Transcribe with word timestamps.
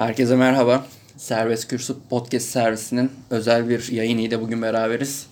Herkese 0.00 0.36
merhaba. 0.36 0.86
Serbest 1.16 1.68
Kürsü 1.68 1.94
Podcast 2.10 2.48
servisinin 2.48 3.10
özel 3.30 3.68
bir 3.68 3.92
yayınıyla 3.92 4.40
bugün 4.40 4.62
beraberiz. 4.62 5.26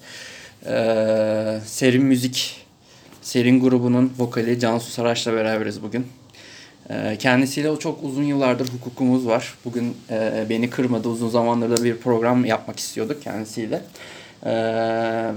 Ee, 0.67 1.61
Serin 1.67 2.05
Müzik, 2.05 2.67
Serin 3.23 3.61
grubunun 3.61 4.13
vokali 4.19 4.61
Cansu 4.61 4.91
Saraç'la 4.91 5.33
beraberiz 5.33 5.83
bugün. 5.83 6.07
Ee, 6.91 7.17
kendisiyle 7.19 7.79
çok 7.79 8.05
uzun 8.05 8.23
yıllardır 8.23 8.69
hukukumuz 8.69 9.27
var. 9.27 9.55
Bugün 9.65 9.97
e, 10.11 10.47
beni 10.51 10.71
kırmadı. 10.71 11.09
Uzun 11.09 11.29
zamandır 11.29 11.77
da 11.77 11.85
bir 11.85 11.97
program 11.97 12.45
yapmak 12.45 12.79
istiyorduk 12.79 13.23
kendisiyle. 13.23 13.83
Ee, 14.45 14.53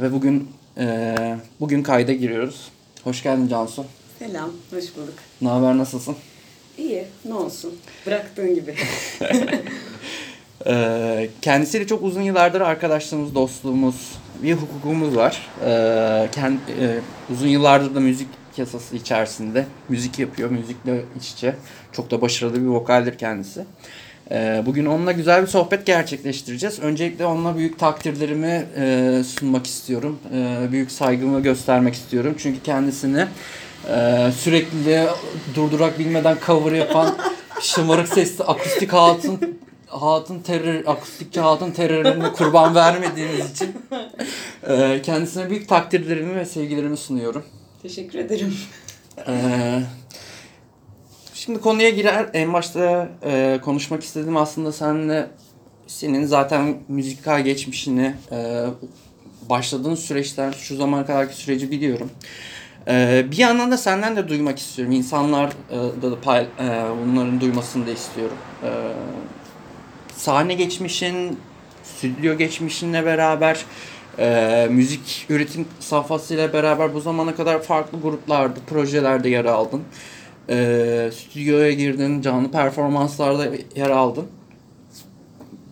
ve 0.02 0.14
bugün 0.14 0.50
e, 0.78 1.16
bugün 1.60 1.84
kayda 1.84 2.14
giriyoruz. 2.14 2.72
Hoş 3.04 3.24
geldin 3.24 3.48
Cansu. 3.48 3.86
Selam, 4.20 4.52
hoş 4.72 4.96
bulduk. 4.96 5.16
Ne 5.42 5.50
haber, 5.50 5.78
nasılsın? 5.78 6.16
İyi, 6.78 7.06
ne 7.26 7.34
olsun. 7.34 7.74
Bıraktığın 8.06 8.56
gibi. 8.56 8.76
Ee, 10.68 11.30
kendisiyle 11.42 11.88
çok 11.88 12.04
uzun 12.04 12.22
yıllardır 12.22 12.62
arkadaşlığımız, 12.62 13.36
dostluğumuz, 13.36 14.12
bir 14.44 14.54
hukukumuz 14.54 15.16
var. 15.16 15.50
Ee, 15.66 16.30
kend, 16.32 16.60
e, 16.82 17.00
uzun 17.34 17.48
yıllardır 17.48 17.96
da 17.96 18.00
müzik 18.00 18.28
yasası 18.58 18.96
içerisinde 18.96 19.66
müzik 19.90 20.20
yapıyor, 20.20 20.50
müzikle 20.50 21.02
iç 21.20 21.32
içe. 21.32 21.56
Çok 21.92 22.12
da 22.12 22.22
başarılı 22.22 22.62
bir 22.62 22.68
vokaldir 22.68 23.18
kendisi. 23.18 23.66
Ee, 24.32 24.64
bugün 24.66 24.86
onunla 24.86 25.12
güzel 25.12 25.42
bir 25.42 25.48
sohbet 25.48 25.86
gerçekleştireceğiz. 25.86 26.80
Öncelikle 26.80 27.26
onunla 27.26 27.58
büyük 27.58 27.80
takdirlerimi 27.80 28.66
e, 28.78 29.22
sunmak 29.24 29.68
istiyorum. 29.68 30.20
Büyük 30.72 30.92
saygımı 30.92 31.44
göstermek 31.44 31.94
istiyorum. 31.94 32.36
Çünkü 32.38 32.64
kendisini 32.64 33.26
e, 33.90 34.32
sürekli 34.38 35.08
durdurak 35.56 36.00
bilmeden 36.00 36.38
cover 36.46 36.72
yapan 36.72 37.18
şımarık 37.62 38.08
sesli 38.08 38.44
akustik 38.44 38.94
hatun 38.94 39.60
hatun 39.88 40.40
terör, 40.40 40.86
akustikçi 40.86 41.40
hatun 41.40 41.72
terörüne 41.72 42.32
kurban 42.32 42.76
vermediğiniz 42.76 43.52
için 43.52 43.76
e, 44.68 45.02
kendisine 45.02 45.50
büyük 45.50 45.70
takdirlerimi 45.70 46.36
ve 46.36 46.46
sevgilerimi 46.46 46.98
sunuyorum. 46.98 47.44
Teşekkür 47.82 48.20
ederim. 48.20 48.54
Ee, 49.28 49.80
şimdi 51.34 51.62
konuya 51.62 51.90
girer. 51.90 52.30
En 52.34 52.54
başta 52.54 53.10
e, 53.24 53.60
konuşmak 53.64 54.04
istediğim 54.04 54.38
aslında 54.38 54.72
seninle 54.72 55.28
senin 55.88 56.26
zaten 56.26 56.78
müzikal 56.88 57.42
geçmişini 57.42 58.14
e, 58.32 58.66
başladığın 59.50 59.96
süreçten 59.96 60.52
şu 60.52 60.76
zamana 60.76 61.06
kadarki 61.06 61.36
süreci 61.36 61.72
biliyorum. 61.72 62.12
E, 62.88 63.26
bir 63.32 63.38
yandan 63.38 63.72
da 63.72 63.78
senden 63.78 64.16
de 64.16 64.28
duymak 64.28 64.60
istiyorum. 64.60 64.94
İnsanlar 64.94 65.54
e, 65.70 66.02
da, 66.02 66.12
da 66.12 66.22
pay, 66.22 66.42
e, 66.42 66.48
bunların 67.06 67.42
duymasını 67.42 67.88
da 67.88 67.92
istiyorum. 67.92 68.38
E, 68.64 68.70
sahne 70.16 70.54
geçmişin, 70.54 71.40
stüdyo 71.84 72.38
geçmişinle 72.38 73.06
beraber 73.06 73.66
e, 74.20 74.68
müzik 74.72 75.26
üretim 75.30 75.66
safhasıyla 75.80 76.54
beraber 76.54 76.94
bu 76.94 77.02
zamana 77.02 77.36
kadar 77.36 77.62
farklı 77.62 78.02
gruplarda, 78.02 78.60
projelerde 78.68 79.30
yer 79.30 79.46
aldın. 79.46 79.82
E, 80.50 81.12
stüdyoya 81.14 81.72
girdin, 81.72 82.22
canlı 82.22 82.52
performanslarda 82.52 83.48
yer 83.76 83.90
aldın. 83.90 84.28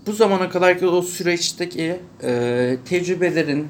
Bu 0.08 0.14
zamana 0.14 0.50
kadarki 0.50 0.88
o 0.88 1.02
süreçteki 1.02 2.00
e, 2.24 2.78
tecrübelerin, 2.86 3.68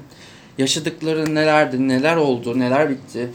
yaşadıkların 0.58 1.34
nelerdi, 1.34 1.88
neler 1.88 2.16
oldu, 2.16 2.58
neler 2.58 2.90
bitti. 2.90 3.30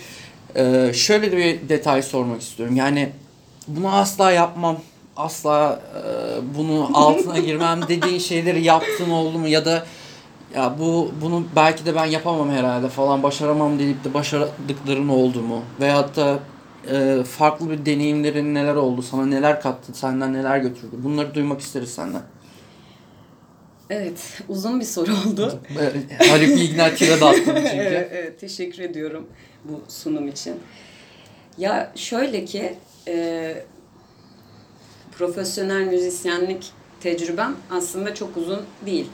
E, 0.55 0.91
şöyle 0.93 1.37
bir 1.37 1.69
detay 1.69 2.01
sormak 2.01 2.41
istiyorum. 2.41 2.75
Yani 2.75 3.09
bunu 3.67 3.95
asla 3.95 4.31
yapmam, 4.31 4.77
asla 5.17 5.79
e, 5.95 6.57
bunu 6.57 6.89
altına 6.93 7.39
girmem 7.39 7.81
dediğin 7.87 8.19
şeyleri 8.19 8.63
yaptın 8.63 9.09
oldu 9.09 9.39
mu 9.39 9.47
ya 9.47 9.65
da 9.65 9.85
ya 10.55 10.75
bu 10.79 11.11
bunu 11.21 11.43
belki 11.55 11.85
de 11.85 11.95
ben 11.95 12.05
yapamam 12.05 12.49
herhalde 12.49 12.89
falan 12.89 13.23
başaramam 13.23 13.79
deyip 13.79 14.03
de 14.03 14.13
başardıkların 14.13 15.07
oldu 15.07 15.41
mu? 15.41 15.61
Veyahut 15.79 16.15
da 16.15 16.39
e, 16.91 17.23
farklı 17.23 17.69
bir 17.69 17.85
deneyimlerin 17.85 18.55
neler 18.55 18.75
oldu? 18.75 19.01
Sana 19.01 19.25
neler 19.25 19.61
kattı? 19.61 19.93
Senden 19.93 20.33
neler 20.33 20.57
götürdü? 20.57 20.95
Bunları 20.97 21.35
duymak 21.35 21.61
isteriz 21.61 21.93
senden. 21.93 22.21
Evet, 23.89 24.41
uzun 24.49 24.79
bir 24.79 24.85
soru 24.85 25.11
oldu. 25.11 25.59
Haluk 26.29 26.47
Bilginer 26.47 26.95
kire 26.95 27.21
dağıttım 27.21 27.55
çünkü. 27.55 27.67
evet, 27.73 28.09
evet, 28.13 28.39
teşekkür 28.39 28.83
ediyorum 28.83 29.27
bu 29.63 29.81
sunum 29.87 30.27
için. 30.27 30.55
Ya 31.57 31.91
şöyle 31.95 32.45
ki, 32.45 32.73
e, 33.07 33.55
profesyonel 35.17 35.83
müzisyenlik 35.83 36.71
tecrübem 36.99 37.55
aslında 37.71 38.15
çok 38.15 38.37
uzun 38.37 38.61
değil. 38.85 39.07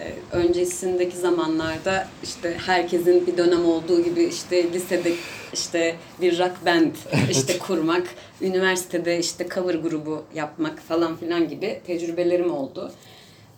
E, 0.00 0.36
öncesindeki 0.36 1.16
zamanlarda 1.16 2.08
işte 2.22 2.56
herkesin 2.66 3.26
bir 3.26 3.36
dönem 3.36 3.64
olduğu 3.64 4.04
gibi 4.04 4.24
işte 4.24 4.72
lisede 4.72 5.12
işte 5.52 5.96
bir 6.20 6.38
rock 6.38 6.66
band 6.66 6.94
işte 7.30 7.58
kurmak, 7.58 8.06
üniversitede 8.40 9.18
işte 9.18 9.46
cover 9.54 9.74
grubu 9.74 10.24
yapmak 10.34 10.78
falan 10.78 11.16
filan 11.16 11.48
gibi 11.48 11.80
tecrübelerim 11.86 12.52
oldu. 12.54 12.92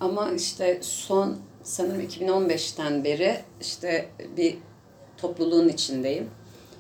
Ama 0.01 0.31
işte 0.31 0.79
son 0.83 1.37
sanırım 1.63 2.01
2015'ten 2.01 3.05
beri 3.05 3.41
işte 3.61 4.09
bir 4.37 4.57
topluluğun 5.19 5.69
içindeyim. 5.69 6.31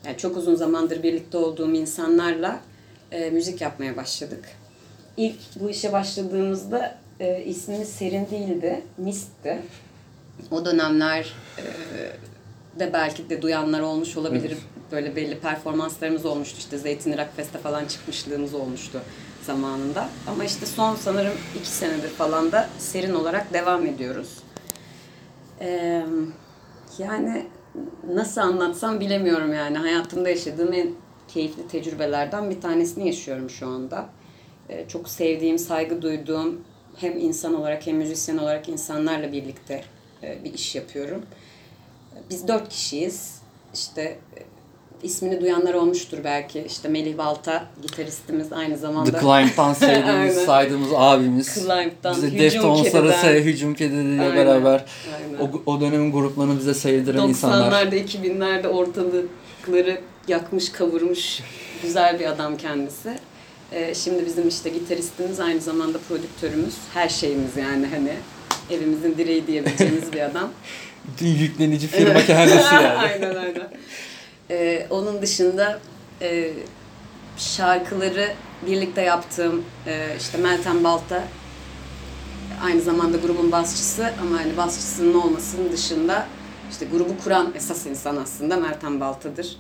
Yani 0.07 0.17
çok 0.17 0.37
uzun 0.37 0.55
zamandır 0.55 1.03
birlikte 1.03 1.39
olduğum 1.39 1.73
insanlarla 1.73 2.61
e, 3.13 3.31
müzik 3.31 3.61
yapmaya 3.61 3.97
başladık. 3.97 4.45
İlk 5.17 5.37
bu 5.61 5.71
işe 5.71 5.93
başladığımızda 5.93 6.99
e, 7.21 7.45
ismimiz 7.45 7.89
Serin 7.89 8.31
değildi, 8.31 8.83
Mist'ti. 8.99 9.59
O 10.51 10.65
dönemler 10.65 11.35
e, 11.59 11.65
de 12.81 12.93
belki 12.93 13.31
de 13.31 13.43
duyanlar 13.43 13.81
olmuş 13.81 14.17
olabilir. 14.17 14.59
Böyle 14.93 15.17
belli 15.17 15.39
performanslarımız 15.39 16.25
olmuştu. 16.25 16.57
İşte 16.59 16.79
Zeytin 16.79 17.13
Rock 17.13 17.37
Fest'e 17.37 17.59
falan 17.59 17.85
çıkmışlığımız 17.85 18.55
olmuştu 18.55 19.01
zamanında. 19.47 20.09
Ama 20.27 20.45
işte 20.45 20.67
son 20.67 20.95
sanırım 20.95 21.33
iki 21.59 21.69
senedir 21.69 22.09
falan 22.09 22.53
da 22.53 22.69
Serin 22.79 23.15
olarak 23.15 23.53
devam 23.53 23.87
ediyoruz. 23.87 24.39
Ee, 25.61 26.05
yani 26.99 27.47
nasıl 28.09 28.41
anlatsam 28.41 29.01
bilemiyorum 29.01 29.53
yani. 29.55 29.79
Hayatımda 29.79 30.29
yaşadığım 30.29 30.73
en 30.73 30.91
keyifli 31.29 31.69
tecrübelerden 31.69 32.51
bir 32.51 32.61
tanesini 32.61 33.07
yaşıyorum 33.07 33.51
şu 33.51 33.67
anda. 33.67 34.07
Ee, 34.69 34.89
çok 34.89 35.09
sevdiğim, 35.09 35.59
saygı 35.59 36.03
duyduğum 36.03 36.65
hem 36.97 37.19
insan 37.19 37.55
olarak 37.55 37.87
hem 37.87 37.97
müzisyen 37.97 38.39
olarak 38.39 38.69
insanlarla 38.69 39.33
birlikte 39.33 39.85
e, 40.23 40.45
bir 40.45 40.55
iş 40.55 40.75
yapıyorum. 40.75 41.23
Biz 42.31 42.49
dört 42.49 42.69
kişiyiz. 42.69 43.39
İşte 43.75 44.19
ismini 45.05 45.41
duyanlar 45.41 45.75
olmuştur 45.75 46.19
belki. 46.25 46.65
İşte 46.69 46.89
Melih 46.89 47.19
Balta 47.19 47.65
gitaristimiz 47.83 48.53
aynı 48.53 48.77
zamanda. 48.77 49.11
The 49.11 49.21
Climb'dan 49.21 49.73
sevdiğimiz, 49.75 50.37
saydığımız 50.37 50.89
abimiz. 50.95 51.55
Climb'dan, 51.55 52.17
bize 52.17 52.39
Deftones'lara 52.39 53.33
Hücum 53.33 53.75
Kedileri'yle 53.75 54.37
beraber 54.37 54.85
Aynen. 55.15 55.53
o, 55.67 55.73
o 55.73 55.81
dönemin 55.81 56.13
gruplarını 56.13 56.59
bize 56.59 56.75
sevdiren 56.75 57.29
insanlar. 57.29 57.85
90'larda, 57.85 58.05
2000'lerde 58.05 58.67
ortalıkları 58.67 60.01
yakmış, 60.29 60.73
kavurmuş 60.73 61.41
güzel 61.83 62.21
bir 62.21 62.27
adam 62.27 62.57
kendisi. 62.57 63.19
Ee, 63.73 63.95
şimdi 63.95 64.27
bizim 64.27 64.49
işte 64.49 64.71
gitaristimiz 64.71 65.41
aynı 65.41 65.61
zamanda 65.61 65.99
prodüktörümüz. 66.09 66.75
Her 66.95 67.09
şeyimiz 67.09 67.57
yani 67.57 67.87
hani 67.87 68.13
evimizin 68.71 69.19
direği 69.19 69.47
diyebileceğimiz 69.47 70.13
bir 70.13 70.21
adam. 70.21 70.51
Bütün 71.09 71.27
yüklenici 71.27 71.87
firma 71.87 72.21
kendisi 72.27 72.75
yani. 72.75 72.89
aynen 72.89 73.35
aynen. 73.37 73.69
Ee, 74.51 74.87
onun 74.91 75.23
dışında 75.23 75.81
e, 76.23 76.51
şarkıları 77.37 78.33
birlikte 78.67 79.01
yaptığım 79.03 79.65
e, 79.87 80.17
işte 80.19 80.39
Meltem 80.39 80.85
Balta 80.85 81.25
aynı 82.63 82.81
zamanda 82.81 83.17
grubun 83.17 83.53
basçısı 83.53 84.13
ama 84.23 84.41
hani 84.41 84.57
basçısının 84.57 85.15
olmasının 85.15 85.73
dışında 85.73 86.27
işte 86.71 86.87
grubu 86.87 87.19
kuran 87.25 87.53
esas 87.57 87.87
insan 87.87 88.17
aslında 88.17 88.57
Meltem 88.57 89.01
Balta'dır. 89.01 89.57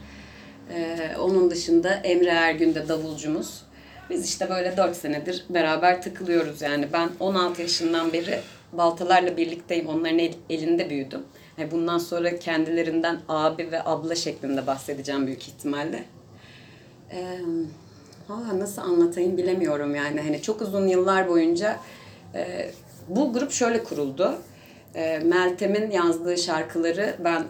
Ee, 0.75 1.16
onun 1.20 1.50
dışında 1.50 1.94
Emre 1.94 2.31
Ergün 2.31 2.75
de 2.75 2.88
davulcumuz. 2.88 3.62
Biz 4.10 4.25
işte 4.25 4.50
böyle 4.50 4.76
4 4.76 4.96
senedir 4.96 5.44
beraber 5.50 6.02
takılıyoruz 6.02 6.62
yani. 6.62 6.88
Ben 6.92 7.10
16 7.20 7.62
yaşından 7.62 8.12
beri 8.12 8.40
baltalarla 8.72 9.36
birlikteyim. 9.36 9.86
Onların 9.86 10.19
el, 10.19 10.34
elinde 10.50 10.90
büyüdüm. 10.90 11.20
Yani 11.58 11.70
bundan 11.70 11.98
sonra 11.98 12.38
kendilerinden 12.38 13.20
abi 13.28 13.70
ve 13.72 13.84
abla 13.84 14.14
şeklinde 14.14 14.66
bahsedeceğim 14.66 15.26
büyük 15.26 15.48
ihtimalle. 15.48 16.04
Ee, 17.10 17.38
nasıl 18.58 18.82
anlatayım 18.82 19.36
bilemiyorum 19.36 19.94
yani. 19.94 20.20
Hani 20.20 20.42
çok 20.42 20.62
uzun 20.62 20.86
yıllar 20.86 21.28
boyunca 21.28 21.80
bu 23.08 23.32
grup 23.32 23.52
şöyle 23.52 23.84
kuruldu. 23.84 24.38
E, 24.94 25.18
Meltem'in 25.18 25.90
yazdığı 25.90 26.38
şarkıları 26.38 27.16
ben 27.24 27.44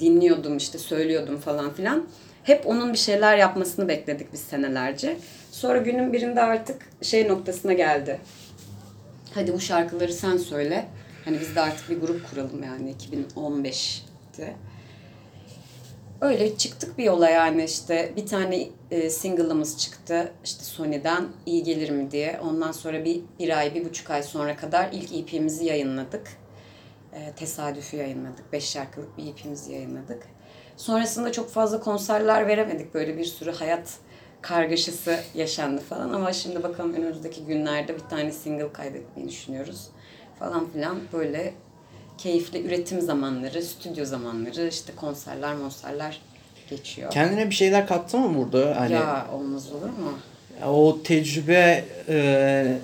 dinliyordum 0.00 0.56
işte 0.56 0.78
söylüyordum 0.78 1.36
falan 1.36 1.72
filan. 1.72 2.06
Hep 2.44 2.66
onun 2.66 2.92
bir 2.92 2.98
şeyler 2.98 3.36
yapmasını 3.38 3.88
bekledik 3.88 4.32
biz 4.32 4.40
senelerce. 4.40 5.16
Sonra 5.50 5.78
günün 5.78 6.12
birinde 6.12 6.42
artık 6.42 6.88
şey 7.02 7.28
noktasına 7.28 7.72
geldi. 7.72 8.20
Hadi 9.34 9.52
bu 9.52 9.60
şarkıları 9.60 10.12
sen 10.12 10.36
söyle. 10.36 10.86
Hani 11.24 11.40
biz 11.40 11.56
de 11.56 11.60
artık 11.60 11.90
bir 11.90 12.00
grup 12.00 12.30
kuralım 12.30 12.62
yani 12.62 12.94
2015'te. 12.94 14.56
Öyle 16.20 16.56
çıktık 16.56 16.98
bir 16.98 17.04
yola 17.04 17.30
yani 17.30 17.64
işte 17.64 18.12
bir 18.16 18.26
tane 18.26 18.68
e, 18.90 19.10
single'ımız 19.10 19.78
çıktı 19.78 20.32
işte 20.44 20.64
Sony'den 20.64 21.28
iyi 21.46 21.62
gelir 21.62 21.90
mi 21.90 22.10
diye. 22.10 22.40
Ondan 22.42 22.72
sonra 22.72 23.04
bir, 23.04 23.20
bir 23.38 23.58
ay, 23.58 23.74
bir 23.74 23.84
buçuk 23.84 24.10
ay 24.10 24.22
sonra 24.22 24.56
kadar 24.56 24.88
ilk 24.92 25.12
EP'mizi 25.12 25.64
yayınladık. 25.64 26.28
E, 27.12 27.32
tesadüfü 27.32 27.96
yayınladık. 27.96 28.52
Beş 28.52 28.70
şarkılık 28.70 29.18
bir 29.18 29.26
EP'mizi 29.26 29.72
yayınladık. 29.72 30.22
Sonrasında 30.76 31.32
çok 31.32 31.50
fazla 31.50 31.80
konserler 31.80 32.46
veremedik. 32.46 32.94
Böyle 32.94 33.18
bir 33.18 33.24
sürü 33.24 33.52
hayat 33.52 33.98
kargaşası 34.42 35.20
yaşandı 35.34 35.80
falan 35.80 36.12
ama 36.12 36.32
şimdi 36.32 36.62
bakalım 36.62 36.94
önümüzdeki 36.94 37.44
günlerde 37.44 37.94
bir 37.94 38.08
tane 38.10 38.32
single 38.32 38.72
kaydetmeyi 38.72 39.28
düşünüyoruz 39.28 39.88
falan 40.42 40.70
filan 40.72 40.98
böyle 41.12 41.54
keyifli 42.18 42.66
üretim 42.66 43.00
zamanları, 43.00 43.62
stüdyo 43.62 44.04
zamanları, 44.04 44.68
işte 44.68 44.92
konserler, 44.96 45.54
monserler 45.54 46.20
geçiyor. 46.70 47.10
Kendine 47.10 47.50
bir 47.50 47.54
şeyler 47.54 47.86
kattı 47.86 48.18
mı 48.18 48.38
burada? 48.38 48.80
Hani 48.80 48.92
Ya 48.92 49.26
olmaz 49.32 49.72
olur 49.72 49.88
mu? 49.88 50.12
o 50.66 50.98
tecrübe 51.04 51.84
e, 52.08 52.76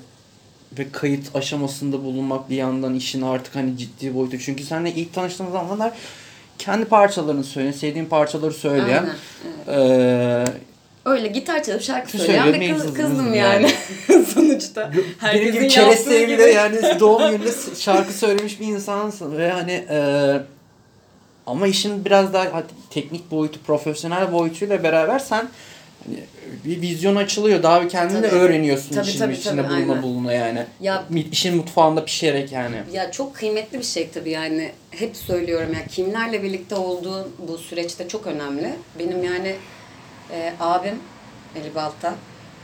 ve 0.78 0.90
kayıt 0.92 1.36
aşamasında 1.36 2.04
bulunmak 2.04 2.50
bir 2.50 2.56
yandan 2.56 2.94
işin 2.94 3.22
artık 3.22 3.54
hani 3.56 3.78
ciddi 3.78 4.14
boyutu. 4.14 4.38
Çünkü 4.38 4.64
seninle 4.64 4.92
ilk 4.92 5.14
tanıştığımız 5.14 5.52
zamanlar 5.52 5.92
kendi 6.58 6.84
parçalarını 6.84 7.44
söyleyen, 7.44 7.72
sevdiğin 7.72 8.06
parçaları 8.06 8.54
söyleyen 8.54 9.08
Aynen, 9.68 9.88
e, 9.88 10.44
Öyle 11.08 11.28
gitar 11.28 11.62
çalıp 11.62 11.82
şarkı 11.82 12.10
Söylüyor, 12.10 12.44
söyleyen 12.44 12.60
benim 12.60 12.78
kız, 12.78 12.94
kızım 12.94 13.34
yani. 13.34 13.70
yani. 14.08 14.24
Sonuçta. 14.34 14.90
benim 14.92 15.04
Herkesin 15.18 15.52
gibi 15.52 15.68
keresteye 15.68 16.24
gibi. 16.24 16.32
bile 16.32 16.50
yani 16.50 16.76
doğum 17.00 17.30
gününde 17.30 17.50
şarkı 17.78 18.12
söylemiş 18.12 18.60
bir 18.60 18.66
insansın 18.66 19.38
ve 19.38 19.50
hani 19.50 19.72
e, 19.90 19.98
ama 21.46 21.66
işin 21.66 22.04
biraz 22.04 22.32
daha 22.32 22.62
teknik 22.90 23.30
boyutu, 23.30 23.60
profesyonel 23.62 24.32
boyutuyla 24.32 24.82
beraber 24.82 25.18
sen 25.18 25.48
hani 26.06 26.16
bir 26.64 26.80
vizyon 26.80 27.16
açılıyor. 27.16 27.62
Daha 27.62 27.82
bir 27.82 27.88
kendini 27.88 28.22
de 28.22 28.28
Tabii. 28.30 28.40
öğreniyorsun 28.40 28.94
Tabii, 28.94 29.08
işin 29.08 29.18
tabii, 29.18 29.34
içinde 29.34 29.62
tabii, 29.62 29.68
buluna 29.68 29.92
aynen. 29.92 30.02
buluna 30.02 30.32
yani. 30.32 30.64
Ya 30.80 31.04
işin 31.32 31.56
mutfağında 31.56 32.04
pişerek 32.04 32.52
yani. 32.52 32.76
Ya 32.92 33.10
çok 33.10 33.34
kıymetli 33.34 33.78
bir 33.78 33.84
şey 33.84 34.08
tabii 34.14 34.30
yani 34.30 34.72
hep 34.90 35.16
söylüyorum 35.16 35.72
ya 35.74 35.86
kimlerle 35.86 36.42
birlikte 36.42 36.74
olduğun 36.74 37.28
bu 37.48 37.58
süreçte 37.58 38.08
çok 38.08 38.26
önemli. 38.26 38.74
Benim 38.98 39.24
yani 39.24 39.56
e, 40.32 40.52
abim 40.60 40.98
Ali 41.56 41.74
Balta 41.74 42.14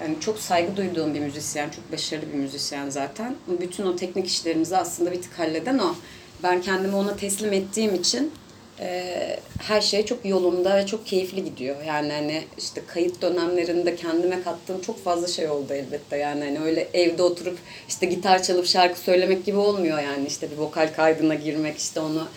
yani 0.03 0.21
çok 0.21 0.39
saygı 0.39 0.77
duyduğum 0.77 1.15
bir 1.15 1.21
müzisyen, 1.21 1.71
çok 1.71 1.93
başarılı 1.93 2.33
bir 2.33 2.39
müzisyen 2.39 2.91
zaten. 2.91 3.37
Bütün 3.61 3.87
o 3.87 3.97
teknik 3.97 4.27
işlerimizi 4.27 4.77
aslında 4.77 5.13
bir 5.13 5.23
tık 5.23 5.39
halleden 5.39 5.79
o. 5.79 5.95
Ben 6.43 6.63
kendimi 6.63 6.97
ona 6.97 7.17
teslim 7.17 7.53
ettiğim 7.53 7.95
için 7.95 8.33
e, 8.81 9.41
her 9.59 9.81
şey 9.81 10.05
çok 10.05 10.25
yolunda 10.25 10.77
ve 10.77 10.87
çok 10.87 11.07
keyifli 11.07 11.45
gidiyor. 11.45 11.77
Yani 11.87 12.13
hani 12.13 12.45
işte 12.59 12.83
kayıt 12.87 13.23
dönemlerinde 13.23 13.97
kendime 13.97 14.43
kattığım 14.43 14.81
çok 14.81 15.05
fazla 15.05 15.27
şey 15.27 15.49
oldu 15.49 15.73
elbette. 15.73 16.17
Yani 16.17 16.45
hani 16.45 16.61
öyle 16.61 16.89
evde 16.95 17.23
oturup 17.23 17.59
işte 17.89 18.07
gitar 18.07 18.43
çalıp 18.43 18.67
şarkı 18.67 19.01
söylemek 19.01 19.45
gibi 19.45 19.57
olmuyor 19.57 19.99
yani. 19.99 20.27
işte 20.27 20.51
bir 20.51 20.57
vokal 20.57 20.89
kaydına 20.97 21.35
girmek, 21.35 21.79
işte 21.79 22.01
onu 22.01 22.29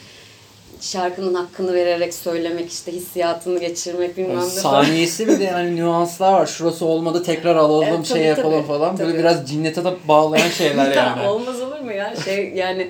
şarkının 0.82 1.34
hakkını 1.34 1.74
vererek 1.74 2.14
söylemek, 2.14 2.72
işte 2.72 2.92
hissiyatını 2.92 3.60
geçirmek 3.60 4.18
bilmem 4.18 4.38
ne. 4.38 4.46
Saniyesi 4.46 5.28
bir 5.28 5.40
de 5.40 5.44
yani 5.44 5.76
nüanslar 5.76 6.34
var. 6.34 6.46
Şurası 6.46 6.86
olmadı 6.86 7.24
tekrar 7.24 7.56
alalım 7.56 7.88
Evet, 7.90 8.06
şey 8.06 8.18
tabii, 8.18 8.28
yapalım 8.28 8.58
tabii, 8.58 8.68
falan. 8.68 9.00
Böyle 9.00 9.12
tabii. 9.12 9.20
biraz 9.20 9.50
cinnete 9.50 9.86
de 9.86 9.94
bağlayan 10.08 10.50
şeyler 10.50 10.92
yani. 10.96 11.28
Olmaz 11.28 11.62
olur 11.62 11.80
mu 11.80 11.92
ya? 11.92 12.14
Şey 12.26 12.54
yani 12.56 12.90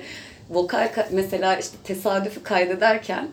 vokal 0.50 0.86
ka- 0.86 1.06
mesela 1.10 1.56
işte 1.56 1.76
tesadüfü 1.84 2.42
kaydederken 2.42 3.28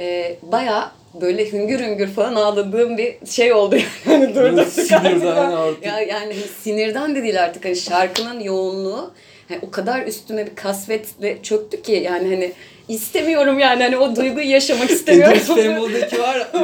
e, 0.00 0.36
bayağı 0.42 0.90
böyle 1.20 1.52
hüngür 1.52 1.80
hüngür 1.80 2.08
falan 2.08 2.34
ağladığım 2.34 2.98
bir 2.98 3.26
şey 3.26 3.52
oldu 3.52 3.76
yani. 3.76 3.86
Hani 4.04 4.34
durduk 4.34 4.68
Sinirden 4.68 5.52
artık. 5.52 5.86
Ya 5.86 6.00
yani 6.00 6.10
hani 6.10 6.34
sinirden 6.62 7.14
de 7.14 7.22
değil 7.22 7.42
artık 7.42 7.64
hani 7.64 7.76
şarkının 7.76 8.40
yoğunluğu 8.40 9.10
hani 9.48 9.60
o 9.62 9.70
kadar 9.70 10.06
üstüme 10.06 10.46
bir 10.46 10.54
kasvetle 10.56 11.42
çöktü 11.42 11.82
ki 11.82 11.92
yani 11.92 12.28
hani 12.28 12.52
istemiyorum 12.94 13.58
yani 13.58 13.82
hani 13.82 13.96
o 13.96 14.16
duyguyu 14.16 14.50
yaşamak 14.50 14.90
istemiyorum. 14.90 15.36
İdris 15.36 15.54
Fembul'daki 15.54 16.20
var 16.20 16.48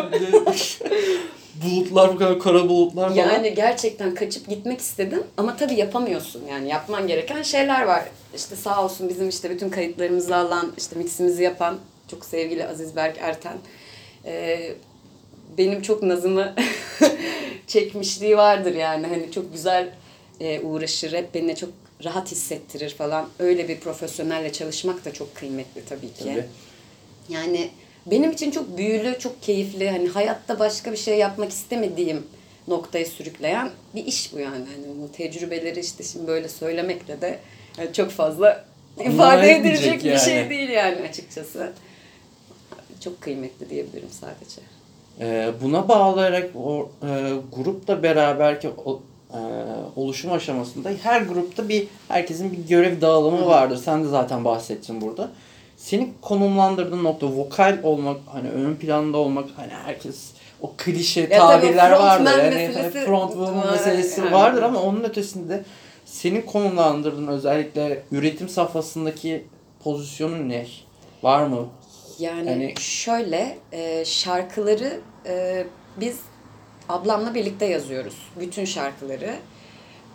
bulutlar 1.64 2.14
bu 2.14 2.19
kadar 2.19 2.38
kara 2.38 2.69
bulutlar 2.69 3.08
falan. 3.08 3.17
Yani 3.17 3.55
gerçekten 3.55 4.14
kaçıp 4.14 4.49
gitmek 4.49 4.81
istedim 4.81 5.23
ama 5.37 5.56
tabii 5.56 5.75
yapamıyorsun 5.75 6.43
yani 6.50 6.69
yapman 6.69 7.06
gereken 7.06 7.43
şeyler 7.43 7.82
var. 7.82 8.05
İşte 8.37 8.56
sağ 8.56 8.84
olsun 8.84 9.08
bizim 9.08 9.28
işte 9.28 9.50
bütün 9.50 9.70
kayıtlarımızı 9.70 10.37
alan, 10.37 10.73
işte 10.78 10.96
miximizi 10.96 11.43
yapan 11.43 11.78
çok 12.11 12.25
sevgili 12.25 12.67
Aziz 12.67 12.96
Berk 12.96 13.19
Erten. 13.20 13.56
Ee, 14.25 14.75
benim 15.58 15.82
çok 15.82 16.02
nazımı 16.02 16.55
çekmişliği 17.67 18.37
vardır 18.37 18.75
yani 18.75 19.06
hani 19.06 19.32
çok 19.32 19.52
güzel 19.52 19.88
e, 20.40 20.61
uğraşır, 20.61 21.12
hep 21.12 21.34
beni 21.34 21.56
çok 21.56 21.70
rahat 22.04 22.31
hissettirir 22.31 22.90
falan. 22.90 23.28
Öyle 23.38 23.69
bir 23.69 23.81
profesyonelle 23.81 24.52
çalışmak 24.52 25.04
da 25.04 25.12
çok 25.12 25.34
kıymetli 25.34 25.84
tabii 25.88 26.12
ki. 26.12 26.25
Tabii. 26.25 26.44
Yani 27.28 27.70
benim 28.06 28.31
için 28.31 28.50
çok 28.50 28.76
büyülü, 28.78 29.19
çok 29.19 29.43
keyifli. 29.43 29.90
Hani 29.90 30.08
hayatta 30.08 30.58
başka 30.58 30.93
bir 30.93 30.96
şey 30.96 31.19
yapmak 31.19 31.50
istemediğim 31.50 32.26
noktaya 32.69 33.04
sürükleyen 33.04 33.70
bir 33.94 34.06
iş 34.06 34.32
bu 34.34 34.38
yani. 34.38 34.64
Hani 34.75 35.02
bu 35.02 35.12
tecrübeleri 35.12 35.81
işte 35.81 36.04
şimdi 36.04 36.26
böyle 36.26 36.48
söylemekle 36.48 37.20
de 37.20 37.38
yani 37.78 37.93
çok 37.93 38.10
fazla 38.10 38.64
ifade 39.00 39.50
edilecek 39.52 40.04
bir 40.04 40.10
yani. 40.10 40.20
şey 40.20 40.50
değil 40.50 40.69
yani 40.69 41.08
açıkçası. 41.08 41.72
Çok 43.00 43.20
kıymetli 43.20 43.70
diyebilirim 43.70 44.08
sadece. 44.10 44.60
Ee, 45.20 45.52
buna 45.62 45.88
bağlayarak 45.88 46.50
o 46.56 46.90
e, 47.02 47.32
grupla 47.56 48.02
beraberki 48.02 48.69
o, 48.84 49.02
e, 49.37 50.00
oluşum 50.00 50.33
aşamasında 50.33 50.91
her 51.03 51.21
grupta 51.23 51.69
bir 51.69 51.88
herkesin 52.09 52.53
bir 52.53 52.69
görev 52.69 53.00
dağılımı 53.00 53.47
vardır. 53.47 53.77
Sen 53.77 54.05
de 54.05 54.09
zaten 54.09 54.44
bahsettin 54.44 55.00
burada. 55.00 55.31
Senin 55.77 56.15
konumlandırdığın 56.21 57.05
nokta 57.05 57.27
vokal 57.27 57.79
olmak, 57.83 58.17
hani 58.27 58.50
ön 58.50 58.75
planda 58.75 59.19
olmak, 59.19 59.49
hani 59.56 59.73
herkes 59.85 60.31
o 60.61 60.73
klişe 60.77 61.29
tabii 61.29 61.38
tabirler 61.38 61.91
vardır. 61.91 62.31
Yani 62.31 62.55
meselesi 62.55 63.06
frontman 63.06 63.56
var, 63.56 63.73
meselesi 63.73 64.21
yani. 64.21 64.33
vardır 64.33 64.62
ama 64.62 64.83
onun 64.83 65.05
ötesinde 65.05 65.65
senin 66.05 66.43
konumlandırdığın 66.43 67.27
özellikle 67.27 68.03
üretim 68.12 68.49
safhasındaki 68.49 69.45
pozisyonun 69.85 70.49
ne? 70.49 70.66
Var 71.23 71.47
mı? 71.47 71.69
Yani, 72.19 72.49
Yani- 72.50 72.75
şöyle 72.78 73.59
e, 73.73 74.05
şarkıları 74.05 75.00
e, 75.26 75.66
biz 75.97 76.16
ablamla 76.88 77.35
birlikte 77.35 77.66
yazıyoruz. 77.66 78.14
Bütün 78.40 78.64
şarkıları. 78.64 79.37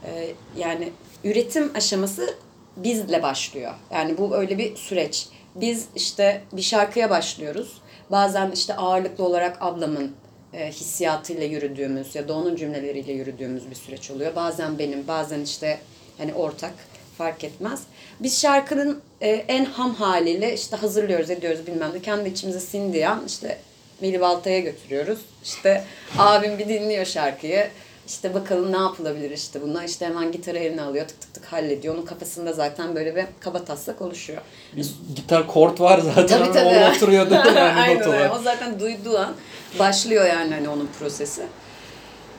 E, 0.05 0.33
yani 0.57 0.89
üretim 1.23 1.71
aşaması 1.75 2.35
bizle 2.77 3.23
başlıyor. 3.23 3.73
Yani 3.91 4.17
bu 4.17 4.35
öyle 4.35 4.57
bir 4.57 4.75
süreç. 4.75 5.27
Biz 5.55 5.87
işte 5.95 6.41
bir 6.53 6.61
şarkıya 6.61 7.09
başlıyoruz. 7.09 7.81
Bazen 8.11 8.51
işte 8.51 8.75
ağırlıklı 8.75 9.23
olarak 9.25 9.57
ablamın 9.61 10.11
e, 10.53 10.71
hissiyatıyla 10.71 11.43
yürüdüğümüz 11.43 12.15
ya 12.15 12.27
da 12.27 12.33
onun 12.33 12.55
cümleleriyle 12.55 13.11
yürüdüğümüz 13.11 13.69
bir 13.69 13.75
süreç 13.75 14.11
oluyor. 14.11 14.35
Bazen 14.35 14.79
benim, 14.79 15.07
bazen 15.07 15.41
işte 15.41 15.79
hani 16.17 16.33
ortak 16.33 16.73
fark 17.17 17.43
etmez. 17.43 17.83
Biz 18.19 18.41
şarkının 18.41 19.01
e, 19.21 19.29
en 19.29 19.65
ham 19.65 19.95
haliyle 19.95 20.53
işte 20.53 20.75
hazırlıyoruz, 20.75 21.29
ediyoruz 21.29 21.67
bilmem 21.67 21.91
ne. 21.93 22.01
Kendi 22.01 22.29
içimize 22.29 22.59
sindiği 22.59 23.07
an 23.07 23.23
işte 23.27 23.57
Melih 24.01 24.21
Balta'ya 24.21 24.59
götürüyoruz. 24.59 25.19
İşte 25.43 25.83
abim 26.17 26.57
bir 26.59 26.67
dinliyor 26.69 27.05
şarkıyı. 27.05 27.67
İşte 28.07 28.33
bakalım 28.33 28.71
ne 28.71 28.77
yapılabilir 28.77 29.31
işte 29.31 29.61
buna. 29.61 29.83
İşte 29.83 30.05
hemen 30.05 30.31
gitarı 30.31 30.57
eline 30.57 30.81
alıyor, 30.81 31.07
tık 31.07 31.21
tık 31.21 31.33
tık 31.33 31.45
hallediyor. 31.45 31.95
Onun 31.95 32.05
kafasında 32.05 32.53
zaten 32.53 32.95
böyle 32.95 33.15
bir 33.15 33.25
kaba 33.39 33.65
taslak 33.65 34.01
oluşuyor. 34.01 34.41
Bir 34.75 34.87
gitar 35.15 35.47
kort 35.47 35.81
var 35.81 35.99
zaten. 35.99 36.27
Tabii, 36.27 36.51
tabii. 36.53 36.85
O 36.85 36.89
oturuyordu 36.95 37.33
yani 37.33 37.59
Aynen 37.59 37.99
notalar. 37.99 38.17
öyle. 38.19 38.29
O 38.31 38.39
zaten 38.39 38.79
duyduğu 38.79 39.17
an 39.19 39.33
başlıyor 39.79 40.25
yani 40.27 40.53
hani 40.53 40.69
onun 40.69 40.89
prosesi. 40.99 41.41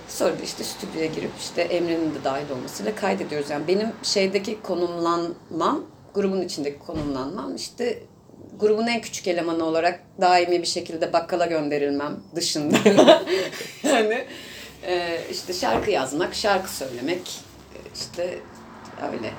Sonra 0.08 0.32
işte 0.44 0.64
stüdyoya 0.64 1.06
girip 1.06 1.30
işte 1.40 1.62
Emre'nin 1.62 2.14
de 2.14 2.24
dahil 2.24 2.50
olmasıyla 2.50 2.94
kaydediyoruz. 2.94 3.50
Yani 3.50 3.68
benim 3.68 3.88
şeydeki 4.02 4.62
konumlanmam, 4.62 5.84
grubun 6.14 6.40
içindeki 6.42 6.78
konumlanmam 6.78 7.56
işte 7.56 7.98
grubun 8.62 8.86
en 8.86 9.00
küçük 9.00 9.28
elemanı 9.28 9.64
olarak 9.64 10.00
daimi 10.20 10.62
bir 10.62 10.66
şekilde 10.66 11.12
bakkala 11.12 11.46
gönderilmem 11.46 12.16
dışında. 12.34 12.76
yani 13.82 14.24
e, 14.86 15.20
işte 15.30 15.52
şarkı 15.52 15.90
yazmak, 15.90 16.34
şarkı 16.34 16.70
söylemek 16.70 17.40
e, 17.74 17.78
işte 17.94 18.38
öyle. 19.12 19.30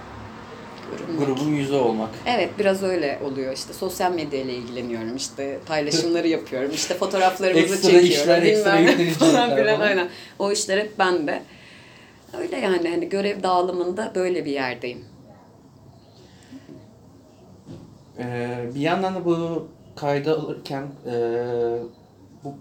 Görünmek. 0.92 1.27
Grubun 1.27 1.51
yüzü 1.51 1.74
olmak. 1.74 2.10
Evet 2.27 2.50
biraz 2.60 2.84
öyle 2.84 3.20
oluyor 3.25 3.53
işte 3.53 3.74
sosyal 3.74 4.12
medyayla 4.12 4.53
ilgileniyorum 4.53 5.15
işte 5.15 5.60
paylaşımları 5.65 6.27
yapıyorum 6.27 6.72
işte 6.74 6.94
fotoğraflarımızı 6.94 7.74
Ekstra 7.74 7.92
çekiyorum 7.92 8.10
işler, 8.10 8.44
bilmem 8.44 8.86
ne 8.86 9.13
falan 9.13 9.56
filan 9.56 9.80
aynen 9.80 10.10
o 10.39 10.51
işler 10.51 10.77
hep 10.77 11.00
bende. 11.00 11.42
Öyle 12.39 12.58
yani 12.58 12.89
hani 12.89 13.10
görev 13.10 13.44
dağılımında 13.44 14.12
böyle 14.15 14.46
bir 14.46 14.51
yerdeyim. 14.51 15.12
Ee, 18.20 18.70
bir 18.75 18.79
yandan 18.79 19.15
da 19.15 19.25
bu 19.25 19.67
kayda 19.96 20.34
alırken 20.34 20.84
e, 21.05 21.13
bu 22.43 22.53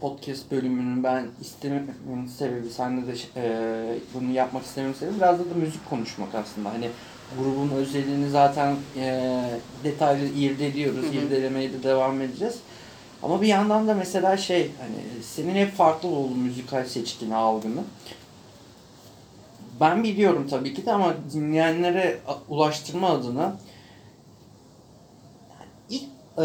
podcast 0.00 0.50
bölümünü 0.50 1.02
ben 1.02 1.26
istememin 1.40 2.26
sebebi, 2.38 2.70
senle 2.70 3.06
de 3.06 3.12
e, 3.36 3.98
bunu 4.14 4.32
yapmak 4.32 4.64
istememin 4.64 4.94
sebebi 4.94 5.16
biraz 5.16 5.38
da, 5.38 5.50
da 5.50 5.54
müzik 5.54 5.90
konuşmak 5.90 6.34
aslında. 6.34 6.70
Hani 6.72 6.88
grubun 7.38 7.70
özelliğini 7.76 8.30
zaten 8.30 8.76
e, 8.96 9.44
detaylı 9.84 10.24
irdeliyoruz, 10.24 11.04
Hı 11.04 11.08
hı. 11.08 11.14
irdelemeye 11.14 11.72
de 11.72 11.82
devam 11.82 12.20
edeceğiz. 12.20 12.58
Ama 13.22 13.42
bir 13.42 13.46
yandan 13.46 13.88
da 13.88 13.94
mesela 13.94 14.36
şey, 14.36 14.70
hani 14.80 15.22
senin 15.22 15.54
hep 15.54 15.72
farklı 15.72 16.08
oldu 16.08 16.34
müzikal 16.34 16.84
seçkini, 16.84 17.34
algını. 17.34 17.80
Ben 19.80 20.04
biliyorum 20.04 20.46
tabii 20.50 20.74
ki 20.74 20.86
de 20.86 20.92
ama 20.92 21.14
dinleyenlere 21.32 22.18
ulaştırma 22.48 23.10
adına 23.10 23.56
e, 26.38 26.44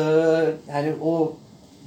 yani 0.69 0.93
o 1.01 1.35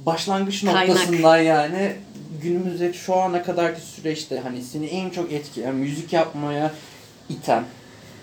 başlangıç 0.05 0.61
Kaynak. 0.65 0.87
noktasından 0.87 1.37
yani 1.37 1.93
günümüzdeki 2.41 2.97
şu 2.97 3.15
ana 3.15 3.43
kadarki 3.43 3.81
süreçte 3.81 4.39
hani 4.39 4.61
seni 4.63 4.85
en 4.85 5.09
çok 5.09 5.31
etkileyen 5.31 5.75
müzik 5.75 6.13
yapmaya 6.13 6.71
iten 7.29 7.63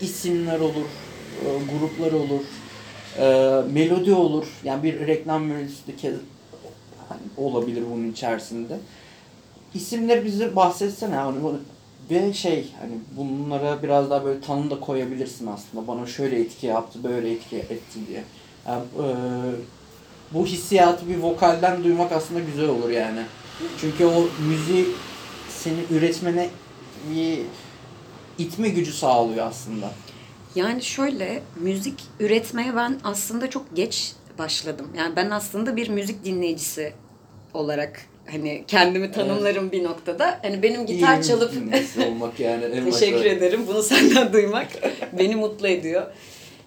isimler 0.00 0.60
olur, 0.60 0.86
e, 1.44 1.46
gruplar 1.72 2.12
olur, 2.12 2.44
e, 3.18 3.72
melodi 3.72 4.12
olur. 4.12 4.46
Yani 4.64 4.82
bir 4.82 5.06
reklam 5.06 5.44
melodisi 5.44 5.86
de 5.86 5.96
kez 5.96 6.14
hani 7.08 7.20
olabilir 7.36 7.84
bunun 7.90 8.12
içerisinde. 8.12 8.78
İsimleri 9.74 10.24
bize 10.24 10.56
bahsetsene 10.56 11.14
hani 11.14 11.38
ve 12.10 12.32
şey 12.32 12.66
hani 12.80 12.92
bunlara 13.16 13.82
biraz 13.82 14.10
daha 14.10 14.24
böyle 14.24 14.40
tanım 14.40 14.70
da 14.70 14.80
koyabilirsin 14.80 15.46
aslında. 15.46 15.86
Bana 15.86 16.06
şöyle 16.06 16.40
etki 16.40 16.66
yaptı, 16.66 17.04
böyle 17.04 17.32
etki 17.32 17.56
etti 17.56 17.98
diye. 18.08 18.24
Yani, 18.68 18.82
e, 18.98 19.06
bu 20.34 20.46
hissiyatı 20.46 21.08
bir 21.08 21.18
vokalden 21.18 21.84
duymak 21.84 22.12
aslında 22.12 22.40
güzel 22.40 22.68
olur 22.68 22.90
yani. 22.90 23.20
Çünkü 23.80 24.04
o 24.04 24.28
müziği 24.48 24.86
seni 25.48 25.80
üretmene 25.90 26.48
bir 27.14 27.38
itme 28.38 28.68
gücü 28.68 28.92
sağlıyor 28.92 29.46
aslında. 29.46 29.90
Yani 30.54 30.82
şöyle 30.82 31.42
müzik 31.56 32.02
üretmeye 32.20 32.76
ben 32.76 32.96
aslında 33.04 33.50
çok 33.50 33.76
geç 33.76 34.12
başladım. 34.38 34.86
Yani 34.96 35.16
ben 35.16 35.30
aslında 35.30 35.76
bir 35.76 35.88
müzik 35.88 36.24
dinleyicisi 36.24 36.92
olarak 37.54 38.00
hani 38.30 38.64
kendimi 38.68 39.12
tanımlarım 39.12 39.72
bir 39.72 39.84
noktada. 39.84 40.38
Hani 40.42 40.62
benim 40.62 40.86
gitar 40.86 41.18
İyi 41.18 41.24
çalıp 41.24 41.52
olmak 42.08 42.40
yani. 42.40 42.64
en 42.64 42.84
Teşekkür 42.90 43.14
başta. 43.16 43.28
ederim. 43.28 43.60
Bunu 43.68 43.82
senden 43.82 44.32
duymak 44.32 44.66
beni 45.18 45.36
mutlu 45.36 45.68
ediyor. 45.68 46.06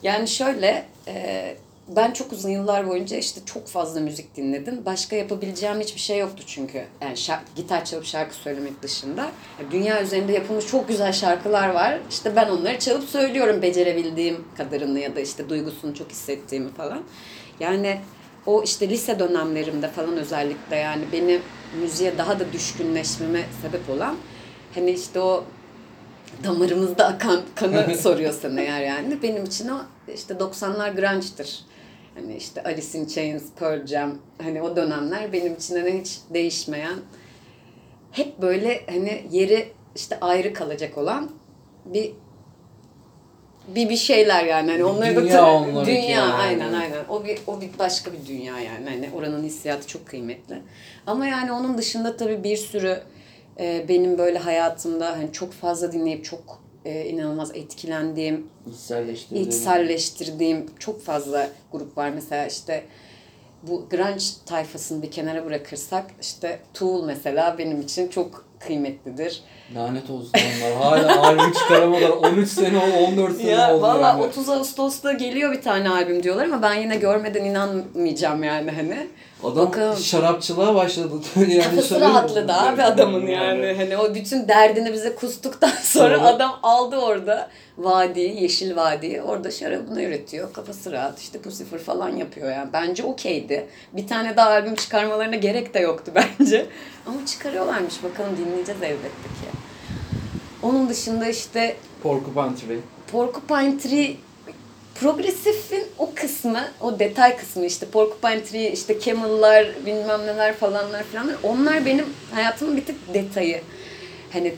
Yani 0.03 0.27
şöyle, 0.27 0.86
e, 1.08 1.55
ben 1.95 2.12
çok 2.12 2.33
uzun 2.33 2.50
yıllar 2.50 2.89
boyunca 2.89 3.17
işte 3.17 3.41
çok 3.45 3.67
fazla 3.67 4.00
müzik 4.00 4.36
dinledim. 4.36 4.86
Başka 4.86 5.15
yapabileceğim 5.15 5.79
hiçbir 5.79 6.00
şey 6.00 6.19
yoktu 6.19 6.43
çünkü. 6.48 6.86
Yani 7.01 7.17
şark- 7.17 7.55
gitar 7.55 7.86
çalıp 7.86 8.05
şarkı 8.05 8.36
söylemek 8.36 8.81
dışında. 8.81 9.21
Yani 9.60 9.71
dünya 9.71 10.03
üzerinde 10.03 10.31
yapılmış 10.31 10.67
çok 10.67 10.88
güzel 10.88 11.13
şarkılar 11.13 11.69
var. 11.69 12.00
İşte 12.10 12.36
ben 12.36 12.50
onları 12.50 12.79
çalıp 12.79 13.10
söylüyorum 13.10 13.62
becerebildiğim 13.62 14.45
kadarını 14.57 15.00
ya 15.00 15.15
da 15.15 15.19
işte 15.19 15.50
duygusunu 15.50 15.95
çok 15.95 16.10
hissettiğimi 16.12 16.74
falan. 16.74 17.03
Yani 17.60 18.00
o 18.45 18.63
işte 18.63 18.89
lise 18.89 19.19
dönemlerimde 19.19 19.88
falan 19.88 20.17
özellikle 20.17 20.75
yani 20.75 21.03
beni 21.12 21.39
müziğe 21.81 22.17
daha 22.17 22.39
da 22.39 22.53
düşkünleşmeme 22.53 23.43
sebep 23.62 23.89
olan 23.89 24.15
hani 24.75 24.91
işte 24.91 25.19
o 25.19 25.43
damarımızda 26.43 27.05
akan 27.05 27.41
kanı 27.55 27.98
soruyorsan 28.01 28.57
eğer 28.57 28.81
yani 28.81 29.17
benim 29.24 29.43
için 29.45 29.67
o 29.69 29.77
işte 30.15 30.33
90'lar 30.33 30.95
grunge'dır. 30.95 31.60
Hani 32.21 32.35
işte 32.37 32.63
Alice 32.63 32.99
in 32.99 33.07
Chains, 33.07 33.43
Pearl 33.59 33.85
Jam 33.85 34.17
hani 34.41 34.61
o 34.61 34.75
dönemler 34.75 35.33
benim 35.33 35.53
için 35.55 35.75
hani 35.75 35.99
hiç 36.01 36.19
değişmeyen 36.33 36.99
hep 38.11 38.41
böyle 38.41 38.85
hani 38.89 39.23
yeri 39.31 39.71
işte 39.95 40.19
ayrı 40.19 40.53
kalacak 40.53 40.97
olan 40.97 41.29
bir 41.85 42.11
bir 43.67 43.89
bir 43.89 43.97
şeyler 43.97 44.45
yani. 44.45 44.71
Hani 44.71 44.83
onları 44.85 45.15
da 45.15 45.21
Dünya 45.21 45.37
tabii- 45.37 45.49
onlarınki 45.69 45.91
dünya 45.91 46.09
yani. 46.19 46.33
aynen 46.33 46.73
aynen. 46.73 47.05
O 47.09 47.23
bir 47.25 47.39
o 47.47 47.61
bir 47.61 47.69
başka 47.79 48.13
bir 48.13 48.25
dünya 48.27 48.59
yani. 48.59 48.89
Hani 48.89 49.09
oranın 49.15 49.43
hissiyatı 49.43 49.87
çok 49.87 50.07
kıymetli. 50.07 50.61
Ama 51.07 51.27
yani 51.27 51.51
onun 51.51 51.77
dışında 51.77 52.17
tabii 52.17 52.43
bir 52.43 52.57
sürü 52.57 53.01
e, 53.59 53.85
benim 53.89 54.17
böyle 54.17 54.37
hayatımda 54.37 55.11
hani 55.11 55.31
çok 55.31 55.51
fazla 55.53 55.91
dinleyip 55.91 56.25
çok 56.25 56.61
e, 56.85 57.05
inanılmaz 57.05 57.55
etkilendiğim 57.55 58.47
içselleştirdiğim 59.47 60.65
çok 60.79 61.01
fazla 61.01 61.50
grup 61.71 61.97
var. 61.97 62.09
Mesela 62.09 62.47
işte 62.47 62.83
bu 63.63 63.89
grunge 63.89 64.23
tayfasını 64.45 65.01
bir 65.01 65.11
kenara 65.11 65.45
bırakırsak 65.45 66.11
işte 66.21 66.59
Tool 66.73 67.05
mesela 67.05 67.57
benim 67.57 67.81
için 67.81 68.07
çok 68.07 68.45
kıymetlidir. 68.59 69.43
Lanet 69.75 70.09
olsun 70.09 70.31
onlar. 70.33 70.73
Hala 70.83 71.23
albüm 71.27 71.51
çıkaramadılar. 71.53 72.09
13 72.09 72.49
sene 72.49 72.77
oldu, 72.77 72.93
14 73.07 73.37
sene 73.37 73.51
Ya 73.51 73.73
oldu. 73.75 73.81
valla 73.81 74.07
yani. 74.07 74.21
30 74.23 74.49
Ağustos'ta 74.49 75.11
geliyor 75.11 75.51
bir 75.51 75.61
tane 75.61 75.89
albüm 75.89 76.23
diyorlar 76.23 76.45
ama 76.45 76.61
ben 76.61 76.73
yine 76.73 76.95
görmeden 76.95 77.45
inanmayacağım 77.45 78.43
yani 78.43 78.71
hani. 78.71 79.07
Adam 79.43 79.67
Bakalım. 79.67 79.97
şarapçılığa 79.97 80.75
başladı. 80.75 81.13
yani 81.35 81.61
Kafası 81.63 82.01
rahatladı 82.01 82.53
abi 82.53 82.83
adamın 82.83 83.27
yani. 83.27 83.73
Hani 83.77 83.97
o 83.97 84.15
bütün 84.15 84.47
derdini 84.47 84.93
bize 84.93 85.15
kustuktan 85.15 85.69
sonra 85.83 86.17
Sonra- 86.17 86.27
adam 86.27 86.59
aldı 86.63 86.97
orada 86.97 87.49
vadiyi, 87.77 88.41
yeşil 88.43 88.75
vadiyi. 88.75 89.21
Orada 89.21 89.51
şarabını 89.51 90.03
üretiyor. 90.03 90.53
Kafası 90.53 90.91
rahat. 90.91 91.19
işte 91.19 91.39
bu 91.45 91.51
sıfır 91.51 91.79
falan 91.79 92.09
yapıyor 92.15 92.51
yani. 92.51 92.69
Bence 92.73 93.03
okeydi. 93.03 93.67
Bir 93.93 94.07
tane 94.07 94.35
daha 94.37 94.49
albüm 94.49 94.75
çıkarmalarına 94.75 95.35
gerek 95.35 95.73
de 95.73 95.79
yoktu 95.79 96.11
bence. 96.39 96.65
Ama 97.07 97.25
çıkarıyorlarmış. 97.25 98.03
Bakalım 98.03 98.37
dinleyeceğiz 98.37 98.81
elbette 98.83 99.07
ki. 99.41 99.61
Onun 100.63 100.89
dışında 100.89 101.27
işte 101.27 101.75
Porcupine 102.03 102.56
Tree. 102.56 102.77
Porcupine 103.12 103.77
Tree 103.77 104.15
progresifin 104.96 105.84
o 105.98 106.10
kısmı, 106.15 106.62
o 106.82 107.00
detay 107.00 107.38
kısmı 107.38 107.65
işte 107.65 107.86
Porcupine 107.86 108.44
Tree, 108.44 108.72
işte 108.72 109.00
Camel'lar, 109.00 109.68
bilmem 109.86 110.22
neler 110.27 110.56
falanlar 110.56 111.03
filanlar. 111.03 111.36
Onlar 111.44 111.86
benim 111.86 112.06
hayatımın 112.34 112.77
bir 112.77 112.86
tık 112.86 113.13
detayı. 113.13 113.62
Hani 114.34 114.53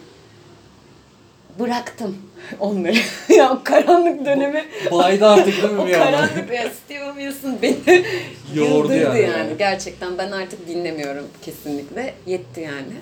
bıraktım 1.59 2.17
onları. 2.59 2.95
ya 3.35 3.51
o 3.53 3.63
karanlık 3.63 4.25
dönemi, 4.25 4.65
Baydı 4.91 5.27
artık 5.27 5.61
değil 5.61 5.73
mi 5.73 5.79
o 5.81 5.87
yandan? 5.87 6.11
karanlık 6.11 6.53
ya 6.53 6.69
Steven 6.85 7.13
Wilson 7.15 7.57
beni 7.61 8.03
yıldırdı 8.53 8.95
yani. 8.97 9.21
yani. 9.21 9.51
Gerçekten 9.57 10.17
ben 10.17 10.31
artık 10.31 10.67
dinlemiyorum 10.67 11.25
kesinlikle. 11.41 12.13
Yetti 12.25 12.61
yani. 12.61 12.93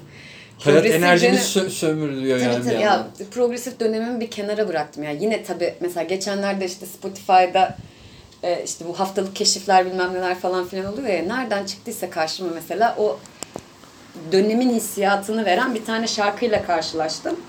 Hayat 0.64 0.86
enerjimiz 0.86 1.56
dönem- 1.56 1.66
sö- 1.68 1.70
sömürülüyor 1.70 2.40
Tabii 2.40 2.50
yani 2.54 2.64
tabii 2.64 2.76
bir 2.76 2.80
ya 2.80 3.08
progresif 3.32 3.80
dönemimi 3.80 4.20
bir 4.20 4.32
kenara 4.32 4.68
bıraktım 4.68 5.04
ya. 5.04 5.12
Yine 5.12 5.44
tabii 5.44 5.76
mesela 5.80 6.04
geçenlerde 6.04 6.66
işte 6.66 6.86
Spotify'da 6.86 7.78
e, 8.44 8.64
işte 8.64 8.86
bu 8.88 9.00
haftalık 9.00 9.36
keşifler 9.36 9.86
bilmem 9.86 10.14
neler 10.14 10.40
falan 10.40 10.68
filan 10.68 10.94
oluyor 10.94 11.08
ya. 11.08 11.24
Nereden 11.24 11.66
çıktıysa 11.66 12.10
karşıma 12.10 12.50
mesela 12.54 12.96
o 13.00 13.20
dönemin 14.32 14.70
hissiyatını 14.74 15.46
veren 15.46 15.76
bir 15.76 15.86
tane 15.86 16.08
şarkıyla 16.08 16.66
karşılaştım. 16.66 17.40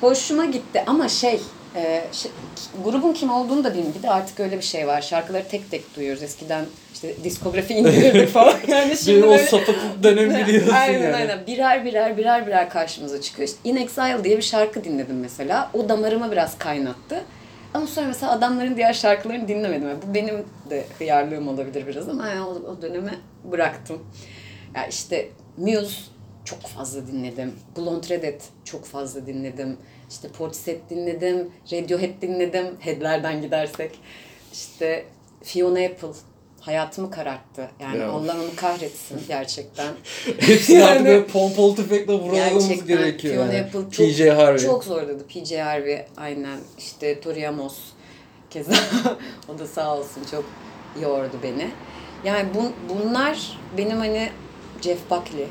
Hoşuma 0.00 0.44
gitti 0.44 0.82
ama 0.86 1.08
şey, 1.08 1.40
e, 1.76 2.04
grubun 2.84 3.12
kim 3.12 3.30
olduğunu 3.30 3.64
da 3.64 3.70
bilmiyorum. 3.70 3.94
Bir 3.98 4.02
de 4.02 4.10
artık 4.10 4.40
öyle 4.40 4.56
bir 4.58 4.62
şey 4.62 4.86
var. 4.86 5.02
Şarkıları 5.02 5.48
tek 5.48 5.70
tek 5.70 5.96
duyuyoruz. 5.96 6.22
Eskiden 6.22 6.64
işte 6.94 7.24
diskografi 7.24 7.74
indirdik 7.78 8.28
falan. 8.28 8.56
Yani 8.68 8.96
şimdi 8.96 9.18
Bir 9.18 9.26
o 9.26 9.30
böyle- 9.30 9.46
sapıklık 9.46 10.02
dönemi 10.02 10.36
biliyorsun 10.46 10.72
aynen, 10.72 11.02
yani. 11.02 11.16
Aynen 11.16 11.46
birer 11.46 11.84
birer 11.84 12.16
birer 12.16 12.46
birer 12.46 12.70
karşımıza 12.70 13.20
çıkıyor. 13.20 13.48
İşte 13.48 13.60
In 13.64 13.76
Exile 13.76 14.24
diye 14.24 14.36
bir 14.36 14.42
şarkı 14.42 14.84
dinledim 14.84 15.20
mesela. 15.20 15.70
O 15.74 15.88
damarımı 15.88 16.32
biraz 16.32 16.58
kaynattı. 16.58 17.22
Ama 17.74 17.86
sonra 17.86 18.06
mesela 18.06 18.32
adamların 18.32 18.76
diğer 18.76 18.92
şarkılarını 18.92 19.48
dinlemedim. 19.48 19.88
Yani 19.88 19.98
bu 20.08 20.14
benim 20.14 20.44
de 20.70 20.84
hıyarlığım 20.98 21.48
olabilir 21.48 21.86
biraz 21.86 22.08
ama 22.08 22.28
yani 22.28 22.40
o, 22.40 22.50
o 22.50 22.82
dönemi 22.82 23.10
bıraktım. 23.44 23.98
Ya 24.76 24.86
işte 24.86 25.28
Muse 25.56 25.96
çok 26.44 26.60
fazla 26.60 27.06
dinledim. 27.06 27.52
Blonde 27.76 28.08
Redhead 28.08 28.40
çok 28.64 28.84
fazla 28.84 29.26
dinledim. 29.26 29.76
İşte 30.14 30.28
Portishead 30.28 30.90
dinledim. 30.90 31.48
Radiohead 31.72 32.22
dinledim. 32.22 32.66
Head'lerden 32.80 33.42
gidersek. 33.42 33.90
İşte 34.52 35.04
Fiona 35.42 35.78
Apple 35.84 36.08
hayatımı 36.60 37.10
kararttı. 37.10 37.70
Yani 37.80 37.98
Ya. 37.98 38.08
Allah 38.08 38.34
onu 38.34 38.56
kahretsin 38.56 39.20
gerçekten. 39.28 39.92
Hepsini 40.40 40.84
artık 40.84 40.96
Yani- 40.96 41.06
böyle 41.06 41.26
pompalı 41.26 41.76
tüfekle 41.76 42.16
Gerçekten 42.16 42.86
gerekiyor 42.86 43.34
Fiona 43.34 43.52
yani. 43.52 43.66
Apple 43.66 43.80
çok, 43.80 43.90
PJ 44.08 44.20
Harvey. 44.20 44.58
çok 44.66 44.84
zorladı. 44.84 45.26
PJ 45.26 45.52
Harvey 45.52 46.04
aynen. 46.16 46.58
İşte 46.78 47.20
Tori 47.20 47.48
Amos 47.48 47.78
keza 48.50 48.72
o 49.54 49.58
da 49.58 49.66
sağ 49.66 49.96
olsun 49.98 50.22
çok 50.30 50.44
yordu 51.02 51.36
beni. 51.42 51.70
Yani 52.24 52.48
bun, 52.54 52.72
bunlar 52.88 53.58
benim 53.78 53.98
hani 53.98 54.28
Jeff 54.82 55.10
Buckley 55.10 55.46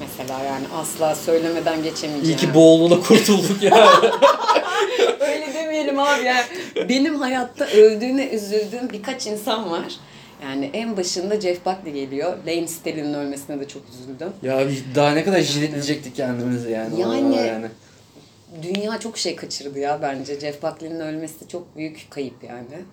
mesela 0.00 0.44
yani 0.44 0.66
asla 0.76 1.14
söylemeden 1.14 1.82
geçemeyeceğim. 1.82 2.38
İyi 2.38 2.40
ki 2.40 2.54
Boğulu'na 2.54 3.00
kurtulduk 3.00 3.62
ya. 3.62 3.88
Öyle 5.20 5.54
demeyelim 5.54 5.98
abi 5.98 6.24
yani. 6.24 6.44
Benim 6.88 7.14
hayatta 7.14 7.66
öldüğüne 7.66 8.26
üzüldüğüm 8.28 8.90
birkaç 8.92 9.26
insan 9.26 9.70
var. 9.70 9.96
Yani 10.42 10.70
en 10.72 10.96
başında 10.96 11.40
Jeff 11.40 11.66
Buckley 11.66 11.92
geliyor. 11.92 12.36
Lane 12.46 12.68
Staley'nin 12.68 13.14
ölmesine 13.14 13.60
de 13.60 13.68
çok 13.68 13.82
üzüldüm. 13.88 14.32
ya 14.42 14.60
daha 14.94 15.10
ne 15.10 15.24
kadar 15.24 15.40
jiletleyecektik 15.40 16.16
kendimizi 16.16 16.70
yani. 16.70 17.00
Yani- 17.00 17.36
yani. 17.36 17.66
Dünya 18.62 19.00
çok 19.00 19.18
şey 19.18 19.36
kaçırdı 19.36 19.78
ya 19.78 19.98
bence. 20.02 20.40
Jeff 20.40 20.62
Buckley'nin 20.62 21.00
ölmesi 21.00 21.48
çok 21.48 21.76
büyük 21.76 22.06
kayıp 22.10 22.44
yani. 22.44 22.84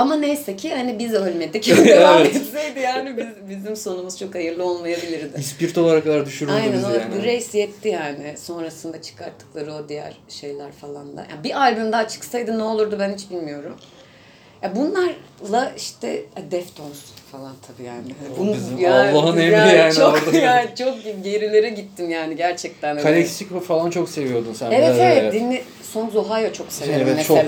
Ama 0.00 0.16
neyse 0.16 0.56
ki 0.56 0.74
hani 0.74 0.98
biz 0.98 1.14
ölmedik. 1.14 1.66
Devam 1.86 2.20
Evet. 2.20 2.36
etseydi 2.36 2.80
yani 2.80 3.16
biz, 3.16 3.26
bizim 3.58 3.76
sonumuz 3.76 4.18
çok 4.18 4.34
hayırlı 4.34 4.64
olmayabilirdi. 4.64 5.40
İspirtolara 5.40 6.04
kadar 6.04 6.26
düşürürdü 6.26 6.54
Aynen 6.54 6.72
bizi 6.72 6.84
yani. 6.86 7.22
Grace 7.22 7.58
yetti 7.58 7.88
yani. 7.88 8.34
Sonrasında 8.38 9.02
çıkarttıkları 9.02 9.74
o 9.74 9.88
diğer 9.88 10.16
şeyler 10.28 10.72
falan 10.72 11.16
da. 11.16 11.26
Yani 11.30 11.44
bir 11.44 11.60
albüm 11.60 11.92
daha 11.92 12.08
çıksaydı 12.08 12.58
ne 12.58 12.62
olurdu 12.62 12.96
ben 13.00 13.14
hiç 13.14 13.30
bilmiyorum. 13.30 13.76
Ya 14.62 14.76
bunlarla 14.76 15.72
işte 15.76 16.24
Deftones 16.50 16.98
falan 17.32 17.52
tabii 17.66 17.86
yani. 17.86 18.14
O 18.40 18.54
bizim 18.54 18.92
Allah'ın 18.92 19.38
emri 19.38 19.76
yani 19.76 19.94
Çok, 19.94 20.22
orada. 20.26 20.38
yani 20.38 20.68
çok 20.78 20.94
gerilere 21.24 21.68
gittim 21.68 22.10
yani 22.10 22.36
gerçekten. 22.36 22.90
öyle. 22.98 23.02
Calexico 23.08 23.60
falan 23.60 23.90
çok 23.90 24.08
seviyordun 24.08 24.52
sen. 24.52 24.70
Evet 24.70 24.96
evet, 24.98 25.32
dinle 25.32 25.62
Songs 25.92 26.16
Ohio 26.16 26.52
çok 26.52 26.72
severim 26.72 27.08
Evet, 27.08 27.26
çok. 27.26 27.38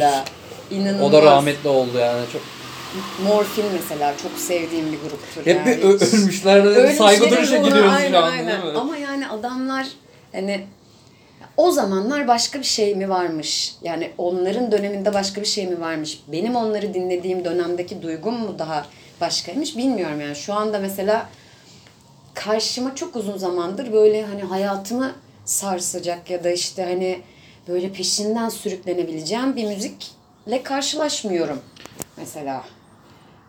İnanılmaz. 0.71 1.02
O 1.09 1.12
da 1.12 1.23
rahmetli 1.23 1.69
oldu 1.69 1.99
yani. 1.99 2.23
Çok 2.33 2.42
Morfin 3.26 3.64
mesela 3.73 4.14
çok 4.23 4.33
sevdiğim 4.38 4.92
bir 4.92 4.99
gruptur 4.99 5.47
hep 5.47 5.57
yani. 5.57 5.66
bir 5.66 5.83
ö- 5.83 6.16
ölmüşlerde 6.16 6.88
bir 6.88 6.97
saygı 6.97 7.31
duruşa 7.31 7.57
ruhuna, 7.57 7.69
giriyoruz 7.69 7.92
aynen, 7.92 8.11
şu 8.11 8.19
an 8.19 8.31
aynen. 8.33 8.62
değil 8.62 8.73
mi? 8.73 8.78
Ama 8.78 8.97
yani 8.97 9.28
adamlar 9.28 9.87
hani 10.33 10.66
o 11.57 11.71
zamanlar 11.71 12.28
başka 12.28 12.59
bir 12.59 12.64
şey 12.64 12.95
mi 12.95 13.09
varmış? 13.09 13.75
Yani 13.83 14.11
onların 14.19 14.73
döneminde 14.73 15.14
başka 15.14 15.40
bir 15.40 15.47
şey 15.47 15.66
mi 15.66 15.81
varmış? 15.81 16.21
Benim 16.28 16.57
onları 16.57 16.95
dinlediğim 16.95 17.45
dönemdeki 17.45 18.02
duygum 18.02 18.35
mu 18.35 18.59
daha 18.59 18.87
başkaymış 19.21 19.76
bilmiyorum 19.76 20.21
yani. 20.21 20.37
Şu 20.37 20.54
anda 20.54 20.78
mesela 20.78 21.28
karşıma 22.35 22.95
çok 22.95 23.16
uzun 23.16 23.38
zamandır 23.38 23.92
böyle 23.92 24.25
hani 24.25 24.42
hayatımı 24.42 25.12
sarsacak 25.45 26.31
ya 26.31 26.45
da 26.45 26.50
işte 26.50 26.85
hani 26.85 27.21
böyle 27.69 27.92
peşinden 27.92 28.49
sürüklenebileceğim 28.49 29.57
bir 29.57 29.64
müzikle 30.46 30.62
karşılaşmıyorum 30.62 31.61
mesela. 32.16 32.64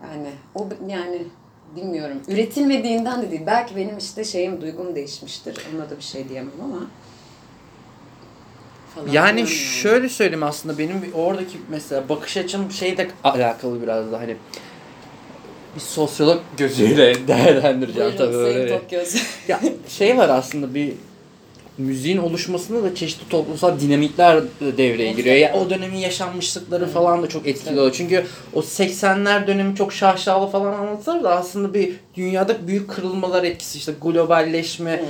Yani 0.03 0.29
o 0.55 0.69
yani 0.87 1.21
bilmiyorum. 1.75 2.21
Üretilmediğinden 2.27 3.21
de 3.21 3.31
değil. 3.31 3.41
Belki 3.45 3.75
benim 3.75 3.97
işte 3.97 4.23
şeyim 4.23 4.61
duygum 4.61 4.95
değişmiştir. 4.95 5.57
Ona 5.75 5.89
da 5.89 5.97
bir 5.97 6.03
şey 6.03 6.29
diyemem 6.29 6.51
ama. 6.63 6.87
Falan 8.95 9.07
Yani 9.07 9.45
filan 9.45 9.81
şöyle 9.81 10.09
söyleyeyim 10.09 10.43
aslında 10.43 10.77
benim 10.77 11.11
oradaki 11.13 11.57
mesela 11.69 12.09
bakış 12.09 12.37
açım 12.37 12.71
şeyle 12.71 13.07
alakalı 13.23 13.81
biraz 13.81 14.11
da 14.11 14.19
hani 14.19 14.37
bir 15.75 15.81
sosyolog 15.81 16.41
gözüyle 16.57 17.27
değerlendireceğim 17.27 18.11
Buyurun, 18.11 18.25
tabii 18.25 18.37
öyle. 18.37 18.81
Ya 19.47 19.59
şey 19.87 20.17
var 20.17 20.29
aslında 20.29 20.73
bir 20.73 20.93
müziğin 21.77 22.17
oluşmasında 22.17 22.83
da 22.83 22.95
çeşitli 22.95 23.29
toplumsal 23.29 23.79
dinamikler 23.79 24.43
devreye 24.61 25.11
giriyor. 25.11 25.35
Ya 25.35 25.53
o 25.53 25.69
dönemin 25.69 25.97
yaşanmışlıkları 25.97 26.87
falan 26.87 27.23
da 27.23 27.29
çok 27.29 27.47
etkili 27.47 27.79
oluyor. 27.79 27.95
Çünkü 27.97 28.25
o 28.53 28.59
80'ler 28.59 29.47
dönemi 29.47 29.75
çok 29.75 29.93
şaşalı 29.93 30.47
falan 30.51 30.73
anlatılır 30.73 31.23
da 31.23 31.35
aslında 31.35 31.73
bir 31.73 31.93
dünyada 32.15 32.67
büyük 32.67 32.89
kırılmalar 32.89 33.43
etkisi 33.43 33.77
işte 33.77 33.93
globalleşme 34.01 35.03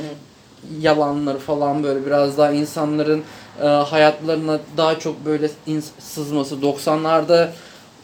yalanları 0.80 1.38
falan 1.38 1.84
böyle 1.84 2.06
biraz 2.06 2.38
daha 2.38 2.52
insanların 2.52 3.24
e, 3.62 3.66
hayatlarına 3.66 4.60
daha 4.78 5.00
çok 5.00 5.26
böyle 5.26 5.50
sızması 6.00 6.56
90'larda 6.56 7.50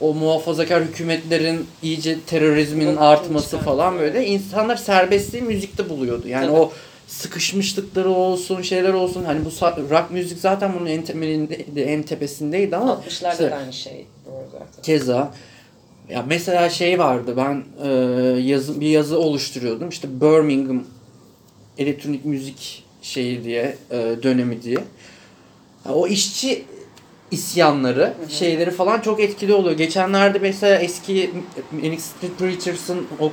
o 0.01 0.13
muhafazakar 0.13 0.83
hükümetlerin 0.83 1.67
iyice 1.83 2.19
terörizmin 2.19 2.95
artması 2.95 3.57
falan 3.57 3.99
böyle 3.99 4.25
insanlar 4.25 4.75
serbestliği 4.75 5.43
müzikte 5.43 5.89
buluyordu. 5.89 6.27
Yani 6.27 6.47
Tabii. 6.47 6.57
o 6.57 6.71
sıkışmışlıkları 7.09 8.09
olsun, 8.09 8.61
şeyler 8.61 8.93
olsun. 8.93 9.23
Hani 9.23 9.45
bu 9.45 9.49
rock 9.89 10.11
müzik 10.11 10.39
zaten 10.39 10.73
bunun 10.79 10.85
en 10.85 11.01
temelinde, 11.01 11.83
en 11.83 12.03
tepesindeydi 12.03 12.75
ama 12.75 12.91
60'larda 12.91 13.31
işte 13.31 13.51
da 13.51 13.55
aynı 13.55 13.73
şey. 13.73 14.05
Zaten. 14.51 14.83
keza 14.83 15.33
ya 16.09 16.25
mesela 16.27 16.69
şey 16.69 16.99
vardı 16.99 17.33
ben 17.37 17.63
e, 17.83 17.89
yazı, 18.41 18.81
bir 18.81 18.87
yazı 18.87 19.19
oluşturuyordum 19.19 19.89
işte 19.89 20.21
Birmingham 20.21 20.83
elektronik 21.77 22.25
müzik 22.25 22.83
şeyi 23.01 23.43
diye 23.43 23.77
e, 23.91 24.15
dönemi 24.23 24.61
diye. 24.61 24.77
O 25.89 26.07
işçi 26.07 26.65
isyanları, 27.31 28.13
şeyleri 28.29 28.71
falan 28.71 29.01
çok 29.01 29.19
etkili 29.19 29.53
oluyor. 29.53 29.77
Geçenlerde 29.77 30.39
mesela 30.39 30.79
eski 30.79 31.31
Manic 31.71 32.01
Street 32.01 32.37
Preachers'ın 32.39 33.07
o. 33.19 33.31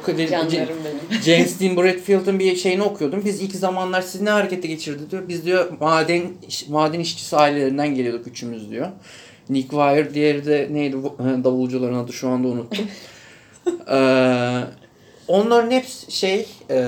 James 1.24 1.60
Dean 1.60 1.76
Bradfield'ın 1.76 2.38
bir 2.38 2.56
şeyini 2.56 2.82
okuyordum. 2.82 3.22
Biz 3.24 3.42
ilk 3.42 3.54
zamanlar 3.54 4.02
siz 4.02 4.20
ne 4.20 4.30
harekete 4.30 4.68
geçirdi 4.68 5.10
diyor. 5.10 5.28
Biz 5.28 5.46
diyor 5.46 5.72
maden 5.80 6.22
maden 6.68 7.00
işçisi 7.00 7.36
ailelerinden 7.36 7.94
geliyorduk 7.94 8.26
üçümüz 8.26 8.70
diyor. 8.70 8.88
Nick 9.50 9.68
Wire 9.68 10.14
diğeri 10.14 10.46
de 10.46 10.68
neydi 10.70 10.96
davulcuların 11.44 11.94
adı 11.94 12.12
şu 12.12 12.28
anda 12.28 12.48
unuttum. 12.48 12.86
Ee, 13.90 14.60
onların 15.28 15.70
hepsi 15.70 16.12
şey 16.12 16.46
e, 16.70 16.84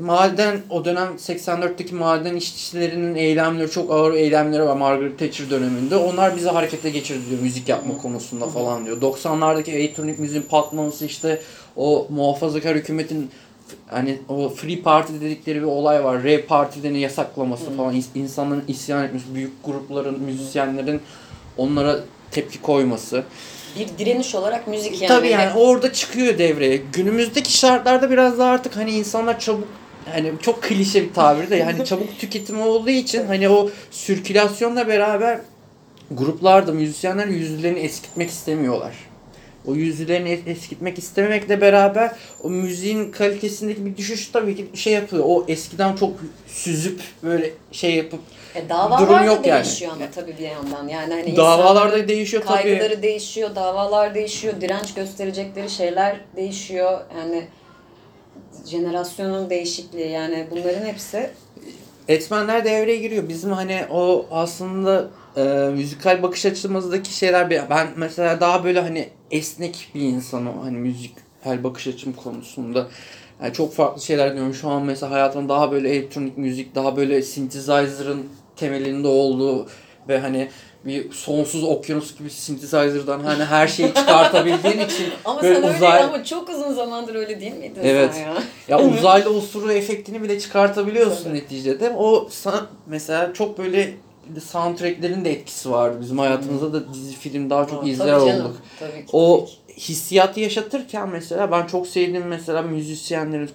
maden 0.00 0.60
o 0.70 0.84
dönem 0.84 1.08
84'teki 1.16 1.94
maden 1.94 2.36
işçilerinin 2.36 3.14
eylemleri 3.14 3.70
çok 3.70 3.90
ağır 3.90 4.14
eylemleri 4.14 4.62
var 4.62 4.76
Margaret 4.76 5.18
Thatcher 5.18 5.50
döneminde. 5.50 5.96
Onlar 5.96 6.36
bizi 6.36 6.48
harekete 6.48 6.90
geçirdi 6.90 7.20
diyor 7.30 7.42
müzik 7.42 7.68
yapma 7.68 7.98
konusunda 7.98 8.46
falan 8.46 8.86
diyor. 8.86 9.00
90'lardaki 9.02 9.70
elektronik 9.70 10.18
müziğin 10.18 10.42
patlaması 10.42 11.06
işte 11.06 11.40
o 11.76 12.06
muhafazakar 12.10 12.76
hükümetin 12.76 13.30
hani 13.86 14.18
o 14.28 14.48
Free 14.48 14.82
Party 14.82 15.12
dedikleri 15.20 15.60
bir 15.60 15.66
olay 15.66 16.04
var. 16.04 16.18
Rave 16.18 16.46
partilerini 16.46 17.00
yasaklaması 17.00 17.76
falan. 17.76 17.94
İns- 17.94 18.18
insanların 18.18 18.64
isyan 18.68 19.04
etmesi, 19.04 19.34
büyük 19.34 19.64
grupların, 19.64 20.20
müzisyenlerin 20.20 21.00
onlara 21.56 22.00
tepki 22.30 22.62
koyması. 22.62 23.24
Bir 23.78 23.98
direniş 23.98 24.34
olarak 24.34 24.68
müzik 24.68 25.02
yani. 25.02 25.08
Tabii 25.08 25.28
yani 25.28 25.52
orada 25.58 25.92
çıkıyor 25.92 26.38
devreye. 26.38 26.76
Günümüzdeki 26.92 27.52
şartlarda 27.58 28.10
biraz 28.10 28.38
daha 28.38 28.50
artık 28.50 28.76
hani 28.76 28.90
insanlar 28.90 29.40
çabuk 29.40 29.68
hani 30.12 30.32
çok 30.42 30.62
klişe 30.62 31.02
bir 31.08 31.12
tabir 31.14 31.50
de 31.50 31.56
yani 31.56 31.84
çabuk 31.84 32.18
tüketimi 32.18 32.62
olduğu 32.62 32.90
için 32.90 33.26
hani 33.26 33.48
o 33.48 33.70
sirkülasyonla 33.90 34.88
beraber 34.88 35.38
gruplar 36.10 36.66
da 36.66 36.72
müzisyenler 36.72 37.26
yüzlerini 37.26 37.78
eskitmek 37.78 38.30
istemiyorlar. 38.30 38.94
O 39.66 39.74
yüzlerini 39.74 40.28
es- 40.28 40.50
eskitmek 40.50 40.98
istememekle 40.98 41.60
beraber 41.60 42.12
o 42.42 42.50
müziğin 42.50 43.10
kalitesindeki 43.10 43.86
bir 43.86 43.96
düşüş 43.96 44.28
tabii 44.32 44.56
ki 44.56 44.66
şey 44.74 44.92
yapıyor. 44.92 45.22
O 45.26 45.44
eskiden 45.48 45.96
çok 45.96 46.12
süzüp 46.48 47.00
böyle 47.22 47.50
şey 47.72 47.94
yapıp 47.94 48.20
E, 48.54 48.68
davalar 48.68 49.00
durum 49.00 49.18
da 49.20 49.24
yok 49.24 49.46
yani. 49.46 49.64
değişiyor 49.64 49.92
ama 49.92 50.04
tabii 50.14 50.34
bir 50.38 50.48
yandan. 50.48 50.88
Yani 50.88 51.14
hani 51.14 51.36
davalar 51.36 51.92
da 51.92 52.08
değişiyor 52.08 52.42
tabii. 52.46 52.62
kaygıları 52.62 53.02
değişiyor, 53.02 53.54
davalar 53.54 54.14
değişiyor, 54.14 54.60
direnç 54.60 54.94
gösterecekleri 54.94 55.70
şeyler 55.70 56.20
değişiyor. 56.36 57.00
Yani 57.18 57.46
jenerasyonun 58.66 59.50
değişikliği 59.50 60.08
yani 60.10 60.46
bunların 60.50 60.86
hepsi 60.86 61.30
Etmenler 62.08 62.64
devreye 62.64 62.96
giriyor. 62.96 63.28
Bizim 63.28 63.50
hani 63.52 63.80
o 63.90 64.26
aslında 64.30 65.08
e, 65.36 65.42
müzikal 65.72 66.22
bakış 66.22 66.46
açımızdaki 66.46 67.14
şeyler 67.14 67.50
bir- 67.50 67.70
ben 67.70 67.88
mesela 67.96 68.40
daha 68.40 68.64
böyle 68.64 68.80
hani 68.80 69.08
esnek 69.30 69.88
bir 69.94 70.00
insanım 70.00 70.58
hani 70.62 70.76
müzikal 70.76 71.64
bakış 71.64 71.86
açım 71.86 72.12
konusunda. 72.12 72.86
Yani 73.42 73.52
çok 73.52 73.74
farklı 73.74 74.02
şeyler 74.02 74.34
diyorum. 74.34 74.54
Şu 74.54 74.68
an 74.68 74.82
mesela 74.82 75.12
hayatımda 75.12 75.54
daha 75.54 75.72
böyle 75.72 75.88
elektronik 75.90 76.38
müzik, 76.38 76.74
daha 76.74 76.96
böyle 76.96 77.22
synthesizer'ın 77.22 78.26
temelinde 78.60 79.08
olduğu 79.08 79.66
ve 80.08 80.18
hani 80.18 80.48
bir 80.84 81.12
sonsuz 81.12 81.64
okyanus 81.64 82.18
gibi 82.18 82.30
synthesizer'dan 82.30 83.20
hani 83.20 83.44
her 83.44 83.68
şeyi 83.68 83.94
çıkartabildiğin 83.94 84.78
için 84.86 85.06
ama 85.24 85.42
böyle 85.42 85.54
sen 85.54 85.64
öyle 85.64 85.76
uzay 85.76 86.02
ama 86.02 86.24
çok 86.24 86.48
uzun 86.48 86.72
zamandır 86.72 87.14
öyle 87.14 87.40
değil 87.40 87.54
miydin 87.54 87.80
Evet. 87.84 88.14
sen 88.14 88.20
ya? 88.20 88.34
ya 88.68 88.80
uzaylı 88.98 89.30
osuru 89.30 89.72
efektini 89.72 90.22
bile 90.22 90.40
çıkartabiliyorsun 90.40 91.24
Tabii. 91.24 91.34
neticede. 91.34 91.90
O 91.98 92.28
mesela 92.86 93.32
çok 93.34 93.58
böyle 93.58 93.94
soundtracklerin 94.44 95.24
de 95.24 95.32
etkisi 95.32 95.70
vardı. 95.70 95.98
Bizim 96.00 96.18
hayatımızda 96.18 96.72
da 96.72 96.94
dizi 96.94 97.14
film 97.16 97.50
daha 97.50 97.66
çok 97.66 97.84
Aa, 97.84 97.88
izler 97.88 98.18
tabii 98.18 98.30
canım, 98.30 98.46
olduk. 98.46 98.56
Tabii 98.80 98.90
ki, 99.06 99.06
O 99.12 99.46
tabii 99.46 99.76
hissiyatı 99.80 100.40
yaşatırken 100.40 101.08
mesela 101.08 101.50
ben 101.52 101.66
çok 101.66 101.86
sevdiğim 101.86 102.26
mesela 102.26 102.62
müzisyenlerin 102.62 103.50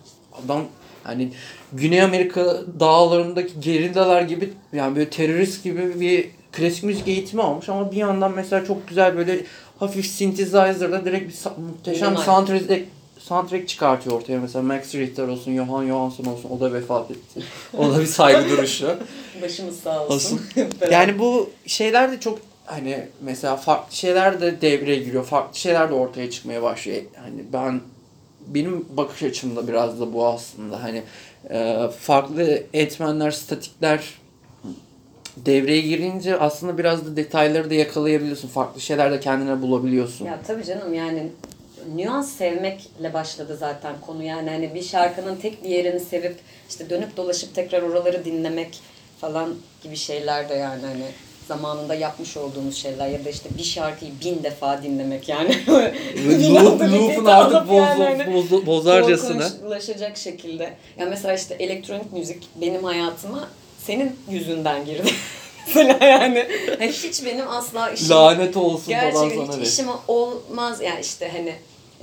adam 0.45 0.61
hani 1.03 1.31
Güney 1.75 2.01
Amerika 2.01 2.57
dağlarındaki 2.79 3.59
gerillalar 3.59 4.21
gibi 4.21 4.53
yani 4.73 4.95
böyle 4.95 5.09
terörist 5.09 5.63
gibi 5.63 5.99
bir 5.99 6.29
klasik 6.51 6.83
müzik 6.83 7.07
eğitimi 7.07 7.41
almış 7.41 7.69
ama 7.69 7.91
bir 7.91 7.97
yandan 7.97 8.31
mesela 8.35 8.65
çok 8.65 8.87
güzel 8.87 9.17
böyle 9.17 9.45
hafif 9.79 10.05
synthesizer'da 10.05 11.05
direkt 11.05 11.45
bir 11.45 11.61
muhteşem 11.61 12.17
soundtrack 12.17 12.85
soundtrack 13.19 13.67
çıkartıyor 13.67 14.15
ortaya. 14.15 14.39
Mesela 14.39 14.63
Max 14.63 14.95
Richter 14.95 15.27
olsun, 15.27 15.55
Johan 15.55 15.87
Johansson 15.87 16.25
olsun. 16.25 16.49
O 16.49 16.59
da 16.59 16.73
vefat 16.73 17.11
etti. 17.11 17.41
O 17.77 17.93
da 17.93 17.99
bir 17.99 18.05
saygı 18.05 18.49
duruşu. 18.49 18.97
Başımız 19.41 19.79
sağ 19.79 20.03
olsun. 20.03 20.15
Olsun. 20.15 20.41
Yani 20.91 21.19
bu 21.19 21.49
şeyler 21.65 22.11
de 22.11 22.19
çok 22.19 22.39
hani 22.65 23.07
mesela 23.21 23.55
farklı 23.55 23.95
şeyler 23.95 24.41
de 24.41 24.61
devreye 24.61 24.99
giriyor. 24.99 25.25
Farklı 25.25 25.59
şeyler 25.59 25.89
de 25.89 25.93
ortaya 25.93 26.31
çıkmaya 26.31 26.63
başlıyor. 26.63 27.01
Hani 27.15 27.43
ben 27.53 27.81
benim 28.47 28.85
bakış 28.89 29.23
açımda 29.23 29.67
biraz 29.67 29.99
da 29.99 30.13
bu 30.13 30.27
aslında. 30.27 30.83
Hani 30.83 31.03
farklı 31.99 32.63
etmenler, 32.73 33.31
statikler 33.31 34.03
devreye 35.37 35.81
girince 35.81 36.37
aslında 36.37 36.77
biraz 36.77 37.05
da 37.05 37.15
detayları 37.15 37.69
da 37.69 37.73
yakalayabiliyorsun. 37.73 38.47
Farklı 38.47 38.81
şeyler 38.81 39.11
de 39.11 39.19
kendine 39.19 39.61
bulabiliyorsun. 39.61 40.25
Ya 40.25 40.39
tabii 40.47 40.63
canım 40.63 40.93
yani 40.93 41.31
nüans 41.95 42.31
sevmekle 42.31 43.13
başladı 43.13 43.57
zaten 43.59 43.95
konu 44.01 44.23
yani 44.23 44.49
hani 44.49 44.75
bir 44.75 44.83
şarkının 44.83 45.35
tek 45.35 45.63
bir 45.63 45.69
yerini 45.69 45.99
sevip 45.99 46.35
işte 46.69 46.89
dönüp 46.89 47.17
dolaşıp 47.17 47.55
tekrar 47.55 47.81
oraları 47.81 48.25
dinlemek 48.25 48.79
falan 49.21 49.55
gibi 49.83 49.95
şeyler 49.95 50.49
de 50.49 50.53
yani 50.53 50.81
hani 50.85 51.05
zamanında 51.47 51.95
yapmış 51.95 52.37
olduğumuz 52.37 52.75
şeyler 52.77 53.07
ya 53.07 53.25
da 53.25 53.29
işte 53.29 53.49
bir 53.57 53.63
şarkıyı 53.63 54.11
bin 54.23 54.43
defa 54.43 54.83
dinlemek 54.83 55.29
yani. 55.29 55.57
Loop'un 56.53 57.25
artık 57.25 57.55
alıp 57.55 57.71
yani 57.71 58.03
hani 58.03 58.33
boz, 58.33 58.51
boz, 58.51 58.65
bozarcasına. 58.65 59.49
Korkunçlaşacak 59.49 60.17
şekilde. 60.17 60.73
Ya 60.97 61.05
mesela 61.05 61.33
işte 61.33 61.55
elektronik 61.59 62.13
müzik 62.13 62.43
benim 62.61 62.83
hayatıma 62.83 63.49
senin 63.85 64.15
yüzünden 64.29 64.85
girdi. 64.85 65.11
Mesela 65.67 66.05
yani 66.05 66.45
hiç 66.81 67.25
benim 67.25 67.49
asla 67.49 67.89
işim 67.89 68.09
Lanet 68.09 68.57
olsun 68.57 68.91
falan 68.93 69.01
Gerçekten 69.01 69.45
sana 69.45 69.61
hiç 69.61 69.67
işim 69.67 69.87
olmaz 70.07 70.81
yani 70.81 70.99
işte 71.01 71.31
hani 71.33 71.55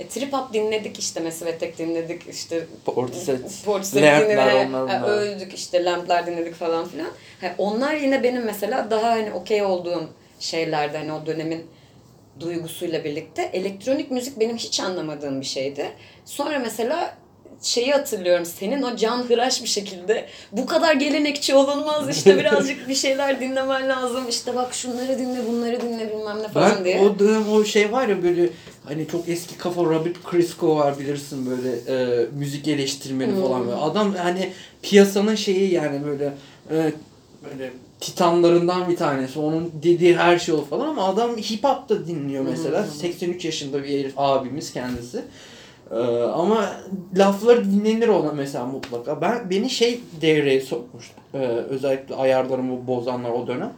e, 0.03 0.07
trip 0.07 0.33
hop 0.33 0.53
dinledik 0.53 0.99
işte 0.99 1.19
Mesvetek 1.19 1.77
dinledik 1.77 2.21
işte 2.29 2.65
Portiset, 3.65 4.01
Lampler 4.03 4.29
dinledik 4.53 4.69
onlar 4.69 5.01
bunlar. 5.01 5.09
öldük 5.17 5.53
işte 5.53 5.83
Lampler 5.85 6.25
dinledik 6.25 6.55
falan 6.55 6.87
filan. 6.87 7.09
Ha, 7.41 7.55
onlar 7.57 7.93
yine 7.95 8.23
benim 8.23 8.43
mesela 8.43 8.91
daha 8.91 9.09
hani 9.09 9.31
okey 9.31 9.63
olduğum 9.63 10.09
şeylerdi 10.39 10.97
hani 10.97 11.13
o 11.13 11.25
dönemin 11.25 11.65
duygusuyla 12.39 13.03
birlikte. 13.03 13.49
Elektronik 13.53 14.11
müzik 14.11 14.39
benim 14.39 14.57
hiç 14.57 14.79
anlamadığım 14.79 15.41
bir 15.41 15.45
şeydi. 15.45 15.91
Sonra 16.25 16.59
mesela 16.59 17.15
şeyi 17.61 17.91
hatırlıyorum 17.91 18.45
senin 18.45 18.81
o 18.83 18.95
can 18.95 19.17
hıraş 19.29 19.63
bir 19.63 19.67
şekilde 19.67 20.25
bu 20.51 20.65
kadar 20.65 20.93
gelenekçi 20.95 21.55
olunmaz 21.55 22.09
işte 22.17 22.37
birazcık 22.39 22.87
bir 22.89 22.95
şeyler 22.95 23.39
dinlemen 23.41 23.89
lazım 23.89 24.23
işte 24.29 24.55
bak 24.55 24.73
şunları 24.73 25.19
dinle 25.19 25.47
bunları 25.47 25.81
dinle 25.81 26.09
bilmem 26.09 26.43
ne 26.43 26.47
falan 26.47 26.71
Ben 26.77 26.85
diye. 26.85 26.99
o 26.99 27.19
dönem 27.19 27.51
o 27.51 27.63
şey 27.63 27.91
var 27.91 28.07
ya 28.07 28.23
böyle 28.23 28.49
hani 28.85 29.07
çok 29.07 29.29
eski 29.29 29.57
kafa 29.57 29.83
Robert 29.83 30.23
Christgau 30.23 30.75
var 30.75 30.99
bilirsin 30.99 31.45
böyle 31.45 31.71
e, 31.71 32.25
müzik 32.37 32.67
eleştirmeni 32.67 33.41
falan 33.41 33.61
böyle. 33.61 33.75
Adam 33.75 34.15
hani 34.15 34.49
piyasanın 34.81 35.35
şeyi 35.35 35.73
yani 35.73 36.05
böyle 36.05 36.33
e, 36.71 36.93
böyle 37.45 37.71
titanlarından 37.99 38.89
bir 38.89 38.95
tanesi. 38.95 39.39
Onun 39.39 39.71
dediği 39.83 40.17
her 40.17 40.39
şey 40.39 40.55
olur 40.55 40.67
falan 40.67 40.87
ama 40.87 41.03
adam 41.03 41.37
hip 41.37 41.63
hop 41.63 41.89
da 41.89 42.07
dinliyor 42.07 42.45
mesela. 42.49 42.83
83 42.83 43.45
yaşında 43.45 43.83
bir 43.83 43.99
herif 43.99 44.13
abimiz 44.17 44.73
kendisi. 44.73 45.23
Ee, 45.91 45.95
ama 46.23 46.69
lafları 47.17 47.65
dinlenir 47.65 48.07
ona 48.07 48.31
mesela 48.31 48.65
mutlaka. 48.65 49.21
Ben 49.21 49.49
beni 49.49 49.69
şey 49.69 50.01
devreye 50.21 50.61
sokmuştu. 50.61 51.13
Ee, 51.33 51.37
özellikle 51.47 52.15
ayarlarımı 52.15 52.87
bozanlar 52.87 53.29
o 53.29 53.47
dönem. 53.47 53.73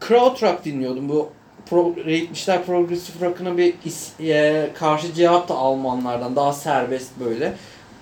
Krautrock 0.00 0.64
dinliyordum. 0.64 1.08
Bu 1.08 1.28
pro, 1.70 1.94
70'ler 2.06 2.64
progresif 2.64 3.22
rock'ına 3.22 3.56
bir 3.56 3.74
is- 3.86 4.22
e, 4.32 4.70
karşı 4.74 5.14
cevap 5.14 5.48
da 5.48 5.54
Almanlardan 5.54 6.36
daha 6.36 6.52
serbest 6.52 7.10
böyle. 7.24 7.52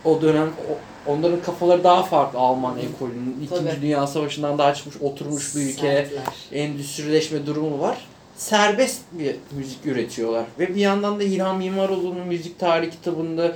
O 0.05 0.23
dönem 0.23 0.49
o- 0.71 1.11
onların 1.13 1.41
kafaları 1.43 1.85
daha 1.85 2.03
farklı 2.03 2.39
Alman 2.39 2.79
ekolünün. 2.79 3.37
İkinci 3.45 3.71
Tabii. 3.71 3.83
Dünya 3.83 4.07
Savaşı'ndan 4.07 4.59
daha 4.59 4.75
çıkmış 4.75 4.97
oturmuş 5.03 5.57
bir 5.57 5.61
ülke 5.61 5.75
Sertler. 5.81 6.23
endüstrileşme 6.53 7.47
durumu 7.47 7.81
var. 7.81 7.97
Serbest 8.37 9.01
bir 9.13 9.37
müzik 9.53 9.87
üretiyorlar. 9.87 10.45
Ve 10.59 10.69
bir 10.75 10.81
yandan 10.81 11.19
da 11.21 11.23
İlhan 11.23 11.57
Mimaroğlu'nun 11.59 12.27
müzik 12.27 12.59
tarihi 12.59 12.91
kitabında 12.91 13.53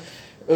e, 0.48 0.54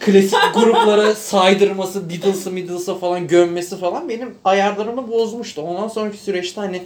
klasik 0.00 0.38
gruplara 0.54 1.14
saydırması, 1.14 2.10
Beatles'ı 2.10 2.56
Beatles'a 2.56 2.94
falan 2.94 3.26
gömmesi 3.28 3.76
falan 3.78 4.08
benim 4.08 4.34
ayarlarımı 4.44 5.08
bozmuştu. 5.10 5.62
Ondan 5.62 5.88
sonraki 5.88 6.16
süreçte 6.18 6.60
hani 6.60 6.82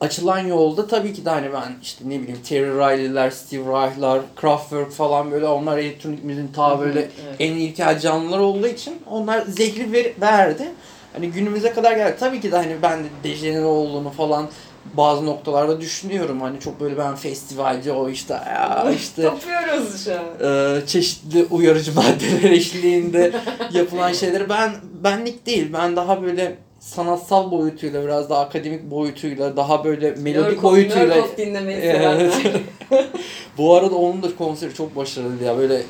açılan 0.00 0.38
yolda 0.38 0.86
tabii 0.86 1.12
ki 1.12 1.24
de 1.24 1.30
hani 1.30 1.52
ben 1.52 1.72
işte 1.82 2.04
ne 2.08 2.20
bileyim 2.20 2.40
Terry 2.48 2.66
Riley'ler, 2.70 3.30
Steve 3.30 3.62
Reich'lar, 3.64 4.20
Kraftwerk 4.36 4.92
falan 4.92 5.30
böyle 5.30 5.46
onlar 5.46 5.78
elektronik 5.78 6.24
müziğin 6.24 6.48
ta 6.48 6.80
böyle 6.80 7.00
Evet. 7.00 7.10
en 7.38 7.52
ilkel 7.52 7.98
canlılar 8.00 8.38
olduğu 8.38 8.66
için 8.66 8.94
onlar 9.10 9.42
zehri 9.42 9.92
ver, 9.92 10.06
verdi. 10.20 10.68
Hani 11.12 11.30
günümüze 11.30 11.72
kadar 11.72 11.92
geldi. 11.92 12.16
Tabii 12.20 12.40
ki 12.40 12.52
de 12.52 12.56
hani 12.56 12.76
ben 12.82 12.98
de 12.98 13.08
dejenere 13.24 13.64
olduğunu 13.64 14.10
falan 14.10 14.48
bazı 14.94 15.26
noktalarda 15.26 15.80
düşünüyorum. 15.80 16.40
Hani 16.40 16.60
çok 16.60 16.80
böyle 16.80 16.98
ben 16.98 17.14
festivalci 17.16 17.92
o 17.92 18.08
işte 18.08 18.34
ya 18.34 18.90
işte 18.96 19.22
Yapıyoruz 19.22 20.04
şu 20.04 20.12
an. 20.14 20.50
e, 20.76 20.86
çeşitli 20.86 21.46
uyarıcı 21.50 21.92
maddeler 21.94 22.50
eşliğinde 22.50 23.32
yapılan 23.72 24.12
şeyleri 24.22 24.48
ben 24.48 24.70
benlik 25.04 25.46
değil. 25.46 25.72
Ben 25.72 25.96
daha 25.96 26.22
böyle 26.22 26.56
sanatsal 26.80 27.50
boyutuyla 27.50 28.04
biraz 28.04 28.30
daha 28.30 28.40
akademik 28.40 28.82
boyutuyla 28.90 29.56
daha 29.56 29.84
böyle 29.84 30.10
melodik 30.10 30.58
Nurkoff- 30.58 30.62
boyutuyla 30.62 31.36
dinlemeyi. 31.36 31.78
Evet. 31.78 32.34
Bu 33.58 33.74
arada 33.74 33.94
onun 33.94 34.22
da 34.22 34.36
konseri 34.36 34.74
çok 34.74 34.96
başarılı 34.96 35.44
ya. 35.44 35.58
Böyle 35.58 35.82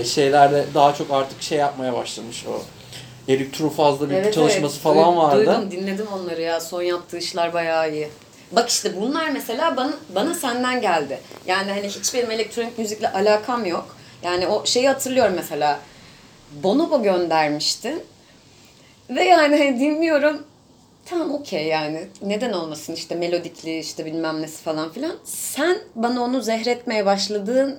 e, 0.00 0.04
şeylerde 0.04 0.64
daha 0.74 0.94
çok 0.94 1.10
artık 1.10 1.42
şey 1.42 1.58
yapmaya 1.58 1.92
başlamış 1.92 2.44
o. 2.46 2.62
Erik 3.32 3.54
Trufaz'da 3.54 4.10
bir 4.10 4.32
çalışması 4.32 4.80
falan 4.80 5.14
duy- 5.14 5.16
vardı. 5.16 5.46
Duydum, 5.46 5.70
dinledim 5.70 6.06
onları 6.14 6.42
ya. 6.42 6.60
Son 6.60 6.82
yaptığı 6.82 7.18
işler 7.18 7.52
bayağı 7.54 7.92
iyi. 7.92 8.08
Bak 8.52 8.68
işte 8.68 9.00
bunlar 9.00 9.28
mesela 9.28 9.76
bana, 9.76 9.92
bana 10.14 10.34
senden 10.34 10.80
geldi. 10.80 11.18
Yani 11.46 11.70
hani 11.70 11.88
hiç 11.88 12.14
benim 12.14 12.30
elektronik 12.30 12.78
müzikle 12.78 13.12
alakam 13.12 13.66
yok. 13.66 13.96
Yani 14.22 14.46
o 14.46 14.66
şeyi 14.66 14.88
hatırlıyorum 14.88 15.32
mesela. 15.36 15.78
Bonobo 16.62 17.02
göndermiştin. 17.02 18.02
Ve 19.10 19.24
yani 19.24 19.56
hani 19.56 19.80
dinliyorum. 19.80 20.42
Tamam 21.04 21.30
okey 21.34 21.66
yani. 21.66 22.06
Neden 22.22 22.52
olmasın 22.52 22.94
işte 22.94 23.14
melodikli 23.14 23.78
işte 23.78 24.04
bilmem 24.04 24.42
nesi 24.42 24.62
falan 24.62 24.92
filan. 24.92 25.12
Sen 25.24 25.78
bana 25.94 26.22
onu 26.22 26.40
zehretmeye 26.42 27.06
başladığın 27.06 27.78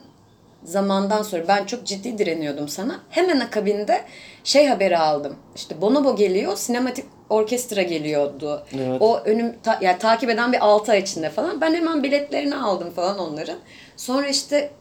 zamandan 0.63 1.23
sonra 1.23 1.47
ben 1.47 1.65
çok 1.65 1.85
ciddi 1.85 2.17
direniyordum 2.17 2.67
sana. 2.69 2.99
Hemen 3.09 3.39
akabinde 3.39 4.01
şey 4.43 4.67
haberi 4.67 4.97
aldım. 4.97 5.35
İşte 5.55 5.81
Bonobo 5.81 6.15
geliyor, 6.15 6.57
sinematik 6.57 7.05
orkestra 7.29 7.81
geliyordu. 7.81 8.65
Evet. 8.75 9.01
O 9.01 9.19
önüm 9.19 9.55
ta- 9.63 9.79
yani 9.81 9.97
takip 9.97 10.29
eden 10.29 10.53
bir 10.53 10.65
6 10.65 10.91
ay 10.91 10.99
içinde 10.99 11.29
falan. 11.29 11.61
Ben 11.61 11.73
hemen 11.73 12.03
biletlerini 12.03 12.55
aldım 12.55 12.91
falan 12.91 13.19
onların. 13.19 13.57
Sonra 13.97 14.27
işte 14.27 14.71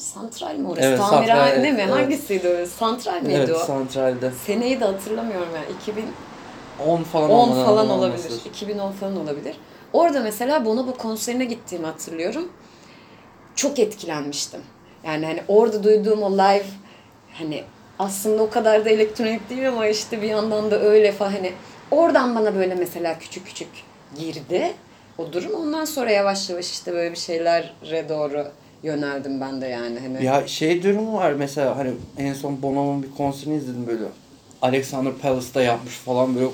Santral 0.00 0.54
mi 0.54 0.68
orası? 0.68 0.82
Evet, 0.86 0.98
Tamirhane 0.98 1.50
Santral, 1.50 1.62
mi? 1.72 1.78
evet. 1.80 1.90
Hangisiydi 1.90 2.48
o? 2.48 2.66
Santral 2.66 3.22
miydi 3.22 3.34
Evet, 3.36 3.50
o? 3.50 3.58
santralde. 3.58 4.30
Seneyi 4.46 4.80
de 4.80 4.84
hatırlamıyorum 4.84 5.48
yani. 5.54 5.66
2010 5.82 6.12
10 6.98 7.02
falan 7.02 7.28
falan 7.28 7.68
olmadan 7.68 7.88
olabilir. 7.88 8.28
olması. 8.30 8.48
2010 8.48 8.92
falan 8.92 9.16
olabilir. 9.16 9.56
Orada 9.92 10.20
mesela 10.20 10.64
Bonobo 10.64 10.94
konserine 10.94 11.44
gittiğimi 11.44 11.86
hatırlıyorum. 11.86 12.48
Çok 13.54 13.78
etkilenmiştim. 13.78 14.60
Yani 15.04 15.26
hani 15.26 15.42
orada 15.48 15.84
duyduğum 15.84 16.22
o 16.22 16.32
live 16.32 16.64
hani 17.32 17.64
aslında 17.98 18.42
o 18.42 18.50
kadar 18.50 18.84
da 18.84 18.90
elektronik 18.90 19.50
değil 19.50 19.68
ama 19.68 19.86
işte 19.86 20.22
bir 20.22 20.28
yandan 20.28 20.70
da 20.70 20.80
öyle 20.80 21.12
falan 21.12 21.30
hani 21.30 21.52
oradan 21.90 22.34
bana 22.36 22.54
böyle 22.54 22.74
mesela 22.74 23.18
küçük 23.18 23.46
küçük 23.46 23.68
girdi 24.18 24.72
o 25.18 25.32
durum. 25.32 25.54
Ondan 25.54 25.84
sonra 25.84 26.10
yavaş 26.10 26.50
yavaş 26.50 26.70
işte 26.70 26.92
böyle 26.92 27.10
bir 27.12 27.18
şeylere 27.18 28.08
doğru 28.08 28.46
yöneldim 28.82 29.40
ben 29.40 29.60
de 29.60 29.66
yani 29.66 29.98
hani. 30.00 30.24
Ya 30.24 30.48
şey 30.48 30.82
durumu 30.82 31.14
var 31.18 31.32
mesela 31.32 31.76
hani 31.76 31.90
en 32.18 32.34
son 32.34 32.62
Bonomo'nun 32.62 33.02
bir 33.02 33.10
konserini 33.16 33.56
izledim 33.56 33.86
böyle. 33.86 34.04
Alexander 34.62 35.12
Palace'da 35.12 35.62
yapmış 35.62 35.94
falan 35.94 36.34
böyle 36.36 36.46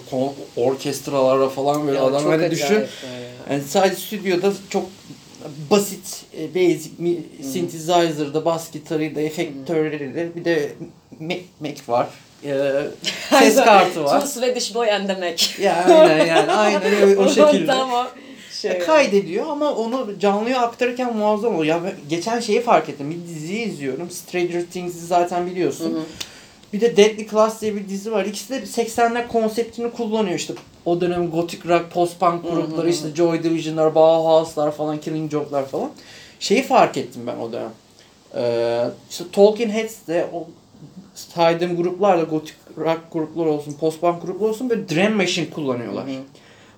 orkestralarla 0.56 1.48
falan 1.48 1.86
böyle 1.86 1.98
Ya 1.98 2.04
adam 2.04 2.24
hani 2.24 2.50
düşün. 2.50 2.68
böyle. 2.76 2.86
Yani 3.50 3.62
sadece 3.68 3.96
stüdyoda 3.96 4.52
çok 4.70 4.86
basit, 5.70 6.24
e, 6.38 6.54
basic 6.54 6.90
mi, 6.98 7.16
synthesizer'da, 7.52 8.44
bas 8.44 8.72
gitarıyla, 8.72 9.22
efektörleriyle 9.22 10.36
bir 10.36 10.44
de 10.44 10.72
Mac, 11.20 11.40
Mac 11.60 11.74
var. 11.88 12.08
Ee, 12.44 12.72
ses 13.38 13.56
kartı 13.56 14.04
var. 14.04 14.20
Two 14.20 14.40
Swedish 14.40 14.74
Boy 14.74 14.92
and 14.92 15.06
the 15.06 15.14
Mac. 15.14 15.62
ya 15.62 15.84
aynen 15.84 16.26
yani 16.26 16.52
aynen 16.52 16.82
öyle, 16.82 17.20
o 17.20 17.28
şekilde. 17.34 17.66
tamam. 17.66 18.06
Şey. 18.60 18.70
E, 18.70 18.78
kaydediyor 18.78 19.46
ama 19.46 19.74
onu 19.74 20.18
canlıya 20.18 20.60
aktarırken 20.60 21.16
muazzam 21.16 21.54
oluyor. 21.54 21.76
Ya 21.76 21.84
ben 21.84 21.94
geçen 22.08 22.40
şeyi 22.40 22.60
fark 22.60 22.88
ettim. 22.88 23.10
Bir 23.10 23.34
diziyi 23.34 23.66
izliyorum. 23.66 24.10
Stranger 24.10 24.62
Things'i 24.66 25.06
zaten 25.06 25.46
biliyorsun. 25.46 25.92
Hı 25.94 25.98
hı. 25.98 26.02
Bir 26.72 26.80
de 26.80 26.96
Deadly 26.96 27.28
Class 27.28 27.60
diye 27.60 27.74
bir 27.74 27.88
dizi 27.88 28.12
var. 28.12 28.24
İkisi 28.24 28.50
de 28.50 28.58
80'ler 28.58 29.28
konseptini 29.28 29.90
kullanıyor 29.90 30.36
işte. 30.36 30.54
O 30.84 31.00
dönem 31.00 31.30
gothic 31.30 31.68
rock, 31.68 31.90
post-punk 31.90 32.42
grupları 32.42 32.90
işte 32.90 33.08
Joy 33.14 33.42
Division'lar, 33.42 33.94
Bauhaus'lar 33.94 34.72
falan, 34.72 35.00
Killing 35.00 35.30
Joke'lar 35.32 35.66
falan. 35.66 35.90
Şeyi 36.40 36.62
fark 36.62 36.96
ettim 36.96 37.22
ben 37.26 37.36
o 37.36 37.52
dönem. 37.52 37.70
Ee, 38.36 38.84
işte 39.10 39.24
Talking 39.32 39.72
Heads 39.72 39.94
de 40.08 40.26
o 40.32 40.46
saydığım 41.14 41.76
gruplar 41.76 42.18
da 42.18 42.22
gotik 42.22 42.54
rock 42.78 43.00
gruplar 43.12 43.46
olsun, 43.46 43.72
post-punk 43.72 44.22
gruplar 44.22 44.48
olsun 44.48 44.70
böyle 44.70 44.88
drum 44.88 45.16
machine 45.16 45.50
kullanıyorlar. 45.50 46.06
Hı 46.06 46.10
hı. 46.10 46.22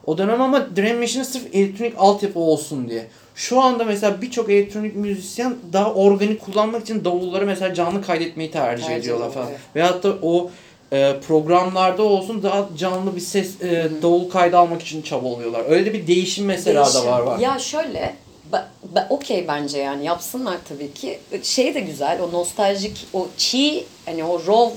O 0.08 0.18
dönem 0.18 0.42
ama 0.42 0.76
drum 0.76 0.98
machine 1.00 1.24
sırf 1.24 1.42
elektronik 1.54 1.94
altyapı 1.98 2.38
olsun 2.38 2.88
diye. 2.88 3.06
Şu 3.34 3.60
anda 3.60 3.84
mesela 3.84 4.22
birçok 4.22 4.50
elektronik 4.50 4.96
müzisyen 4.96 5.56
daha 5.72 5.94
organik 5.94 6.40
kullanmak 6.40 6.82
için 6.82 7.04
davulları 7.04 7.46
mesela 7.46 7.74
canlı 7.74 8.02
kaydetmeyi 8.02 8.50
tercih, 8.50 8.84
Tercih 8.86 9.00
ediyorlar 9.00 9.26
ediyor, 9.28 9.34
falan. 9.34 9.48
evet. 9.48 9.60
Veyahut 9.76 10.02
da 10.04 10.14
o 10.22 10.50
e, 10.92 11.16
programlarda 11.28 12.02
olsun 12.02 12.42
daha 12.42 12.68
canlı 12.78 13.16
bir 13.16 13.20
ses 13.20 13.62
e, 13.62 13.90
davul 14.02 14.30
kaydı 14.30 14.58
almak 14.58 14.82
için 14.82 15.02
çabalıyorlar. 15.02 15.62
Öyle 15.68 15.86
de 15.86 15.92
bir 15.92 16.06
değişim 16.06 16.44
mesela 16.44 16.84
Değişim. 16.84 17.00
da 17.02 17.06
var 17.12 17.20
var. 17.20 17.38
Ya 17.38 17.58
şöyle, 17.58 18.14
ba- 18.52 18.64
ba- 18.94 19.08
okey 19.08 19.48
bence 19.48 19.78
yani 19.78 20.04
yapsınlar 20.04 20.56
tabii 20.68 20.92
ki. 20.92 21.18
Şey 21.42 21.74
de 21.74 21.80
güzel, 21.80 22.18
o 22.22 22.32
nostaljik, 22.32 23.06
o 23.12 23.26
çiğ, 23.36 23.84
hani 24.06 24.24
o 24.24 24.38
raw, 24.46 24.76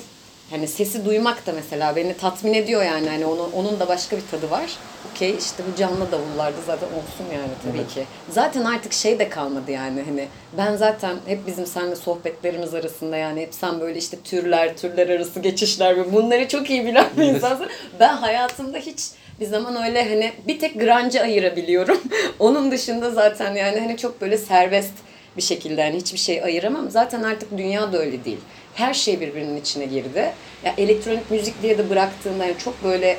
hani 0.52 0.68
sesi 0.68 1.06
duymak 1.06 1.48
da 1.48 1.52
mesela 1.54 1.96
beni 1.96 2.18
tatmin 2.18 2.54
ediyor 2.54 2.84
yani. 2.84 3.10
Hani 3.10 3.26
onun, 3.26 3.52
onun 3.52 3.80
da 3.80 3.88
başka 3.88 4.18
bir 4.18 4.22
tadı 4.32 4.52
var. 4.52 4.70
Okey 5.12 5.36
işte 5.40 5.64
bu 5.72 5.78
canlı 5.78 6.12
davullarda 6.12 6.62
zaten 6.66 6.88
olsun 6.88 7.26
yani 7.36 7.52
tabii 7.64 7.78
Evet. 7.78 7.94
ki. 7.94 8.04
Zaten 8.30 8.66
artık 8.66 8.94
şey 8.94 9.20
de 9.20 9.30
kalmadı 9.30 9.72
yani 9.72 10.02
hani 10.10 10.28
ben 10.58 10.76
zaten 10.76 11.16
hep 11.26 11.48
bizim 11.48 11.66
seninle 11.66 11.96
sohbetlerimiz 11.96 12.74
arasında 12.74 13.18
yani 13.18 13.42
hep 13.42 13.54
sen 13.54 13.80
böyle 13.80 14.00
işte 14.00 14.18
türler, 14.24 14.78
türler 14.78 15.10
arası 15.10 15.40
geçişler 15.40 15.98
ve 15.98 16.14
bunları 16.14 16.48
çok 16.48 16.70
iyi 16.70 16.86
bilen 16.86 17.06
bir 17.18 17.24
insansın. 17.24 17.68
Ben 18.00 18.14
hayatımda 18.16 18.78
hiç 18.78 19.00
bir 19.40 19.46
zaman 19.46 19.84
öyle 19.84 20.10
hani 20.10 20.32
bir 20.48 20.60
tek 20.60 20.80
grunge'ı 20.80 21.22
ayırabiliyorum. 21.22 22.02
Onun 22.40 22.72
dışında 22.72 23.12
zaten 23.12 23.56
yani 23.56 23.80
hani 23.80 23.98
çok 23.98 24.22
böyle 24.22 24.38
serbest 24.38 24.94
bir 25.38 25.42
şekilde 25.42 25.82
yani 25.82 25.96
hiçbir 25.98 26.20
şey 26.20 26.44
ayıramam. 26.44 26.90
Zaten 26.90 27.24
artık 27.24 27.58
dünya 27.58 27.94
da 27.94 27.98
öyle 28.00 28.26
değil. 28.26 28.38
Her 28.76 28.94
şey 28.94 29.22
birbirinin 29.22 29.62
içine 29.62 29.86
girdi. 29.86 30.34
Ya 30.66 30.74
elektronik 30.78 31.32
müzik 31.32 31.62
diye 31.62 31.78
de 31.78 31.90
bıraktığında 31.90 32.46
yani 32.46 32.58
çok 32.58 32.84
böyle 32.84 33.18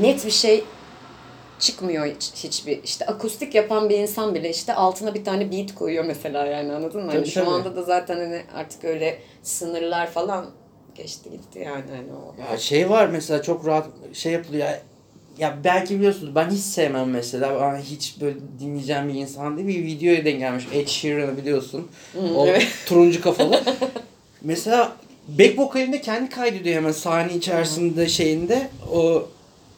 net 0.00 0.26
bir 0.26 0.30
şey 0.30 0.64
çıkmıyor 1.58 2.06
hiç, 2.06 2.32
hiçbir 2.34 2.82
işte 2.82 3.06
akustik 3.06 3.54
yapan 3.54 3.88
bir 3.88 3.98
insan 3.98 4.34
bile 4.34 4.50
işte 4.50 4.74
altına 4.74 5.14
bir 5.14 5.24
tane 5.24 5.52
beat 5.52 5.74
koyuyor 5.74 6.04
mesela 6.04 6.46
yani 6.46 6.72
anladın 6.72 7.00
mı? 7.00 7.06
Hani 7.06 7.20
Tabii, 7.20 7.30
şu 7.30 7.40
tabii. 7.40 7.50
anda 7.50 7.76
da 7.76 7.82
zaten 7.82 8.16
hani 8.16 8.42
artık 8.54 8.84
öyle 8.84 9.18
sınırlar 9.42 10.10
falan 10.10 10.46
geçti 10.94 11.30
gitti 11.30 11.58
yani 11.58 11.84
hani 11.90 12.12
o. 12.12 12.52
Ya 12.52 12.58
şey 12.58 12.90
var 12.90 13.06
mesela 13.06 13.42
çok 13.42 13.66
rahat 13.66 13.86
şey 14.12 14.32
yapılıyor. 14.32 14.68
Ya, 15.38 15.58
belki 15.64 15.98
biliyorsunuz 15.98 16.34
ben 16.34 16.50
hiç 16.50 16.60
sevmem 16.60 17.10
mesela. 17.10 17.60
Ben 17.60 17.80
hiç 17.80 18.20
böyle 18.20 18.36
dinleyeceğim 18.60 19.08
bir 19.08 19.14
insan 19.14 19.56
değil. 19.56 19.68
Bir 19.68 19.84
videoya 19.84 20.24
denk 20.24 20.38
gelmiş. 20.38 20.64
Ed 20.72 20.86
Sheeran'ı 20.86 21.36
biliyorsun. 21.36 21.88
o 22.34 22.46
evet. 22.46 22.68
turuncu 22.86 23.22
kafalı. 23.22 23.62
mesela 24.46 24.96
back 25.28 25.58
vokalinde 25.58 26.00
kendi 26.00 26.30
kaydediyor 26.30 26.76
hemen 26.76 26.92
sahne 26.92 27.34
içerisinde 27.34 28.08
şeyinde. 28.08 28.70
O 28.92 29.28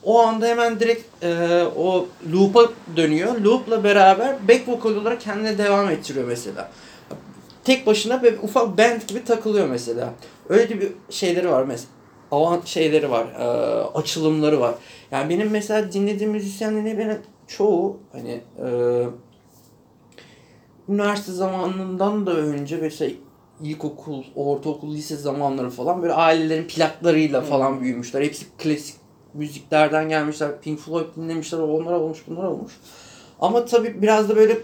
o 0.05 0.19
anda 0.19 0.47
hemen 0.47 0.81
direkt 0.81 1.25
e, 1.25 1.63
o 1.77 2.09
loop'a 2.33 2.71
dönüyor. 2.97 3.41
Loop'la 3.41 3.85
beraber 3.85 4.49
back 4.49 4.69
vokal 4.69 4.95
olarak 4.97 5.21
kendine 5.21 5.59
devam 5.59 5.91
ettiriyor 5.91 6.29
mesela. 6.29 6.71
Tek 7.65 7.87
başına 7.87 8.23
böyle 8.23 8.39
ufak 8.39 8.79
band 8.79 9.01
gibi 9.09 9.25
takılıyor 9.25 9.69
mesela. 9.69 10.13
Öyle 10.49 10.81
bir 10.81 10.93
şeyleri 11.11 11.51
var 11.51 11.65
mesela. 11.65 11.89
Avant 12.31 12.67
şeyleri 12.67 13.11
var, 13.11 13.27
e, 13.27 13.45
açılımları 13.95 14.61
var. 14.61 14.75
Yani 15.11 15.29
benim 15.29 15.51
mesela 15.51 15.93
dinlediğim 15.93 16.33
müzisyenlerin 16.33 16.99
benim 16.99 17.19
çoğu 17.47 17.97
hani 18.13 18.41
e, 18.65 18.69
üniversite 20.89 21.33
zamanından 21.33 22.27
da 22.27 22.33
önce 22.33 22.77
mesela 22.77 23.11
ilkokul, 23.63 24.23
ortaokul, 24.37 24.95
lise 24.95 25.17
zamanları 25.17 25.71
falan 25.71 26.03
böyle 26.03 26.13
ailelerin 26.13 26.67
plaklarıyla 26.67 27.41
falan 27.41 27.81
büyümüşler. 27.81 28.23
Hepsi 28.23 28.47
klasik 28.59 28.97
müziklerden 29.35 30.09
gelmişler. 30.09 30.51
Pink 30.63 30.79
Floyd 30.79 31.17
dinlemişler. 31.17 31.59
Onlar 31.59 31.93
olmuş, 31.93 32.19
bunlar 32.29 32.45
olmuş. 32.45 32.73
Ama 33.41 33.65
tabii 33.65 34.03
biraz 34.03 34.29
da 34.29 34.37
böyle 34.37 34.59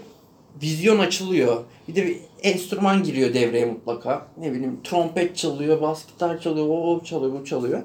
vizyon 0.61 0.99
açılıyor. 0.99 1.57
Bir 1.87 1.95
de 1.95 2.05
bir 2.05 2.17
enstrüman 2.43 3.03
giriyor 3.03 3.33
devreye 3.33 3.65
mutlaka. 3.65 4.27
Ne 4.37 4.51
bileyim 4.51 4.79
trompet 4.83 5.37
çalıyor, 5.37 5.81
bas 5.81 6.07
gitar 6.07 6.41
çalıyor, 6.41 6.67
o, 6.67 6.93
o 6.93 7.03
çalıyor, 7.03 7.33
bu 7.39 7.45
çalıyor. 7.45 7.81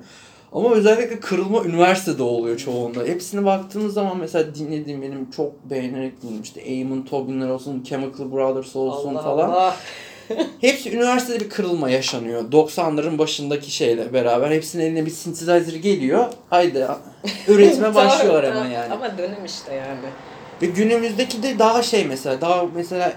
Ama 0.53 0.71
özellikle 0.71 1.21
kırılma 1.21 1.65
üniversitede 1.65 2.23
oluyor 2.23 2.57
çoğunda. 2.57 3.05
Hepsine 3.05 3.45
baktığınız 3.45 3.95
zaman 3.95 4.17
mesela 4.19 4.55
dinlediğim 4.55 5.03
benim 5.03 5.31
çok 5.31 5.71
beğenerek 5.71 6.23
dinledim. 6.23 6.43
İşte 6.43 6.61
Eamon 6.61 7.03
Tobin'ler 7.03 7.49
olsun, 7.49 7.83
Chemical 7.83 8.33
Brothers 8.33 8.77
olsun 8.77 9.15
Allah 9.15 9.23
falan. 9.23 9.51
Allah. 9.51 9.77
Hepsi 10.61 10.97
üniversitede 10.97 11.41
bir 11.41 11.49
kırılma 11.49 11.91
yaşanıyor. 11.91 12.53
90'ların 12.53 13.19
başındaki 13.19 13.71
şeyle 13.71 14.13
beraber. 14.13 14.51
Hepsinin 14.51 14.85
eline 14.85 15.07
bir 15.07 15.11
synthesizer 15.11 15.75
geliyor. 15.75 16.27
Haydi 16.51 16.87
üretime 17.49 17.95
başlıyorlar 17.95 18.47
hemen 18.47 18.71
yani. 18.71 18.93
Ama 18.93 19.19
dönem 19.19 19.45
işte 19.47 19.75
yani. 19.75 19.99
Ve 20.63 20.67
günümüzdeki 20.67 21.43
de 21.43 21.59
daha 21.59 21.83
şey 21.83 22.05
mesela 22.05 22.41
daha 22.41 22.65
mesela 22.75 23.13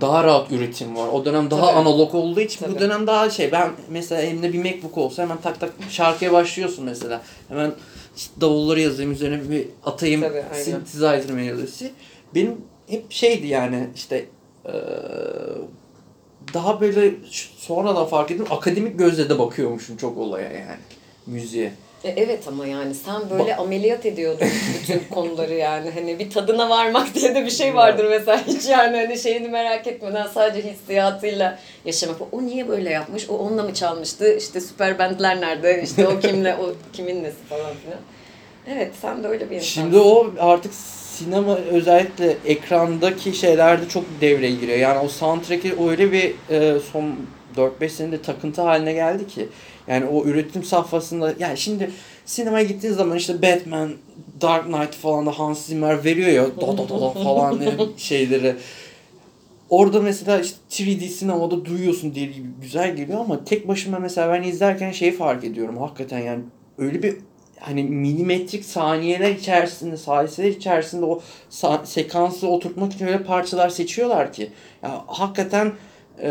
daha 0.00 0.24
rahat 0.24 0.52
üretim 0.52 0.96
var. 0.96 1.08
O 1.08 1.24
dönem 1.24 1.50
daha 1.50 1.66
Tabii. 1.66 1.78
analog 1.78 2.14
olduğu 2.14 2.40
için 2.40 2.68
bu 2.68 2.72
Tabii. 2.72 2.84
dönem 2.84 3.06
daha 3.06 3.30
şey. 3.30 3.52
Ben 3.52 3.70
mesela 3.88 4.22
elimde 4.22 4.52
bir 4.52 4.58
MacBook 4.58 4.98
olsa 4.98 5.22
hemen 5.22 5.38
tak 5.40 5.60
tak 5.60 5.70
şarkıya 5.90 6.32
başlıyorsun 6.32 6.84
mesela. 6.84 7.22
Hemen 7.48 7.72
işte 8.16 8.40
davulları 8.40 8.80
yazayım 8.80 9.12
üzerine 9.12 9.50
bir 9.50 9.68
atayım 9.84 10.20
Tabii, 10.20 10.44
synthesizer 10.52 11.30
melodisi. 11.30 11.92
Benim 12.34 12.56
hep 12.88 13.12
şeydi 13.12 13.46
yani 13.46 13.88
işte 13.94 14.26
daha 16.54 16.80
böyle 16.80 17.10
sonradan 17.58 18.06
fark 18.06 18.30
ettim 18.30 18.46
akademik 18.50 18.98
gözle 18.98 19.28
de 19.28 19.38
bakıyormuşum 19.38 19.96
çok 19.96 20.18
olaya 20.18 20.52
yani 20.52 20.80
müziğe. 21.26 21.72
E, 22.04 22.08
Evet 22.16 22.48
ama 22.48 22.66
yani 22.66 22.94
sen 22.94 23.30
böyle 23.30 23.56
ameliyat 23.56 24.06
ediyordun 24.06 24.46
bütün 24.82 25.00
konuları 25.10 25.54
yani 25.54 25.90
hani 25.90 26.18
bir 26.18 26.30
tadına 26.30 26.70
varmak 26.70 27.14
diye 27.14 27.34
de 27.34 27.44
bir 27.44 27.50
şey 27.50 27.74
vardır 27.74 28.06
mesela 28.10 28.46
hiç 28.46 28.68
yani 28.68 28.96
hani 28.96 29.18
şeyini 29.18 29.48
merak 29.48 29.86
etmeden 29.86 30.26
sadece 30.26 30.70
hissiyatıyla 30.72 31.58
yaşamak. 31.84 32.16
O 32.32 32.42
niye 32.42 32.68
böyle 32.68 32.90
yapmış? 32.90 33.30
O 33.30 33.38
onunla 33.38 33.62
mı 33.62 33.74
çalmıştı? 33.74 34.36
İşte 34.36 34.60
süper 34.60 34.98
bandler 34.98 35.40
nerede? 35.40 35.82
İşte 35.82 36.08
o 36.08 36.20
kimle? 36.20 36.54
O 36.54 36.74
kimin 36.92 37.24
nesi 37.24 37.36
falan 37.48 37.74
filan. 37.84 37.98
Evet 38.68 38.92
sen 39.02 39.22
de 39.24 39.28
öyle 39.28 39.50
bir 39.50 39.56
insansın. 39.56 39.80
Şimdi 39.80 39.98
o 39.98 40.30
artık 40.38 40.72
sinema 41.24 41.56
özellikle 41.56 42.36
ekrandaki 42.46 43.32
şeylerde 43.32 43.88
çok 43.88 44.04
devreye 44.20 44.50
giriyor. 44.50 44.78
Yani 44.78 44.98
o 44.98 45.08
soundtrack'i 45.08 45.74
öyle 45.88 46.12
bir 46.12 46.34
e, 46.50 46.80
son 46.92 47.14
4-5 47.56 47.88
senede 47.88 48.22
takıntı 48.22 48.62
haline 48.62 48.92
geldi 48.92 49.26
ki. 49.26 49.48
Yani 49.88 50.06
o 50.06 50.24
üretim 50.24 50.64
safhasında 50.64 51.34
yani 51.38 51.58
şimdi 51.58 51.90
sinemaya 52.24 52.64
gittiğin 52.64 52.94
zaman 52.94 53.16
işte 53.16 53.42
Batman, 53.42 53.92
Dark 54.40 54.64
Knight 54.64 54.94
falan 54.94 55.26
da 55.26 55.38
Hans 55.38 55.66
Zimmer 55.66 56.04
veriyor 56.04 56.28
ya 56.28 56.46
da 56.46 56.78
da 56.78 56.88
da 56.88 57.00
da 57.00 57.10
falan 57.10 57.60
diye 57.60 57.72
şeyleri. 57.96 58.54
Orada 59.70 60.00
mesela 60.00 60.40
işte 60.40 60.56
3D 60.70 61.08
sinemada 61.08 61.64
duyuyorsun 61.64 62.12
gibi 62.12 62.34
güzel 62.62 62.96
geliyor 62.96 63.20
ama 63.20 63.44
tek 63.44 63.68
başıma 63.68 63.98
mesela 63.98 64.32
ben 64.32 64.42
izlerken 64.42 64.92
şeyi 64.92 65.12
fark 65.12 65.44
ediyorum 65.44 65.78
hakikaten 65.78 66.18
yani 66.18 66.42
öyle 66.78 67.02
bir 67.02 67.16
hani 67.60 67.82
milimetrik 67.82 68.64
saniyeler 68.64 69.30
içerisinde, 69.30 69.96
saliseler 69.96 70.48
içerisinde 70.48 71.04
o 71.06 71.20
sa- 71.50 71.86
sekansı 71.86 72.48
oturtmak 72.48 72.92
için 72.92 73.06
öyle 73.06 73.22
parçalar 73.22 73.68
seçiyorlar 73.68 74.32
ki. 74.32 74.50
Ya 74.82 75.04
hakikaten 75.06 75.72
e, 76.22 76.30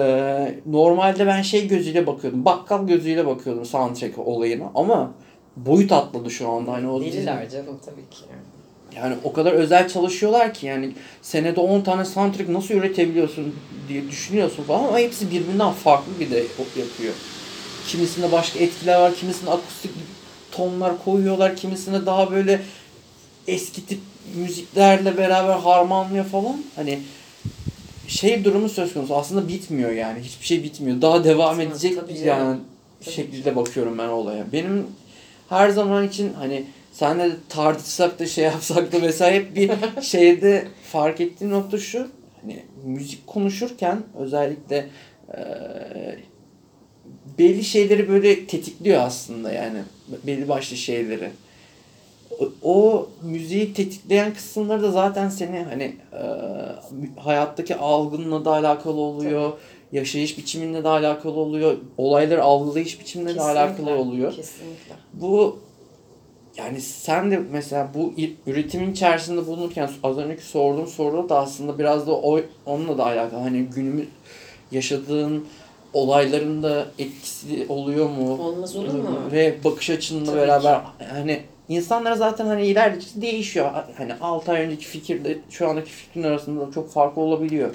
normalde 0.65 1.27
ben 1.27 1.41
şey 1.41 1.67
gözüyle 1.67 2.07
bakıyordum. 2.07 2.45
Bakkal 2.45 2.87
gözüyle 2.87 3.25
bakıyordum 3.27 3.65
soundtrack 3.65 4.17
olayına 4.19 4.71
ama 4.75 5.11
boyut 5.57 5.91
atladı 5.91 6.31
şu 6.31 6.49
anda. 6.49 6.71
Hani 6.71 6.87
o 6.87 7.01
Deliler 7.01 7.49
canım 7.49 7.79
tabii 7.85 8.09
ki. 8.11 8.23
yani 8.95 9.15
o 9.23 9.33
kadar 9.33 9.51
özel 9.51 9.87
çalışıyorlar 9.87 10.53
ki 10.53 10.65
yani 10.65 10.91
senede 11.21 11.59
10 11.59 11.81
tane 11.81 12.05
soundtrack 12.05 12.49
nasıl 12.49 12.73
üretebiliyorsun 12.73 13.55
diye 13.89 14.07
düşünüyorsun 14.09 14.63
falan 14.63 14.83
ama 14.83 14.99
hepsi 14.99 15.31
birbirinden 15.31 15.71
farklı 15.71 16.11
bir 16.19 16.31
de 16.31 16.37
yapıyor. 16.59 17.13
Kimisinde 17.87 18.31
başka 18.31 18.59
etkiler 18.59 18.99
var, 19.01 19.15
kimisinde 19.15 19.51
akustik 19.51 19.91
tonlar 20.51 21.03
koyuyorlar, 21.05 21.55
kimisinde 21.55 22.05
daha 22.05 22.31
böyle 22.31 22.61
eski 23.47 23.85
tip 23.85 23.99
müziklerle 24.35 25.17
beraber 25.17 25.53
harmanlıyor 25.55 26.25
falan. 26.25 26.63
Hani 26.75 26.99
şey 28.07 28.43
durumu 28.43 28.69
söz 28.69 28.93
konusu 28.93 29.15
aslında 29.15 29.47
bitmiyor 29.47 29.91
yani 29.91 30.19
hiçbir 30.19 30.45
şey 30.45 30.63
bitmiyor. 30.63 31.01
Daha 31.01 31.23
devam 31.23 31.59
Bitmez, 31.59 31.71
edecek 31.85 31.99
tabii 31.99 32.13
bir 32.13 32.25
canım. 32.25 32.27
yani 32.47 32.57
Tabii 33.05 33.15
şekilde 33.15 33.55
bakıyorum 33.55 33.97
ben 33.97 34.07
olaya. 34.07 34.45
Benim 34.53 34.87
her 35.49 35.69
zaman 35.69 36.07
için 36.07 36.33
hani 36.33 36.63
senle 36.93 37.23
de 37.31 37.35
tartışsak 37.49 38.19
da 38.19 38.25
şey 38.25 38.43
yapsak 38.43 38.91
da 38.93 38.99
mesela 38.99 39.31
hep 39.31 39.55
bir 39.55 39.71
şeyde 40.01 40.67
fark 40.91 41.21
ettiğim 41.21 41.51
nokta 41.51 41.77
şu. 41.77 42.07
Hani 42.41 42.63
müzik 42.85 43.27
konuşurken 43.27 44.03
özellikle 44.19 44.87
eee, 45.37 46.17
belli 47.37 47.63
şeyleri 47.63 48.09
böyle 48.09 48.45
tetikliyor 48.45 49.01
aslında 49.01 49.51
yani 49.51 49.79
belli 50.27 50.49
başlı 50.49 50.77
şeyleri. 50.77 51.29
O, 52.39 52.49
o 52.63 53.09
müziği 53.21 53.73
tetikleyen 53.73 54.33
kısımları 54.33 54.83
da 54.83 54.91
zaten 54.91 55.29
seni 55.29 55.59
hani 55.69 55.95
eee, 56.13 56.19
hayattaki 57.17 57.75
algınla 57.75 58.45
da 58.45 58.51
alakalı 58.51 58.99
oluyor. 58.99 59.51
yaşayış 59.91 60.37
biçiminle 60.37 60.83
de 60.83 60.87
alakalı 60.87 61.33
oluyor. 61.33 61.77
Olayları 61.97 62.43
algılayış 62.43 62.99
biçimine 62.99 63.35
de 63.35 63.41
alakalı 63.41 63.91
oluyor. 63.91 64.33
Kesinlikle. 64.35 64.95
Bu 65.13 65.59
yani 66.57 66.81
sen 66.81 67.31
de 67.31 67.39
mesela 67.51 67.89
bu 67.93 68.13
üretimin 68.47 68.91
içerisinde 68.91 69.47
bulunurken 69.47 69.89
az 70.03 70.17
önceki 70.17 70.43
sorduğum 70.43 70.87
soru 70.87 71.29
da 71.29 71.39
aslında 71.39 71.79
biraz 71.79 72.07
da 72.07 72.11
o 72.11 72.39
onunla 72.65 72.97
da 72.97 73.05
alakalı. 73.05 73.39
Hani 73.39 73.61
günümüz 73.61 74.07
yaşadığın 74.71 75.45
olayların 75.93 76.63
da 76.63 76.85
etkisi 76.99 77.65
oluyor 77.69 78.09
mu? 78.09 78.31
Olmaz 78.43 78.75
olur 78.75 78.93
mu? 78.93 79.19
Ve 79.31 79.63
bakış 79.63 79.89
açınla 79.89 80.25
Tabii 80.25 80.37
beraber 80.37 80.81
hani 81.11 81.41
insanlar 81.69 82.13
zaten 82.13 82.45
hani 82.45 82.65
ilerledikçe 82.65 83.21
değişiyor. 83.21 83.71
Hani 83.97 84.13
6 84.21 84.51
ay 84.51 84.61
önceki 84.61 84.85
fikirle 84.85 85.37
şu 85.49 85.69
andaki 85.69 85.91
fikrin 85.91 86.23
arasında 86.23 86.71
çok 86.71 86.91
farklı 86.91 87.21
olabiliyor. 87.21 87.69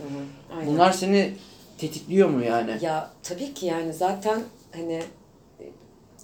Aynen. 0.57 0.67
Bunlar 0.67 0.93
seni 0.93 1.33
tetikliyor 1.79 2.29
mu 2.29 2.45
yani? 2.45 2.71
Ya 2.81 3.11
tabii 3.23 3.55
ki 3.55 3.67
yani 3.67 3.93
zaten 3.93 4.43
hani 4.73 5.03
e, 5.61 5.65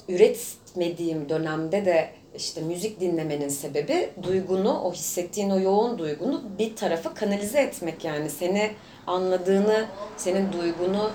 üretmediğim 0.08 1.28
dönemde 1.28 1.84
de 1.84 2.10
işte 2.36 2.60
müzik 2.60 3.00
dinlemenin 3.00 3.48
sebebi 3.48 4.10
duygunu, 4.22 4.80
o 4.80 4.92
hissettiğin 4.92 5.50
o 5.50 5.60
yoğun 5.60 5.98
duygunu 5.98 6.42
bir 6.58 6.76
tarafa 6.76 7.14
kanalize 7.14 7.60
etmek 7.60 8.04
yani. 8.04 8.30
Seni 8.30 8.70
anladığını, 9.06 9.86
senin 10.16 10.52
duygunu 10.52 11.10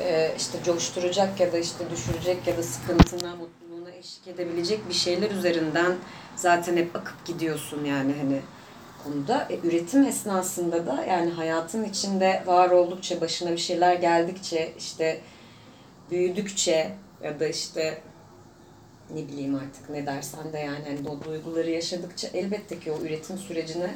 e, 0.00 0.34
işte 0.36 0.58
coşturacak 0.64 1.40
ya 1.40 1.52
da 1.52 1.58
işte 1.58 1.90
düşürecek 1.90 2.46
ya 2.46 2.56
da 2.56 2.62
sıkıntına, 2.62 3.36
mutluluğuna 3.36 3.90
eşlik 3.90 4.28
edebilecek 4.28 4.88
bir 4.88 4.94
şeyler 4.94 5.30
üzerinden 5.30 5.96
zaten 6.36 6.76
hep 6.76 6.96
akıp 6.96 7.24
gidiyorsun 7.24 7.84
yani 7.84 8.14
hani 8.18 8.40
konuda. 9.04 9.48
E, 9.50 9.68
üretim 9.68 10.02
esnasında 10.02 10.86
da 10.86 11.04
yani 11.04 11.30
hayatın 11.30 11.84
içinde 11.84 12.42
var 12.46 12.70
oldukça, 12.70 13.20
başına 13.20 13.52
bir 13.52 13.58
şeyler 13.58 13.94
geldikçe, 13.94 14.72
işte 14.78 15.20
büyüdükçe 16.10 16.90
ya 17.22 17.40
da 17.40 17.46
işte 17.46 18.02
ne 19.14 19.28
bileyim 19.28 19.54
artık 19.54 19.90
ne 19.90 20.06
dersen 20.06 20.52
de 20.52 20.58
yani 20.58 20.84
hani 20.84 21.08
o 21.08 21.24
duyguları 21.24 21.70
yaşadıkça 21.70 22.28
elbette 22.34 22.80
ki 22.80 22.92
o 22.92 23.00
üretim 23.00 23.38
sürecine 23.38 23.94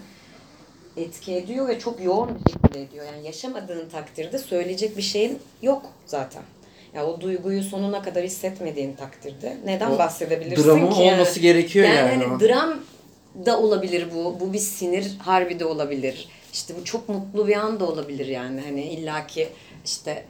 etki 0.96 1.35
ediyor 1.35 1.68
ve 1.68 1.78
çok 1.78 2.05
yoğun 2.05 2.28
bir 2.35 2.52
şekilde 2.52 2.83
ediyor. 2.83 3.07
Yani 3.07 3.26
yaşamadığın 3.26 3.88
takdirde 3.88 4.38
söyleyecek 4.38 4.96
bir 4.96 5.02
şeyin 5.02 5.38
yok 5.62 5.83
zaten. 6.07 6.42
Ya 6.94 7.07
o 7.07 7.20
duyguyu 7.20 7.62
sonuna 7.62 8.02
kadar 8.02 8.24
hissetmediğin 8.24 8.94
takdirde 8.94 9.57
neden 9.64 9.90
O 9.90 9.98
bahsedebilirsin 9.98 10.64
Dramın 10.64 10.90
ki? 10.90 11.02
yani? 11.02 11.14
olması 11.14 11.40
gerekiyor 11.40 11.87
yani. 11.88 11.96
Yani, 11.96 12.24
hani 12.24 12.40
dram 12.40 12.81
da 13.46 13.61
olabilir 13.61 14.07
bu. 14.14 14.40
Bu 14.40 14.52
bir 14.52 14.59
sinir 14.59 15.16
harbi 15.18 15.61
de 15.61 15.64
olabilir. 15.64 16.28
İşte 16.52 16.74
bu 16.81 16.85
çok 16.85 17.09
mutlu 17.09 17.48
bir 17.48 17.57
an 17.57 17.81
da 17.81 17.87
olabilir 17.87 18.26
yani. 18.26 18.61
Hani 18.61 18.83
illaki 18.83 19.48
işte 19.85 20.24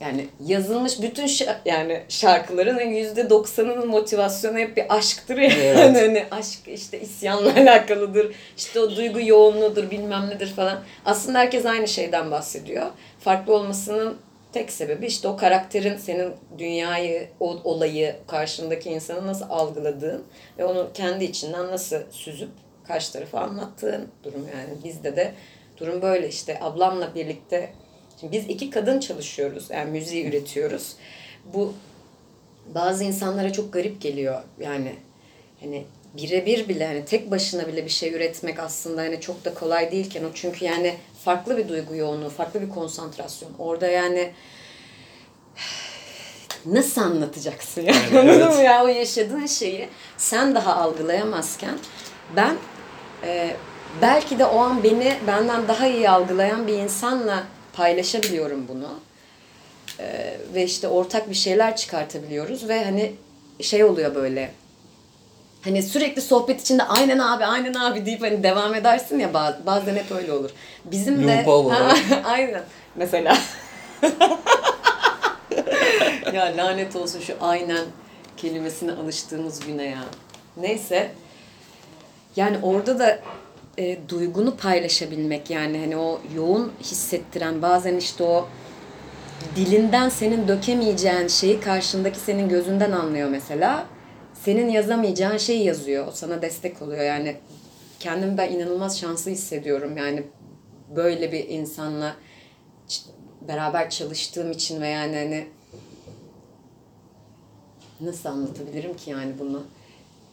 yani 0.00 0.28
yazılmış 0.46 1.02
bütün 1.02 1.26
şa- 1.26 1.56
yani 1.64 2.02
şarkıların 2.08 2.80
yüzde 2.80 3.30
doksanının 3.30 3.88
motivasyonu 3.88 4.58
hep 4.58 4.76
bir 4.76 4.96
aşktır 4.96 5.36
ya. 5.36 5.50
Evet. 5.52 5.78
Yani 5.78 5.98
hani 6.06 6.26
aşk 6.30 6.68
işte 6.68 7.00
isyanla 7.00 7.54
alakalıdır. 7.56 8.34
İşte 8.56 8.80
o 8.80 8.96
duygu 8.96 9.20
yoğunluğudur 9.20 9.90
bilmem 9.90 10.30
nedir 10.30 10.48
falan. 10.48 10.78
Aslında 11.04 11.38
herkes 11.38 11.66
aynı 11.66 11.88
şeyden 11.88 12.30
bahsediyor. 12.30 12.86
Farklı 13.20 13.54
olmasının 13.54 14.16
tek 14.52 14.72
sebebi 14.72 15.06
işte 15.06 15.28
o 15.28 15.36
karakterin 15.36 15.96
senin 15.96 16.32
dünyayı, 16.58 17.28
o 17.40 17.60
olayı, 17.64 18.16
karşındaki 18.26 18.90
insanı 18.90 19.26
nasıl 19.26 19.46
algıladığın 19.50 20.24
ve 20.58 20.64
onu 20.64 20.90
kendi 20.94 21.24
içinden 21.24 21.66
nasıl 21.66 21.96
süzüp 22.10 22.50
karşı 22.88 23.12
tarafa 23.12 23.40
anlattığın 23.40 24.08
durum 24.24 24.48
yani. 24.56 24.84
Bizde 24.84 25.16
de 25.16 25.32
durum 25.76 26.02
böyle 26.02 26.28
işte 26.28 26.58
ablamla 26.60 27.14
birlikte 27.14 27.70
Şimdi 28.20 28.36
biz 28.36 28.44
iki 28.48 28.70
kadın 28.70 29.00
çalışıyoruz. 29.00 29.70
Yani 29.70 29.90
müziği 29.90 30.28
üretiyoruz. 30.28 30.96
Bu 31.54 31.74
bazı 32.74 33.04
insanlara 33.04 33.52
çok 33.52 33.72
garip 33.72 34.00
geliyor. 34.00 34.42
Yani 34.60 34.94
hani 35.60 35.84
birebir 36.16 36.68
bile 36.68 36.86
hani 36.86 37.04
tek 37.04 37.30
başına 37.30 37.68
bile 37.68 37.84
bir 37.84 37.90
şey 37.90 38.14
üretmek 38.14 38.58
aslında 38.58 39.00
hani 39.00 39.20
çok 39.20 39.44
da 39.44 39.54
kolay 39.54 39.92
değilken 39.92 40.24
o 40.24 40.28
çünkü 40.34 40.64
yani 40.64 40.94
farklı 41.24 41.56
bir 41.56 41.68
duygu 41.68 41.96
yoğunluğu, 41.96 42.30
farklı 42.30 42.62
bir 42.62 42.68
konsantrasyon. 42.68 43.50
Orada 43.58 43.86
yani 43.86 44.32
nasıl 46.66 47.00
anlatacaksın 47.00 47.82
yani 47.82 47.98
Evet, 48.12 48.40
anladın 48.40 48.56
mı 48.56 48.62
ya 48.62 48.84
o 48.84 48.88
yaşadığın 48.88 49.46
şeyi 49.46 49.88
sen 50.16 50.54
daha 50.54 50.74
algılayamazken 50.74 51.78
ben 52.36 52.56
e, 53.24 53.56
belki 54.02 54.38
de 54.38 54.44
o 54.44 54.58
an 54.58 54.82
beni 54.82 55.16
benden 55.26 55.68
daha 55.68 55.86
iyi 55.86 56.10
algılayan 56.10 56.66
bir 56.66 56.72
insanla 56.72 57.44
paylaşabiliyorum 57.76 58.68
bunu. 58.68 59.00
E, 60.00 60.36
ve 60.54 60.64
işte 60.64 60.88
ortak 60.88 61.30
bir 61.30 61.34
şeyler 61.34 61.76
çıkartabiliyoruz 61.76 62.68
ve 62.68 62.84
hani 62.84 63.12
şey 63.60 63.84
oluyor 63.84 64.14
böyle 64.14 64.50
Hani 65.66 65.82
sürekli 65.82 66.22
sohbet 66.22 66.60
içinde 66.60 66.82
aynen 66.82 67.18
abi 67.18 67.44
aynen 67.44 67.74
abi 67.74 68.06
deyip 68.06 68.22
hani 68.22 68.42
devam 68.42 68.74
edersin 68.74 69.18
ya 69.18 69.34
baz- 69.34 69.66
bazen 69.66 69.94
hep 69.96 70.12
öyle 70.12 70.32
olur. 70.32 70.50
Bizim 70.84 71.28
de 71.28 71.44
aynen 72.24 72.62
mesela 72.96 73.38
ya 76.32 76.56
lanet 76.56 76.96
olsun 76.96 77.20
şu 77.20 77.34
aynen 77.40 77.84
kelimesine 78.36 78.92
alıştığımız 78.92 79.60
güne 79.66 79.84
ya. 79.84 80.04
Neyse. 80.56 81.10
Yani 82.36 82.58
orada 82.62 82.98
da 82.98 83.18
e, 83.78 83.98
duygunu 84.08 84.56
paylaşabilmek 84.56 85.50
yani 85.50 85.78
hani 85.78 85.96
o 85.96 86.20
yoğun 86.34 86.72
hissettiren 86.80 87.62
bazen 87.62 87.96
işte 87.96 88.24
o 88.24 88.48
dilinden 89.56 90.08
senin 90.08 90.48
dökemeyeceğin 90.48 91.28
şeyi 91.28 91.60
karşındaki 91.60 92.18
senin 92.18 92.48
gözünden 92.48 92.92
anlıyor 92.92 93.28
mesela. 93.28 93.86
Senin 94.34 94.68
yazamayacağın 94.68 95.36
şeyi 95.36 95.64
yazıyor. 95.64 96.06
O 96.06 96.10
sana 96.10 96.42
destek 96.42 96.82
oluyor. 96.82 97.04
Yani 97.04 97.36
kendimi 98.00 98.38
ben 98.38 98.52
inanılmaz 98.52 99.00
şanslı 99.00 99.30
hissediyorum. 99.30 99.96
Yani 99.96 100.22
böyle 100.96 101.32
bir 101.32 101.48
insanla 101.48 102.16
beraber 103.48 103.90
çalıştığım 103.90 104.50
için 104.50 104.80
ve 104.80 104.88
yani 104.88 105.16
hani 105.16 105.46
nasıl 108.00 108.28
anlatabilirim 108.28 108.96
ki 108.96 109.10
yani 109.10 109.32
bunu? 109.38 109.62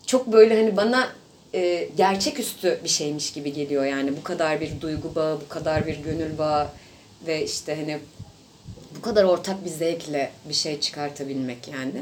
Çok 0.06 0.28
böyle 0.34 0.62
hani 0.62 0.78
bana 0.78 1.08
e, 1.54 1.90
gerçeküstü 1.98 2.80
bir 2.84 2.90
şeymiş 2.90 3.34
gibi 3.34 3.54
geliyor 3.54 3.86
yani 3.86 4.18
bu 4.18 4.24
kadar 4.24 4.62
bir 4.62 4.82
duygu 4.82 5.16
bağı, 5.16 5.42
bu 5.42 5.50
kadar 5.50 5.88
bir 5.88 5.98
gönül 5.98 6.38
bağı 6.38 6.68
ve 7.28 7.44
işte 7.44 7.76
hani 7.76 8.00
bu 8.98 9.02
kadar 9.02 9.24
ortak 9.24 9.66
bir 9.66 9.70
zevkle 9.70 10.32
bir 10.50 10.54
şey 10.54 10.80
çıkartabilmek 10.80 11.68
yani. 11.68 12.02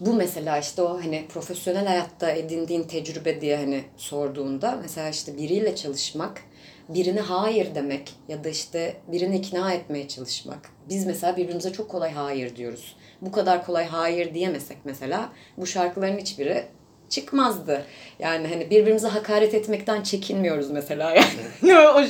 Bu 0.00 0.14
mesela 0.14 0.58
işte 0.58 0.82
o 0.82 0.98
hani 0.98 1.26
profesyonel 1.28 1.86
hayatta 1.86 2.30
edindiğin 2.30 2.82
tecrübe 2.82 3.40
diye 3.40 3.56
hani 3.56 3.84
sorduğunda 3.96 4.78
mesela 4.82 5.08
işte 5.08 5.36
biriyle 5.36 5.76
çalışmak, 5.76 6.42
birine 6.88 7.20
hayır 7.20 7.74
demek 7.74 8.12
ya 8.28 8.44
da 8.44 8.48
işte 8.48 8.96
birini 9.12 9.36
ikna 9.36 9.72
etmeye 9.72 10.08
çalışmak. 10.08 10.70
Biz 10.88 11.06
mesela 11.06 11.36
birbirimize 11.36 11.72
çok 11.72 11.88
kolay 11.88 12.12
hayır 12.12 12.56
diyoruz. 12.56 12.96
Bu 13.20 13.32
kadar 13.32 13.66
kolay 13.66 13.86
hayır 13.86 14.34
diyemesek 14.34 14.76
mesela 14.84 15.32
bu 15.56 15.66
şarkıların 15.66 16.18
hiçbiri 16.18 16.64
çıkmazdı. 17.10 17.84
Yani 18.18 18.48
hani 18.48 18.70
birbirimize 18.70 19.08
hakaret 19.08 19.54
etmekten 19.54 20.02
çekinmiyoruz 20.02 20.70
mesela 20.70 21.14
yani. 21.14 21.74
o, 21.78 22.02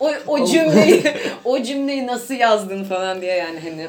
o, 0.00 0.12
o 0.26 0.46
cümleyi 0.46 1.02
o 1.44 1.62
cümleyi 1.62 2.06
nasıl 2.06 2.34
yazdın 2.34 2.84
falan 2.84 3.20
diye 3.20 3.34
yani 3.34 3.60
hani 3.60 3.86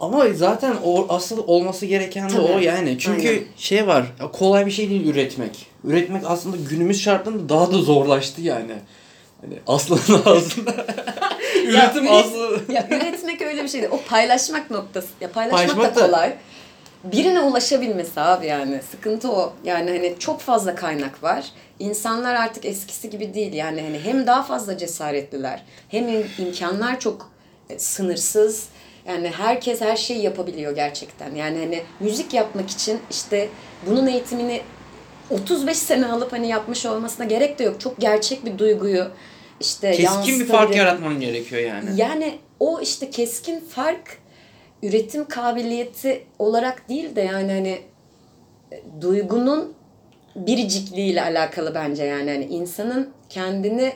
Ama 0.00 0.26
zaten 0.34 0.74
o 0.84 1.06
asıl 1.08 1.44
olması 1.46 1.86
gereken 1.86 2.28
de 2.30 2.32
Tabii. 2.32 2.52
o 2.52 2.58
yani. 2.58 2.96
Çünkü 2.98 3.28
Aynen. 3.28 3.42
şey 3.56 3.86
var. 3.86 4.04
ya 4.20 4.30
Kolay 4.30 4.66
bir 4.66 4.70
şey 4.70 4.90
değil 4.90 5.06
üretmek. 5.06 5.66
Üretmek 5.84 6.22
aslında 6.26 6.56
günümüz 6.70 7.02
şartlarında 7.02 7.48
daha 7.48 7.72
da 7.72 7.78
zorlaştı 7.78 8.40
yani. 8.42 8.72
Hani 9.40 9.54
aslında 9.66 10.00
aslında 10.30 10.86
üretim 11.64 12.04
üret- 12.06 12.10
aslı 12.10 12.60
ya 12.72 12.88
üretmek 12.90 13.42
öyle 13.42 13.62
bir 13.64 13.68
şey 13.68 13.82
değil. 13.82 13.92
O 13.92 14.00
paylaşmak 14.08 14.70
noktası. 14.70 15.08
Ya 15.20 15.30
paylaşmak, 15.32 15.58
Paylaşmak 15.76 15.96
da 15.96 16.00
da- 16.00 16.06
kolay. 16.06 16.34
Birine 17.04 17.40
ulaşabilmesi 17.40 18.20
abi 18.20 18.46
yani. 18.46 18.80
Sıkıntı 18.90 19.32
o. 19.32 19.52
Yani 19.64 19.90
hani 19.90 20.14
çok 20.18 20.40
fazla 20.40 20.74
kaynak 20.74 21.22
var. 21.22 21.44
İnsanlar 21.78 22.34
artık 22.34 22.64
eskisi 22.64 23.10
gibi 23.10 23.34
değil. 23.34 23.52
Yani 23.52 23.82
hani 23.82 23.98
hem 24.04 24.26
daha 24.26 24.42
fazla 24.42 24.78
cesaretliler. 24.78 25.62
Hem 25.88 26.08
im- 26.08 26.26
imkanlar 26.38 27.00
çok 27.00 27.30
e, 27.70 27.78
sınırsız. 27.78 28.68
Yani 29.08 29.28
herkes 29.36 29.80
her 29.80 29.96
şeyi 29.96 30.22
yapabiliyor 30.22 30.74
gerçekten. 30.74 31.34
Yani 31.34 31.58
hani 31.58 31.82
müzik 32.00 32.34
yapmak 32.34 32.70
için 32.70 33.00
işte 33.10 33.48
bunun 33.86 34.06
eğitimini 34.06 34.60
35 35.30 35.76
sene 35.76 36.06
alıp 36.06 36.32
hani 36.32 36.48
yapmış 36.48 36.86
olmasına 36.86 37.24
gerek 37.26 37.58
de 37.58 37.64
yok. 37.64 37.80
Çok 37.80 37.98
gerçek 37.98 38.44
bir 38.44 38.58
duyguyu 38.58 39.06
işte 39.60 39.92
keskin 39.92 40.40
bir 40.40 40.46
fark 40.46 40.76
yaratman 40.76 41.20
gerekiyor 41.20 41.62
yani. 41.62 41.90
yani 41.96 42.38
o 42.60 42.80
işte 42.80 43.10
keskin 43.10 43.60
fark 43.60 44.18
üretim 44.82 45.28
kabiliyeti 45.28 46.26
olarak 46.38 46.88
değil 46.88 47.16
de 47.16 47.20
yani 47.20 47.52
hani 47.52 47.80
e, 48.72 48.82
duygunun 49.00 49.74
biricikliğiyle 50.36 51.22
alakalı 51.22 51.74
bence 51.74 52.04
yani 52.04 52.30
hani 52.30 52.44
insanın 52.44 53.10
kendini 53.28 53.92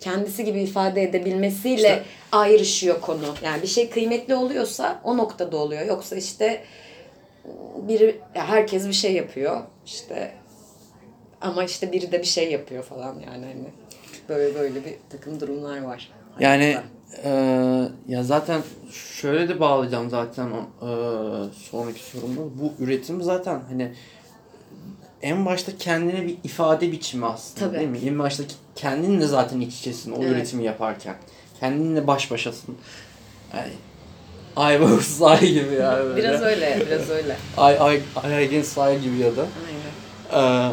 kendisi 0.00 0.44
gibi 0.44 0.60
ifade 0.62 1.02
edebilmesiyle 1.02 1.76
İşte- 1.88 2.02
ayrışıyor 2.32 3.00
konu. 3.00 3.34
Yani 3.44 3.62
bir 3.62 3.66
şey 3.66 3.90
kıymetli 3.90 4.34
oluyorsa 4.34 5.00
o 5.04 5.16
noktada 5.16 5.56
oluyor. 5.56 5.86
Yoksa 5.86 6.16
işte 6.16 6.64
biri 7.88 8.20
ya 8.34 8.48
herkes 8.48 8.88
bir 8.88 8.92
şey 8.92 9.12
yapıyor. 9.12 9.60
İşte 9.86 10.32
ama 11.40 11.64
işte 11.64 11.92
biri 11.92 12.12
de 12.12 12.18
bir 12.20 12.26
şey 12.26 12.52
yapıyor 12.52 12.82
falan 12.84 13.14
yani 13.26 13.46
hani 13.46 13.64
böyle 14.28 14.54
böyle 14.54 14.84
bir 14.84 14.94
takım 15.10 15.40
durumlar 15.40 15.82
var. 15.82 16.12
Yani 16.40 16.62
hayatta. 16.62 16.82
Eee, 17.24 17.88
ya 18.08 18.22
zaten 18.24 18.62
şöyle 18.92 19.48
de 19.48 19.60
bağlayacağım 19.60 20.10
zaten 20.10 20.46
eee, 20.46 20.88
sonraki 21.70 22.00
sorumda. 22.02 22.40
Bu 22.60 22.72
üretim 22.84 23.22
zaten 23.22 23.60
hani 23.68 23.92
en 25.22 25.46
başta 25.46 25.72
kendine 25.78 26.26
bir 26.26 26.36
ifade 26.44 26.92
biçimi 26.92 27.26
aslında 27.26 27.66
Tabii. 27.66 27.78
değil 27.78 27.88
mi? 27.88 27.98
En 27.98 28.18
başta 28.18 28.42
kendinle 28.76 29.26
zaten 29.26 29.60
iç 29.60 29.74
içesin 29.78 30.12
o 30.12 30.16
Evet. 30.22 30.32
üretimi 30.32 30.64
yaparken. 30.64 31.14
Kendinle 31.60 32.06
baş 32.06 32.30
başasın. 32.30 32.76
Yani 33.56 33.72
Ayvaz 34.56 35.22
Ay 35.22 35.40
gibi 35.52 35.74
ya 35.74 35.96
böyle. 36.04 36.16
biraz 36.16 36.42
öyle, 36.42 36.82
biraz 36.86 37.10
öyle. 37.10 37.36
Ay 37.56 37.78
Ay 37.80 38.00
Ay 38.22 38.34
Aygın 38.34 38.62
Say 38.62 39.00
gibi 39.00 39.18
ya 39.18 39.36
da. 39.36 39.46
Aynen. 39.66 40.70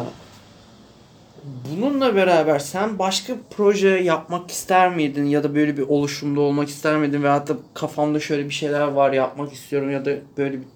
bununla 1.76 2.16
beraber 2.16 2.58
sen 2.58 2.98
başka 2.98 3.32
proje 3.56 3.88
yapmak 3.88 4.50
ister 4.50 4.96
miydin 4.96 5.24
ya 5.24 5.42
da 5.42 5.54
böyle 5.54 5.76
bir 5.76 5.82
oluşumda 5.82 6.40
olmak 6.40 6.68
ister 6.68 6.96
miydin 6.96 7.22
ve 7.22 7.28
hatta 7.28 7.56
kafamda 7.74 8.20
şöyle 8.20 8.44
bir 8.44 8.54
şeyler 8.54 8.80
var 8.88 9.12
yapmak 9.12 9.52
istiyorum 9.52 9.90
ya 9.90 10.04
da 10.04 10.10
böyle 10.38 10.52
bir 10.52 10.66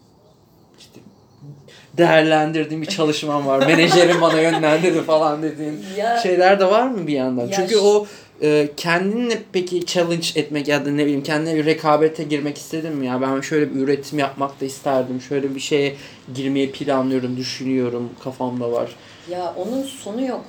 işte 0.79 1.01
değerlendirdiğim 1.99 2.83
bir 2.83 2.87
çalışmam 2.87 3.47
var. 3.47 3.67
Menajerim 3.67 4.21
bana 4.21 4.41
yönlendirdi 4.41 5.03
falan 5.03 5.43
dediğin 5.43 5.81
Ya- 5.97 6.17
şeyler 6.19 6.61
de 6.61 6.65
var 6.65 6.89
mı 6.89 7.07
bir 7.07 7.13
yandan? 7.13 7.47
Ya 7.47 7.53
Çünkü 7.53 7.77
o 7.79 8.07
e, 8.43 8.69
kendinle 8.77 9.39
peki 9.53 9.87
challenge 9.87 10.27
etmek 10.35 10.69
ya 10.69 10.87
da 10.87 10.91
ne 10.91 11.05
bileyim 11.05 11.23
kendine 11.23 11.55
bir 11.55 11.65
rekabete 11.65 12.23
girmek 12.23 12.59
istedin 12.59 12.97
mi 12.97 13.07
ya? 13.07 13.21
Ben 13.21 13.41
şöyle 13.41 13.75
bir 13.75 13.81
üretim 13.81 14.19
yapmak 14.19 14.61
da 14.61 14.65
isterdim. 14.65 15.21
Şöyle 15.21 15.55
bir 15.55 15.61
şeye 15.61 15.97
girmeyi 16.35 16.73
planlıyorum, 16.73 17.37
düşünüyorum, 17.37 18.11
kafamda 18.25 18.73
var. 18.73 18.97
Ya 19.31 19.55
onun 19.57 19.83
sonu 19.83 20.27
yok. 20.27 20.45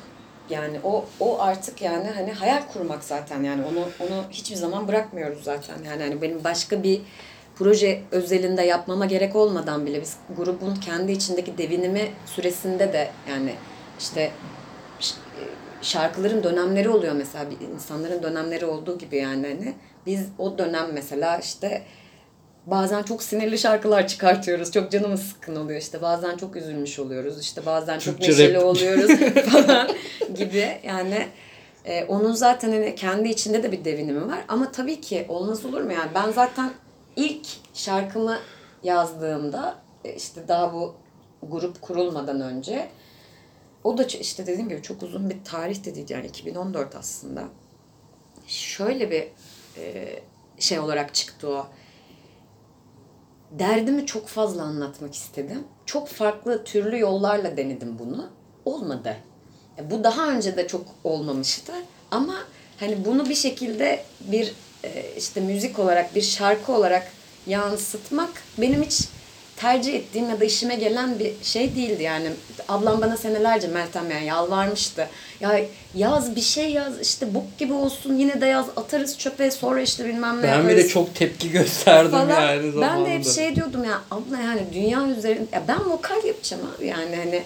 Yani 0.49 0.79
o 0.83 1.05
o 1.19 1.41
artık 1.41 1.81
yani 1.81 2.07
hani 2.15 2.31
hayal 2.31 2.61
kurmak 2.73 3.03
zaten 3.03 3.43
yani 3.43 3.61
onu 3.65 3.79
onu 3.79 4.23
hiçbir 4.31 4.55
zaman 4.55 4.87
bırakmıyoruz 4.87 5.43
zaten. 5.43 5.75
Yani 5.85 6.03
hani 6.03 6.21
benim 6.21 6.43
başka 6.43 6.83
bir 6.83 7.01
proje 7.55 8.01
özelinde 8.11 8.61
yapmama 8.61 9.05
gerek 9.05 9.35
olmadan 9.35 9.85
bile 9.85 10.01
biz 10.01 10.17
grubun 10.37 10.75
kendi 10.75 11.11
içindeki 11.11 11.57
devinimi 11.57 12.11
süresinde 12.25 12.93
de 12.93 13.09
yani 13.29 13.53
işte 13.99 14.21
e, 14.21 14.31
şarkıların 15.81 16.43
dönemleri 16.43 16.89
oluyor 16.89 17.13
mesela 17.13 17.45
insanların 17.73 18.23
dönemleri 18.23 18.65
olduğu 18.65 18.97
gibi 18.97 19.17
yani 19.17 19.47
hani 19.47 19.73
biz 20.05 20.27
o 20.37 20.57
dönem 20.57 20.93
mesela 20.93 21.37
işte 21.37 21.81
bazen 22.65 23.03
çok 23.03 23.23
sinirli 23.23 23.57
şarkılar 23.57 24.07
çıkartıyoruz. 24.07 24.71
Çok 24.71 24.91
canımız 24.91 25.21
sıkkın 25.21 25.55
oluyor 25.55 25.81
işte. 25.81 26.01
Bazen 26.01 26.37
çok 26.37 26.55
üzülmüş 26.55 26.99
oluyoruz. 26.99 27.41
işte 27.41 27.65
bazen 27.65 27.99
çok 27.99 28.13
Türkçe 28.17 28.31
neşeli 28.31 28.53
rap. 28.53 28.63
oluyoruz 28.63 29.11
falan 29.51 29.89
gibi. 30.35 30.79
Yani 30.83 31.27
e, 31.85 32.03
onun 32.03 32.33
zaten 32.33 32.71
hani 32.71 32.95
kendi 32.95 33.29
içinde 33.29 33.63
de 33.63 33.71
bir 33.71 33.85
devinimi 33.85 34.27
var. 34.27 34.45
Ama 34.47 34.71
tabii 34.71 35.01
ki 35.01 35.25
olmaz 35.29 35.65
olur 35.65 35.81
mu 35.81 35.93
yani? 35.93 36.11
Ben 36.15 36.31
zaten 36.31 36.71
ilk 37.15 37.47
şarkımı 37.73 38.39
yazdığımda 38.83 39.75
e, 40.05 40.13
işte 40.13 40.47
daha 40.47 40.73
bu 40.73 40.95
grup 41.43 41.81
kurulmadan 41.81 42.41
önce 42.41 42.89
o 43.83 43.97
da 43.97 44.03
işte 44.03 44.47
dediğim 44.47 44.69
gibi 44.69 44.81
çok 44.81 45.03
uzun 45.03 45.29
bir 45.29 45.43
tarih 45.43 45.85
de 45.85 45.95
değil 45.95 46.09
yani 46.09 46.27
2014 46.27 46.95
aslında. 46.95 47.43
Şöyle 48.47 49.11
bir 49.11 49.27
e, 49.77 50.19
şey 50.59 50.79
olarak 50.79 51.13
çıktı 51.13 51.49
o 51.49 51.67
derdimi 53.59 54.05
çok 54.05 54.27
fazla 54.27 54.63
anlatmak 54.63 55.13
istedim. 55.15 55.63
Çok 55.85 56.07
farklı 56.07 56.63
türlü 56.63 56.99
yollarla 56.99 57.57
denedim 57.57 57.99
bunu. 57.99 58.29
Olmadı. 58.65 59.15
E, 59.77 59.91
Bu 59.91 60.03
daha 60.03 60.27
önce 60.29 60.57
de 60.57 60.67
çok 60.67 60.85
olmamıştı. 61.03 61.73
Ama 62.11 62.35
hani 62.79 63.05
bunu 63.05 63.29
bir 63.29 63.35
şekilde 63.35 64.03
bir 64.19 64.53
e, 64.83 65.15
işte 65.17 65.41
müzik 65.41 65.79
olarak 65.79 66.15
bir 66.15 66.21
şarkı 66.21 66.71
olarak 66.71 67.11
yansıtmak 67.47 68.29
benim 68.57 68.83
hiç 68.83 69.01
tercih 69.63 69.93
ettiğim 69.93 70.29
ya 70.29 70.39
da 70.39 70.45
işime 70.45 70.75
gelen 70.75 71.19
bir 71.19 71.31
şey 71.43 71.75
değildi 71.75 72.03
yani. 72.03 72.29
Ablam 72.69 73.01
bana 73.01 73.17
senelerce 73.17 73.67
Meltem 73.67 74.11
yani 74.11 74.25
yalvarmıştı. 74.25 75.07
Ya 75.39 75.59
yaz 75.95 76.35
bir 76.35 76.41
şey 76.41 76.71
yaz 76.71 77.01
işte 77.01 77.33
bok 77.33 77.57
gibi 77.57 77.73
olsun 77.73 78.15
yine 78.17 78.41
de 78.41 78.45
yaz 78.45 78.65
atarız 78.75 79.17
çöpe 79.17 79.51
sonra 79.51 79.81
işte 79.81 80.05
bilmem 80.05 80.39
ne 80.39 80.43
Ben 80.43 80.47
yaparız 80.57 80.67
bile 80.77 80.87
çok 80.87 81.15
tepki 81.15 81.51
gösterdim 81.51 82.11
falan. 82.11 82.29
yani 82.29 82.63
ben 82.65 82.71
zamanında. 82.71 83.05
de 83.05 83.13
hep 83.15 83.25
şey 83.25 83.55
diyordum 83.55 83.83
ya 83.83 84.01
abla 84.11 84.37
yani 84.37 84.61
dünya 84.73 85.07
üzerinde 85.07 85.47
ya 85.53 85.63
ben 85.67 85.89
vokal 85.91 86.23
yapacağım 86.25 86.63
abi 86.77 86.87
yani 86.87 87.15
hani 87.15 87.43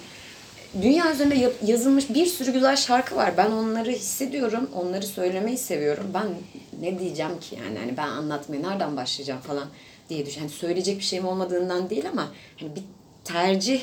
dünya 0.82 1.12
üzerinde 1.14 1.36
yap- 1.36 1.54
yazılmış 1.66 2.10
bir 2.10 2.26
sürü 2.26 2.52
güzel 2.54 2.76
şarkı 2.76 3.16
var. 3.16 3.34
Ben 3.38 3.52
onları 3.52 3.92
hissediyorum. 3.92 4.70
Onları 4.76 5.06
söylemeyi 5.08 5.58
seviyorum. 5.58 6.06
Ben 6.14 6.28
ne 6.82 7.00
diyeceğim 7.00 7.40
ki 7.40 7.56
yani 7.66 7.80
hani 7.80 7.98
ben 7.98 8.08
anlatmaya 8.08 8.62
nereden 8.62 8.98
başlayacağım 8.98 9.42
falan 9.42 9.66
diye 10.10 10.26
düşün. 10.26 10.40
Hani 10.40 10.50
söyleyecek 10.50 10.98
bir 10.98 11.04
şeyim 11.04 11.28
olmadığından 11.28 11.90
değil 11.90 12.10
ama 12.10 12.28
hani 12.60 12.76
bir 12.76 12.84
tercih 13.24 13.82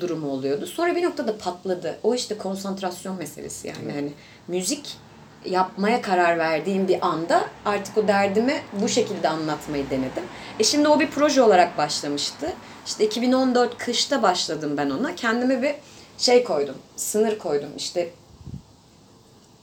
durumu 0.00 0.30
oluyordu. 0.30 0.66
Sonra 0.66 0.96
bir 0.96 1.02
noktada 1.02 1.38
patladı. 1.38 1.98
O 2.02 2.14
işte 2.14 2.38
konsantrasyon 2.38 3.16
meselesi 3.16 3.68
yani. 3.68 3.92
Hani 3.92 4.12
müzik 4.48 4.96
yapmaya 5.44 6.02
karar 6.02 6.38
verdiğim 6.38 6.88
bir 6.88 7.06
anda 7.06 7.44
artık 7.64 7.98
o 7.98 8.08
derdimi 8.08 8.62
bu 8.72 8.88
şekilde 8.88 9.28
anlatmayı 9.28 9.90
denedim. 9.90 10.24
E 10.58 10.64
şimdi 10.64 10.88
o 10.88 11.00
bir 11.00 11.10
proje 11.10 11.42
olarak 11.42 11.78
başlamıştı. 11.78 12.52
İşte 12.86 13.04
2014 13.06 13.78
kışta 13.78 14.22
başladım 14.22 14.76
ben 14.76 14.90
ona. 14.90 15.14
Kendime 15.14 15.62
bir 15.62 15.74
şey 16.18 16.44
koydum. 16.44 16.76
Sınır 16.96 17.38
koydum. 17.38 17.70
İşte 17.76 18.10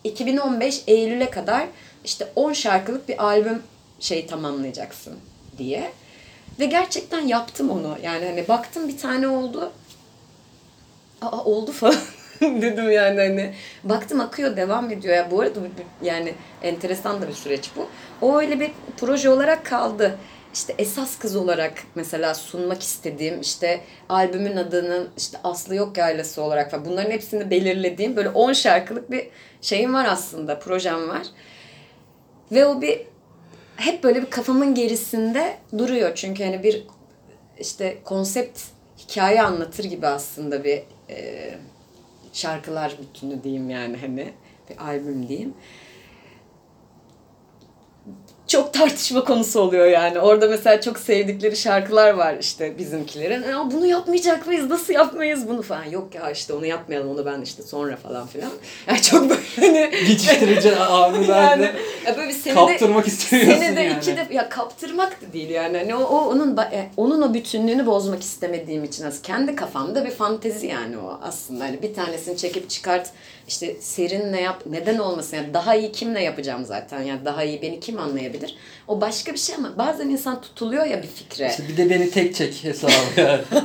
2015 0.03 0.83
Eylül'e 0.87 1.29
kadar 1.29 1.67
işte 2.03 2.31
10 2.35 2.53
şarkılık 2.53 3.09
bir 3.09 3.23
albüm 3.23 3.63
şey 3.99 4.27
tamamlayacaksın 4.27 5.13
diye. 5.57 5.91
Ve 6.59 6.65
gerçekten 6.65 7.21
yaptım 7.21 7.69
onu. 7.69 7.97
Yani 8.03 8.25
hani 8.25 8.47
baktım 8.47 8.87
bir 8.87 8.97
tane 8.97 9.27
oldu. 9.27 9.71
Aa 11.21 11.43
oldu 11.43 11.71
falan 11.71 11.95
dedim 12.41 12.91
yani 12.91 13.19
hani. 13.19 13.53
Baktım 13.83 14.19
akıyor 14.19 14.57
devam 14.57 14.91
ediyor. 14.91 15.15
Ya 15.15 15.31
bu 15.31 15.41
arada 15.41 15.59
yani 16.01 16.33
enteresan 16.63 17.21
da 17.21 17.27
bir 17.27 17.33
süreç 17.33 17.71
bu. 17.75 17.87
O 18.21 18.39
öyle 18.39 18.59
bir 18.59 18.71
proje 18.97 19.29
olarak 19.29 19.65
kaldı. 19.65 20.17
İşte 20.53 20.75
esas 20.77 21.19
kız 21.19 21.35
olarak 21.35 21.73
mesela 21.95 22.33
sunmak 22.35 22.81
istediğim 22.81 23.41
işte 23.41 23.81
albümün 24.09 24.57
adının 24.57 25.09
işte 25.17 25.37
Aslı 25.43 25.75
Yok 25.75 25.97
Yaylası 25.97 26.41
olarak 26.41 26.71
falan 26.71 26.85
bunların 26.85 27.11
hepsini 27.11 27.49
belirlediğim 27.49 28.15
böyle 28.15 28.29
10 28.29 28.53
şarkılık 28.53 29.11
bir 29.11 29.27
şeyim 29.61 29.93
var 29.93 30.05
aslında 30.05 30.59
projem 30.59 31.09
var. 31.09 31.27
Ve 32.51 32.65
o 32.65 32.81
bir 32.81 33.01
hep 33.81 34.03
böyle 34.03 34.21
bir 34.21 34.29
kafamın 34.29 34.75
gerisinde 34.75 35.57
duruyor. 35.77 36.15
Çünkü 36.15 36.43
hani 36.43 36.63
bir 36.63 36.83
işte 37.59 37.97
konsept 38.03 38.59
hikaye 38.99 39.41
anlatır 39.43 39.83
gibi 39.83 40.07
aslında 40.07 40.63
bir 40.63 40.83
e, 41.09 41.49
şarkılar 42.33 42.95
bütünü 43.01 43.43
diyeyim 43.43 43.69
yani 43.69 43.97
hani 43.97 44.33
bir 44.69 44.85
albüm 44.87 45.27
diyeyim. 45.27 45.53
Çok 48.51 48.73
tartışma 48.73 49.23
konusu 49.23 49.59
oluyor 49.59 49.85
yani. 49.85 50.19
Orada 50.19 50.47
mesela 50.47 50.81
çok 50.81 50.99
sevdikleri 50.99 51.55
şarkılar 51.57 52.13
var 52.13 52.35
işte 52.39 52.77
bizimkilerin. 52.77 53.43
Ya 53.43 53.71
bunu 53.71 53.85
yapmayacak 53.85 54.47
mıyız? 54.47 54.69
Nasıl 54.69 54.93
yapmayız 54.93 55.47
bunu 55.47 55.61
falan. 55.61 55.85
Yok 55.85 56.15
ya 56.15 56.31
işte 56.31 56.53
onu 56.53 56.65
yapmayalım 56.65 57.09
onu 57.09 57.25
ben 57.25 57.41
işte 57.41 57.63
sonra 57.63 57.95
falan 57.95 58.27
filan. 58.27 58.51
Yani 58.87 59.01
çok 59.01 59.29
böyle 59.29 59.41
hani 59.55 59.91
Geçiştirici 60.07 60.75
abilerle 60.77 61.65
yani 61.65 61.71
ya 62.05 62.17
böyle 62.17 62.27
bir 62.27 62.33
senede, 62.33 62.55
kaptırmak 62.55 63.07
istiyorsun 63.07 63.51
senede 63.51 63.81
yani. 63.81 63.97
iki 63.97 64.17
de 64.17 64.27
ya 64.31 64.49
kaptırmak 64.49 65.21
da 65.21 65.33
değil 65.33 65.49
yani. 65.49 65.77
Hani 65.77 65.95
o, 65.95 66.03
o 66.03 66.29
onun 66.29 66.57
e, 66.57 66.89
onun 66.97 67.21
o 67.21 67.33
bütünlüğünü 67.33 67.85
bozmak 67.85 68.21
istemediğim 68.21 68.83
için 68.83 69.05
aslında 69.05 69.21
kendi 69.21 69.55
kafamda 69.55 70.05
bir 70.05 70.11
fantezi 70.11 70.67
yani 70.67 70.97
o 70.97 71.19
aslında. 71.23 71.63
Hani 71.63 71.81
bir 71.81 71.93
tanesini 71.93 72.37
çekip 72.37 72.69
çıkart 72.69 73.09
işte 73.51 73.75
serinle 73.79 74.41
yap 74.41 74.63
neden 74.65 74.97
olmasın 74.97 75.37
yani 75.37 75.53
daha 75.53 75.75
iyi 75.75 75.91
kimle 75.91 76.23
yapacağım 76.23 76.65
zaten 76.65 77.01
yani 77.01 77.25
daha 77.25 77.43
iyi 77.43 77.61
beni 77.61 77.79
kim 77.79 77.99
anlayabilir? 77.99 78.55
O 78.87 79.01
başka 79.01 79.33
bir 79.33 79.37
şey 79.37 79.55
ama 79.55 79.77
bazen 79.77 80.09
insan 80.09 80.41
tutuluyor 80.41 80.85
ya 80.85 81.03
bir 81.03 81.07
fikre. 81.07 81.49
İşte 81.49 81.63
bir 81.67 81.77
de 81.77 81.89
beni 81.89 82.11
tek 82.11 82.35
çek 82.35 82.63
hesabı 82.63 82.91
yani. 83.17 83.41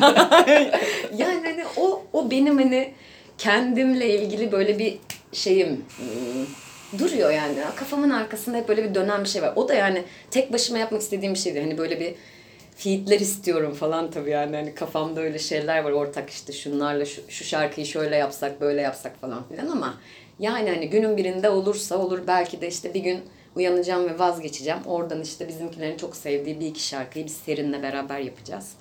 yani 1.19 1.47
hani 1.47 1.65
o 1.77 2.03
o 2.13 2.31
benim 2.31 2.59
hani 2.59 2.93
kendimle 3.39 4.19
ilgili 4.19 4.53
böyle 4.53 4.79
bir 4.79 4.99
şeyim 5.33 5.85
hmm, 5.97 6.99
duruyor 6.99 7.31
yani. 7.31 7.55
Kafamın 7.77 8.11
arkasında 8.11 8.57
hep 8.57 8.69
böyle 8.69 8.85
bir 8.85 8.95
dönen 8.95 9.25
bir 9.25 9.29
şey 9.29 9.43
var. 9.43 9.53
O 9.57 9.69
da 9.69 9.75
yani 9.75 10.03
tek 10.31 10.53
başıma 10.53 10.79
yapmak 10.79 11.03
istediğim 11.03 11.35
bir 11.35 11.39
şeydi. 11.39 11.61
Hani 11.61 11.79
böyle 11.79 12.01
bir 12.01 12.15
featler 12.77 13.21
istiyorum 13.21 13.75
falan 13.75 14.11
tabii 14.11 14.31
yani. 14.31 14.57
Hani 14.57 14.75
kafamda 14.75 15.21
öyle 15.21 15.39
şeyler 15.39 15.85
var 15.85 15.91
ortak 15.91 16.31
işte 16.31 16.53
şunlarla 16.53 17.05
şu, 17.05 17.21
şu 17.29 17.45
şarkıyı 17.45 17.87
şöyle 17.87 18.17
yapsak 18.17 18.61
böyle 18.61 18.81
yapsak 18.81 19.21
falan 19.21 19.49
filan 19.49 19.69
ama 19.69 19.95
Yani 20.39 20.71
hani 20.71 20.91
günün 20.91 21.17
birinde 21.17 21.51
olursa 21.51 21.99
olur 21.99 22.21
belki 22.27 22.61
de 22.61 22.69
işte 22.69 22.95
bir 22.95 23.01
gün 23.01 23.21
uyanacağım 23.57 24.05
ve 24.09 24.19
vazgeçeceğim. 24.19 24.81
Oradan 24.87 25.21
işte 25.23 25.49
bizimkilerin 25.49 25.97
çok 25.97 26.17
sevdiği 26.17 26.61
bir 26.61 26.67
iki 26.67 26.87
şarkıyı 26.87 27.27
biz 27.27 27.37
Serin'le 27.37 27.83
beraber 27.83 28.19
yapacağız. 28.19 28.73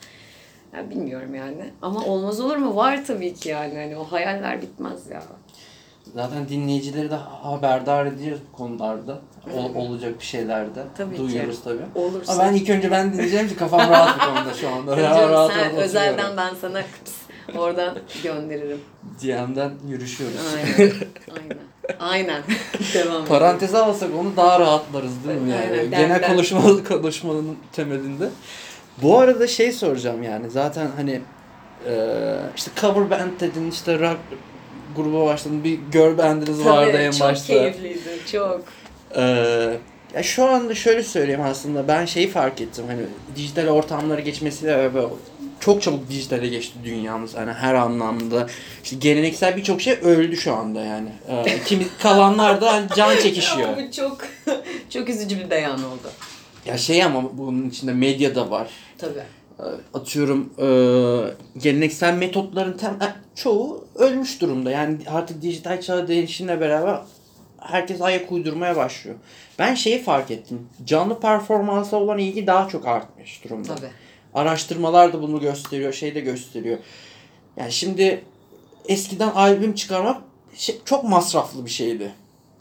Ya 0.74 0.90
bilmiyorum 0.90 1.36
yani. 1.36 1.74
Ama 1.82 2.06
olmaz 2.06 2.40
olur 2.40 2.58
mu? 2.58 2.76
Var 2.76 3.06
tabii 3.06 3.34
ki 3.34 3.50
yani. 3.50 3.76
Hani 3.76 3.98
o 3.98 4.04
hayaller 4.04 4.62
bitmez 4.62 5.10
ya. 5.10 5.24
Zaten 6.16 6.50
dinleyicileri 6.50 7.12
de 7.12 7.16
haberdar 7.16 8.06
ediyoruz 8.06 8.42
bu 8.54 8.58
konularda. 8.58 9.20
Ol- 9.56 9.76
olacak 9.76 10.20
bir 10.20 10.26
şeylerde. 10.26 10.84
Tabii 10.98 11.16
ki. 11.16 11.22
Duyuyoruz 11.22 11.64
tabii. 11.64 11.82
Olursa. 11.96 12.34
Ama 12.34 12.44
ben 12.44 12.54
ilk 12.54 12.70
önce 12.70 12.92
ben 12.92 13.14
dinleyeceğim 13.14 13.48
ki 13.48 13.56
kafam 13.56 13.80
rahat 13.80 14.20
bu 14.20 14.36
konuda 14.36 14.54
şu 14.54 14.70
anda. 14.70 14.98
Rahat 14.98 15.30
rahat 15.30 15.52
sen 15.52 15.58
oturuyorum. 15.60 15.78
özelden 15.84 16.38
ben 16.38 16.54
sana 16.62 16.82
kıps 16.82 17.12
oradan 17.58 17.98
gönderirim. 18.24 18.80
DM'den 19.22 19.72
yürüşüyoruz. 19.88 20.38
Aynen. 20.56 20.92
Aynen. 21.40 21.58
Aynen. 22.00 22.44
Devam. 22.94 23.26
Paranteze 23.26 23.78
alsak 23.78 24.10
onu 24.20 24.36
daha 24.38 24.60
rahatlarız 24.60 25.28
değil 25.28 25.42
mi 25.42 25.50
yani? 25.50 25.62
Aynen, 25.62 25.90
Genel 25.92 26.22
ben- 26.22 26.32
konuşma 26.32 26.62
konuşmanın 26.88 27.58
temelinde. 27.74 28.30
Bu 29.02 29.20
arada 29.20 29.48
şey 29.48 29.72
soracağım 29.72 30.24
yani 30.24 30.50
zaten 30.50 30.88
hani 30.96 31.22
işte 32.56 32.72
cover 32.82 33.10
band 33.10 33.40
dedin 33.40 33.72
işte 33.72 34.00
rock 34.00 34.20
gruba 34.96 35.26
başladın 35.26 35.64
bir 35.64 35.80
girl 35.92 36.18
bandiniz 36.18 36.58
Tabii, 36.58 36.70
vardı 36.70 36.98
en 36.98 37.12
çok 37.12 37.22
başta. 37.22 37.48
keyifliydi. 37.48 38.00
Çok. 38.32 38.62
Eee, 39.16 39.78
ya 40.16 40.24
şu 40.24 40.46
anda 40.46 40.76
şöyle 40.76 41.04
söyleyeyim 41.04 41.42
aslında 41.42 41.88
ben 41.88 42.06
şeyi 42.06 42.30
fark 42.30 42.62
ettim 42.62 42.86
hani 42.88 43.02
dijital 43.36 43.68
ortamları 43.68 44.22
geçmesiyle 44.22 44.78
beraber 44.78 45.04
çok 45.60 45.82
çabuk 45.82 46.10
dijitale 46.10 46.48
geçti 46.48 46.74
dünyamız 46.84 47.36
hani 47.36 47.54
her 47.54 47.74
anlamda. 47.74 48.48
İşte 48.84 48.96
geleneksel 48.96 49.58
birçok 49.58 49.82
şey 49.82 49.94
öldü 49.94 50.38
şu 50.38 50.54
anda 50.56 50.82
yani. 50.82 51.10
Eee, 51.30 51.60
kimi 51.66 51.86
kalanlar 52.02 52.62
da 52.62 52.74
hani 52.74 52.88
can 52.96 53.18
çekişiyor. 53.18 53.70
Bu 53.78 53.92
çok 53.92 54.18
çok 54.90 55.10
üzücü 55.10 55.40
bir 55.40 55.50
beyan 55.50 55.80
oldu. 55.84 56.12
Ya 56.66 56.78
şey 56.78 57.04
ama 57.04 57.38
bunun 57.38 57.70
içinde 57.70 57.94
medya 57.94 58.36
da 58.36 58.50
var. 58.52 58.68
Tabii. 58.98 59.24
Ee, 59.60 59.64
Atıyorum 59.94 60.54
e, 60.60 60.68
geleneksel 61.60 62.14
metotların 62.14 62.78
tem 62.78 62.94
e, 62.94 63.16
çoğu 63.36 63.88
ölmüş 63.96 64.42
durumda. 64.42 64.72
Yani 64.72 64.98
artık 65.08 65.42
dijital 65.42 65.82
çağ 65.82 66.08
değişimle 66.08 66.62
beraber 66.62 67.00
herkes 67.60 68.02
ayak 68.02 68.32
uydurmaya 68.32 68.76
başlıyor. 68.76 69.16
Ben 69.60 69.76
şeyi 69.76 70.04
fark 70.04 70.32
ettim. 70.32 70.70
Canlı 70.86 71.20
performansa 71.20 71.98
olan 71.98 72.18
ilgi 72.18 72.48
daha 72.48 72.68
çok 72.68 72.88
artmış 72.88 73.44
durumda. 73.44 73.76
Tabii. 73.76 73.90
Araştırmalar 74.34 75.14
da 75.14 75.22
bunu 75.22 75.40
gösteriyor, 75.40 75.94
şey 75.94 76.16
de 76.16 76.20
gösteriyor. 76.20 76.78
Yani 77.58 77.72
şimdi 77.72 78.24
eskiden 78.88 79.30
albüm 79.30 79.76
çıkarmak 79.76 80.22
şey- 80.56 80.82
çok 80.86 81.04
masraflı 81.04 81.66
bir 81.66 81.70
şeydi. 81.70 82.12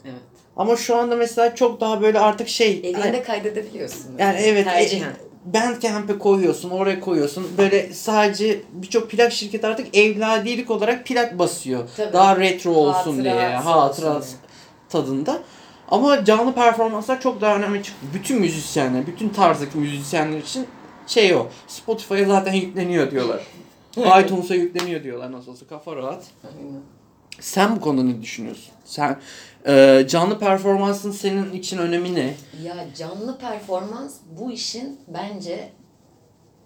Evet. 0.05 0.15
Ama 0.57 0.75
şu 0.75 0.95
anda 0.95 1.15
mesela 1.15 1.55
çok 1.55 1.81
daha 1.81 2.01
böyle 2.01 2.19
artık 2.19 2.47
şey... 2.49 2.71
Evinde 2.83 3.23
kaydedebiliyorsun. 3.23 4.17
Yani 4.19 4.37
evet 4.39 4.65
Tercihen. 4.65 5.09
e, 5.09 5.13
Bandcamp'e 5.45 6.19
koyuyorsun, 6.19 6.69
oraya 6.69 6.99
koyuyorsun. 6.99 7.47
Böyle 7.57 7.93
sadece 7.93 8.61
birçok 8.73 9.11
plak 9.11 9.31
şirketi 9.31 9.67
artık 9.67 9.97
evladiyelik 9.97 10.71
olarak 10.71 11.05
plak 11.05 11.39
basıyor. 11.39 11.89
Tabii. 11.97 12.13
Daha 12.13 12.39
retro 12.39 12.71
olsun 12.71 13.11
Hatıra 13.17 13.23
diye, 13.23 13.57
olsun 13.57 13.65
hatıra 13.65 14.21
diye. 14.21 14.31
tadında. 14.89 15.39
Ama 15.91 16.25
canlı 16.25 16.53
performanslar 16.53 17.21
çok 17.21 17.41
daha 17.41 17.55
önemli 17.55 17.83
çıktı. 17.83 18.05
Bütün 18.13 18.41
müzisyenler, 18.41 19.07
bütün 19.07 19.29
tarzdaki 19.29 19.77
müzisyenler 19.77 20.37
için 20.37 20.67
şey 21.07 21.35
o. 21.35 21.47
Spotify'a 21.67 22.25
zaten 22.25 22.53
yükleniyor 22.53 23.11
diyorlar. 23.11 23.41
iTunes'a 24.23 24.55
yükleniyor 24.55 25.03
diyorlar 25.03 25.31
nasıl 25.31 25.51
olsa 25.51 25.67
kafa 25.67 25.95
rahat. 25.95 26.23
Sen 27.39 27.75
bu 27.75 27.81
konuda 27.81 28.03
ne 28.03 28.21
düşünüyorsun? 28.21 28.71
Sen 28.85 29.17
e, 29.67 30.05
canlı 30.07 30.39
performansın 30.39 31.11
senin 31.11 31.53
için 31.53 31.77
önemi 31.77 32.15
ne? 32.15 32.33
Ya 32.63 32.75
canlı 32.97 33.37
performans 33.37 34.15
bu 34.39 34.51
işin 34.51 34.99
bence 35.07 35.69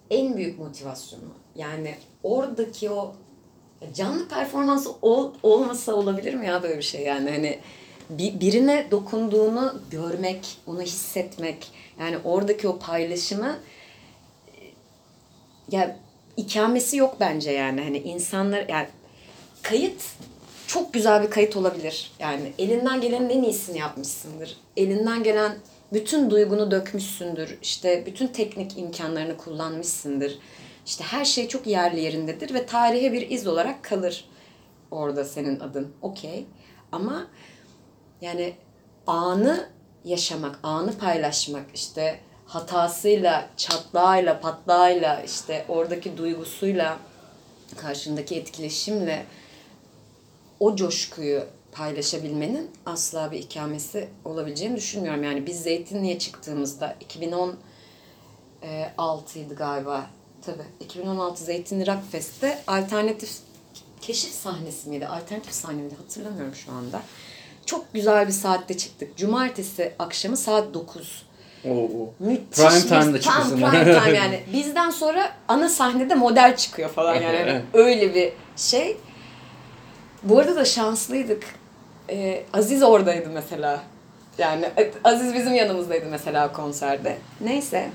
en 0.09 0.37
büyük 0.37 0.59
motivasyonu. 0.59 1.33
Yani 1.55 1.95
oradaki 2.23 2.89
o 2.89 3.15
canlı 3.93 4.27
performansı 4.27 4.89
ol, 5.01 5.33
olmasa 5.43 5.93
olabilir 5.93 6.33
mi 6.33 6.47
ya 6.47 6.63
böyle 6.63 6.77
bir 6.77 6.83
şey 6.83 7.01
yani 7.01 7.29
hani 7.29 7.59
bir, 8.09 8.39
birine 8.39 8.87
dokunduğunu 8.91 9.81
görmek, 9.91 10.57
onu 10.67 10.81
hissetmek 10.81 11.71
yani 11.99 12.17
oradaki 12.23 12.67
o 12.67 12.79
paylaşımı 12.79 13.57
ya 15.71 15.97
ikamesi 16.37 16.97
yok 16.97 17.17
bence 17.19 17.51
yani 17.51 17.81
hani 17.81 17.97
insanlar 17.97 18.65
yani 18.69 18.87
kayıt 19.61 20.03
çok 20.69 20.93
güzel 20.93 21.23
bir 21.23 21.29
kayıt 21.29 21.55
olabilir. 21.55 22.11
Yani 22.19 22.53
elinden 22.57 23.01
gelenin 23.01 23.29
en 23.29 23.43
iyisini 23.43 23.77
yapmışsındır. 23.77 24.57
Elinden 24.77 25.23
gelen 25.23 25.57
bütün 25.93 26.29
duygunu 26.29 26.71
dökmüşsündür. 26.71 27.57
İşte 27.61 28.05
bütün 28.05 28.27
teknik 28.27 28.77
imkanlarını 28.77 29.37
kullanmışsındır. 29.37 30.39
İşte 30.85 31.03
her 31.03 31.25
şey 31.25 31.47
çok 31.47 31.67
yerli 31.67 32.01
yerindedir 32.01 32.53
ve 32.53 32.65
tarihe 32.65 33.13
bir 33.13 33.29
iz 33.29 33.47
olarak 33.47 33.83
kalır 33.83 34.25
orada 34.91 35.25
senin 35.25 35.59
adın. 35.59 35.93
Okey. 36.01 36.45
Ama 36.91 37.27
yani 38.21 38.53
anı 39.07 39.69
yaşamak, 40.05 40.59
anı 40.63 40.97
paylaşmak 40.97 41.65
işte 41.73 42.19
hatasıyla, 42.45 43.49
çatlağıyla, 43.57 44.39
patlağıyla, 44.39 45.21
işte 45.21 45.65
oradaki 45.67 46.17
duygusuyla, 46.17 46.97
karşındaki 47.77 48.35
etkileşimle 48.35 49.25
o 50.59 50.75
coşkuyu 50.75 51.43
paylaşabilmenin 51.71 52.71
asla 52.85 53.31
bir 53.31 53.37
ikamesi 53.39 54.07
olabileceğini 54.25 54.75
düşünmüyorum. 54.77 55.23
Yani 55.23 55.45
biz 55.45 55.61
Zeytinli'ye 55.63 56.19
çıktığımızda 56.19 56.95
2016'ydı 58.61 59.55
galiba. 59.55 60.05
Tabii 60.45 60.63
2016 60.79 61.43
Zeytinli 61.43 61.87
Rock 61.87 62.11
Fest'te 62.11 62.59
alternatif 62.67 63.31
keşif 64.01 64.31
sahnesi 64.33 64.89
miydi? 64.89 65.07
Alternatif 65.07 65.53
sahne 65.53 65.81
miydi? 65.81 65.95
Hatırlamıyorum 65.97 66.55
şu 66.55 66.71
anda. 66.71 67.01
Çok 67.65 67.93
güzel 67.93 68.27
bir 68.27 68.31
saatte 68.33 68.77
çıktık. 68.77 69.17
Cumartesi 69.17 69.93
akşamı 69.99 70.37
saat 70.37 70.73
9. 70.73 71.25
Oo, 71.65 71.69
oo. 71.71 72.13
Müthiş 72.19 72.57
Prime 72.65 72.79
time'da 73.01 73.21
çıkıyorsun. 73.21 73.55
prime 73.57 73.83
time 74.03 74.17
yani. 74.17 74.39
Bizden 74.53 74.89
sonra 74.89 75.31
ana 75.47 75.69
sahnede 75.69 76.15
model 76.15 76.57
çıkıyor 76.57 76.89
falan 76.89 77.15
yani. 77.15 77.37
Hani 77.37 77.61
öyle 77.73 78.15
bir 78.15 78.33
şey. 78.57 78.97
Bu 80.23 80.39
arada 80.39 80.55
da 80.55 80.65
şanslıydık. 80.65 81.43
Ee, 82.09 82.43
Aziz 82.53 82.83
oradaydı 82.83 83.29
mesela. 83.29 83.83
Yani 84.37 84.65
e, 84.77 84.91
Aziz 85.03 85.33
bizim 85.33 85.53
yanımızdaydı 85.53 86.05
mesela 86.05 86.51
konserde. 86.51 87.17
Neyse. 87.41 87.89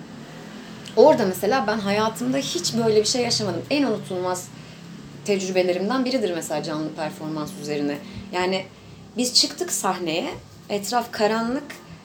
Orada 0.97 1.27
mesela 1.27 1.65
ben 1.67 1.79
hayatımda 1.79 2.37
hiç 2.37 2.75
böyle 2.77 3.01
bir 3.01 3.07
şey 3.07 3.23
yaşamadım. 3.23 3.63
En 3.71 3.83
unutulmaz 3.83 4.49
tecrübelerimden 5.25 6.05
biridir 6.05 6.33
mesela 6.35 6.63
canlı 6.63 6.95
performans 6.95 7.51
üzerine. 7.63 7.99
Yani 8.33 8.65
biz 9.17 9.35
çıktık 9.35 9.73
sahneye, 9.73 10.31
etraf 10.69 11.13
karanlık. 11.13 11.65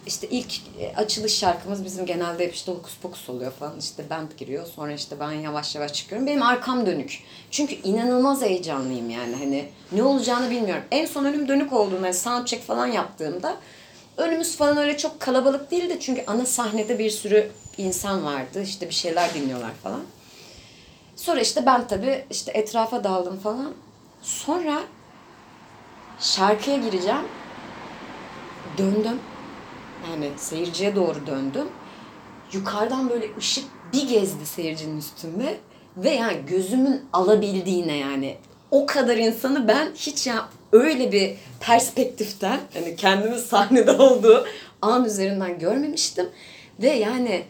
İşte 0.10 0.28
ilk 0.30 0.52
e, 0.80 0.96
açılış 0.96 1.38
şarkımız 1.38 1.86
bizim 1.86 2.06
genelde 2.06 2.46
hep 2.46 2.54
işte 2.54 2.72
hokus 2.72 2.98
pokus 2.98 3.30
oluyor 3.30 3.52
falan. 3.52 3.80
İşte 3.80 4.10
band 4.10 4.32
giriyor. 4.38 4.68
Sonra 4.68 4.94
işte 4.94 5.20
ben 5.20 5.32
yavaş 5.32 5.76
yavaş 5.76 5.94
çıkıyorum. 5.94 6.28
Benim 6.28 6.44
arkam 6.44 6.86
dönük. 6.86 7.24
Çünkü 7.52 7.76
inanılmaz 7.76 8.42
heyecanlıyım 8.42 9.10
yani. 9.10 9.36
Hani 9.36 9.70
ne 9.92 10.04
olacağını 10.04 10.50
bilmiyorum. 10.52 10.84
En 10.92 11.06
son 11.06 11.26
önüm 11.26 11.48
dönük 11.48 11.74
olduğunda 11.74 12.06
yani 12.06 12.14
soundcheck 12.14 12.64
falan 12.64 12.88
yaptığımda 12.88 13.56
önümüz 14.18 14.58
falan 14.58 14.78
öyle 14.78 14.98
çok 14.98 15.20
kalabalık 15.20 15.72
değildi. 15.72 15.98
Çünkü 16.00 16.24
ana 16.28 16.46
sahnede 16.46 17.00
bir 17.00 17.10
sürü 17.10 17.52
insan 17.78 18.26
vardı. 18.26 18.62
İşte 18.64 18.90
bir 18.90 18.94
şeyler 18.94 19.34
dinliyorlar 19.34 19.72
falan. 19.84 20.02
Sonra 21.16 21.42
işte 21.42 21.66
ben 21.66 21.88
tabii 21.88 22.26
işte 22.30 22.52
etrafa 22.52 23.04
daldım 23.04 23.40
falan. 23.40 23.74
Sonra 24.22 24.80
şarkıya 26.20 26.78
gireceğim. 26.78 27.28
Döndüm. 28.78 29.20
Yani 30.10 30.30
seyirciye 30.38 30.96
doğru 30.96 31.28
döndüm. 31.28 31.68
Yukarıdan 32.54 33.10
böyle 33.10 33.26
ışık 33.38 33.66
bir 33.94 34.08
gezdi 34.08 34.46
seyircinin 34.46 34.98
üstünde. 34.98 35.58
Ve 35.98 36.10
yani 36.10 36.38
gözümün 36.48 37.02
alabildiğine 37.14 37.98
yani 37.98 38.38
o 38.72 38.86
kadar 38.86 39.18
insanı 39.18 39.68
ben 39.68 39.92
hiç 39.96 40.28
ya 40.28 40.50
öyle 40.72 41.12
bir 41.12 41.36
perspektiften 41.60 42.60
hani 42.74 42.96
kendimin 42.96 43.38
sahnede 43.38 43.92
olduğu 43.92 44.46
an 44.82 45.06
üzerinden 45.06 45.60
görmemiştim. 45.60 46.30
Ve 46.82 46.90
yani 46.90 47.44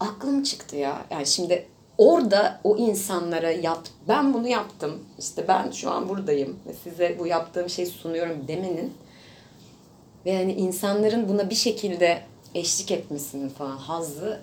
aklım 0.00 0.42
çıktı 0.42 0.76
ya. 0.76 1.04
Yani 1.10 1.26
şimdi 1.26 1.66
orada 1.98 2.60
o 2.64 2.76
insanlara 2.76 3.50
yap 3.50 3.80
ben 4.08 4.34
bunu 4.34 4.48
yaptım. 4.48 4.98
İşte 5.18 5.48
ben 5.48 5.70
şu 5.70 5.90
an 5.90 6.08
buradayım 6.08 6.56
ve 6.66 6.72
size 6.84 7.16
bu 7.18 7.26
yaptığım 7.26 7.70
şeyi 7.70 7.86
sunuyorum 7.86 8.48
demenin 8.48 8.92
ve 10.28 10.32
yani 10.32 10.52
insanların 10.52 11.28
buna 11.28 11.50
bir 11.50 11.54
şekilde 11.54 12.22
eşlik 12.54 12.90
etmesinin 12.90 13.48
falan 13.48 13.76
hazzı. 13.76 14.40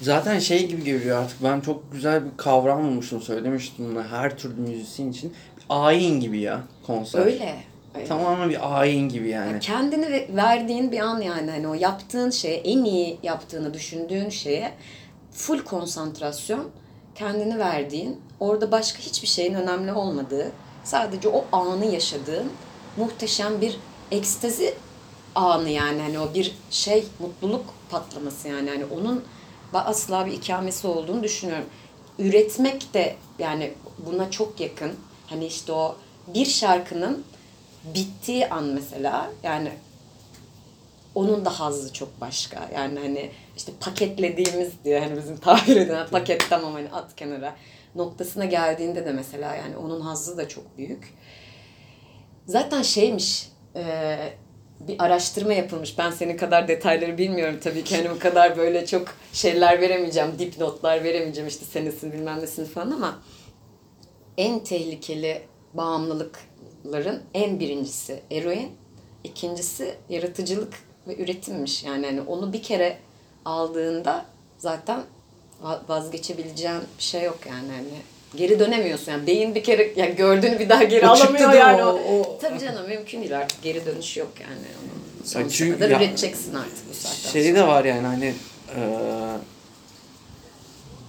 Zaten 0.00 0.38
şey 0.38 0.66
gibi 0.68 0.84
geliyor 0.84 1.22
artık 1.22 1.42
ben 1.44 1.60
çok 1.60 1.92
güzel 1.92 2.24
bir 2.24 2.36
kavram 2.36 2.84
bulmuştum 2.84 3.22
söylemiştim 3.22 3.86
bunu 3.90 4.04
her 4.04 4.38
türlü 4.38 4.60
müzisyen 4.60 5.10
için. 5.10 5.32
ayin 5.68 6.20
gibi 6.20 6.40
ya 6.40 6.60
konser. 6.86 7.20
Öyle. 7.20 7.54
öyle. 7.94 8.06
Tamamen 8.06 8.50
bir 8.50 8.78
ayin 8.80 9.08
gibi 9.08 9.28
yani. 9.28 9.60
Kendini 9.60 10.12
ve- 10.12 10.28
verdiğin 10.36 10.92
bir 10.92 11.00
an 11.00 11.20
yani 11.20 11.50
hani 11.50 11.68
o 11.68 11.74
yaptığın 11.74 12.30
şeye, 12.30 12.56
en 12.56 12.84
iyi 12.84 13.18
yaptığını 13.22 13.74
düşündüğün 13.74 14.28
şeye 14.28 14.72
full 15.32 15.58
konsantrasyon, 15.58 16.68
kendini 17.14 17.58
verdiğin, 17.58 18.20
orada 18.40 18.72
başka 18.72 18.98
hiçbir 18.98 19.28
şeyin 19.28 19.54
önemli 19.54 19.92
olmadığı, 19.92 20.52
sadece 20.84 21.28
o 21.28 21.44
anı 21.52 21.86
yaşadığın 21.86 22.46
muhteşem 22.96 23.60
bir 23.60 23.78
ekstazi 24.10 24.74
anı 25.34 25.70
yani 25.70 26.02
hani 26.02 26.18
o 26.18 26.34
bir 26.34 26.54
şey 26.70 27.04
mutluluk 27.18 27.64
patlaması 27.90 28.48
yani 28.48 28.70
hani 28.70 28.84
onun 28.84 29.24
asla 29.72 30.26
bir 30.26 30.32
ikamesi 30.32 30.86
olduğunu 30.86 31.22
düşünüyorum. 31.22 31.66
Üretmek 32.18 32.94
de 32.94 33.16
yani 33.38 33.72
buna 33.98 34.30
çok 34.30 34.60
yakın. 34.60 34.92
Hani 35.26 35.46
işte 35.46 35.72
o 35.72 35.96
bir 36.34 36.46
şarkının 36.46 37.24
bittiği 37.94 38.48
an 38.48 38.64
mesela 38.64 39.30
yani 39.42 39.72
onun 41.14 41.44
da 41.44 41.60
hazzı 41.60 41.92
çok 41.92 42.20
başka. 42.20 42.68
Yani 42.74 42.98
hani 42.98 43.30
işte 43.56 43.72
paketlediğimiz 43.80 44.72
diyor 44.84 45.00
hani 45.00 45.16
bizim 45.16 45.36
tabir 45.36 45.76
edilen 45.76 46.08
paket 46.08 46.46
tamam 46.50 46.72
hani 46.72 46.90
at 46.90 47.16
kenara 47.16 47.56
noktasına 47.94 48.44
geldiğinde 48.44 49.04
de 49.04 49.12
mesela 49.12 49.54
yani 49.54 49.76
onun 49.76 50.00
hazzı 50.00 50.36
da 50.36 50.48
çok 50.48 50.78
büyük. 50.78 51.14
Zaten 52.46 52.82
şeymiş 52.82 53.48
e, 53.76 54.16
bir 54.80 55.04
araştırma 55.04 55.52
yapılmış. 55.52 55.98
Ben 55.98 56.10
senin 56.10 56.36
kadar 56.36 56.68
detayları 56.68 57.18
bilmiyorum 57.18 57.58
tabii 57.62 57.84
ki. 57.84 57.96
Hani 57.96 58.10
bu 58.10 58.18
kadar 58.18 58.56
böyle 58.56 58.86
çok 58.86 59.08
şeyler 59.32 59.80
veremeyeceğim. 59.80 60.38
Dipnotlar 60.38 61.04
veremeyeceğim 61.04 61.48
işte 61.48 61.64
senesini 61.64 62.12
bilmem 62.12 62.40
nesini 62.40 62.66
falan 62.66 62.90
ama 62.90 63.18
en 64.36 64.64
tehlikeli 64.64 65.42
bağımlılıkların 65.74 67.22
en 67.34 67.60
birincisi 67.60 68.20
eroin, 68.30 68.70
ikincisi 69.24 69.94
yaratıcılık 70.08 70.74
ve 71.08 71.16
üretimmiş. 71.16 71.84
Yani 71.84 72.06
hani 72.06 72.20
onu 72.20 72.52
bir 72.52 72.62
kere 72.62 72.98
aldığında 73.44 74.24
zaten 74.58 75.02
va- 75.64 75.88
vazgeçebileceğin 75.88 76.80
bir 76.98 77.02
şey 77.02 77.22
yok 77.22 77.38
yani 77.48 77.68
hani 77.72 77.88
geri 78.36 78.58
dönemiyorsun 78.60 79.12
yani 79.12 79.26
beyin 79.26 79.54
bir 79.54 79.64
kere 79.64 79.92
yani 79.96 80.16
gördüğünü 80.16 80.58
bir 80.58 80.68
daha 80.68 80.82
geri 80.84 81.06
O 81.06 81.10
alamıyor 81.10 81.52
yani 81.52 81.84
o- 81.84 82.00
o, 82.12 82.38
tabii 82.40 82.58
canım 82.58 82.88
mümkün 82.88 83.20
değil 83.20 83.38
artık 83.38 83.62
geri 83.62 83.86
dönüş 83.86 84.16
yok 84.16 84.32
yani 84.40 84.54
onun 85.36 85.48
çünkü 85.48 85.78
kadar 85.78 85.90
ya- 85.90 85.98
üreteceksin 85.98 86.54
artık 86.54 86.90
bu 86.90 86.94
saatten 86.94 87.30
Şey 87.32 87.44
sonra. 87.44 87.54
de 87.62 87.66
var 87.66 87.84
yani 87.84 88.06
hani 88.06 88.34
e, 88.76 88.80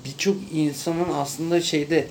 birçok 0.06 0.36
insanın 0.54 1.14
aslında 1.14 1.62
şeyde 1.62 2.08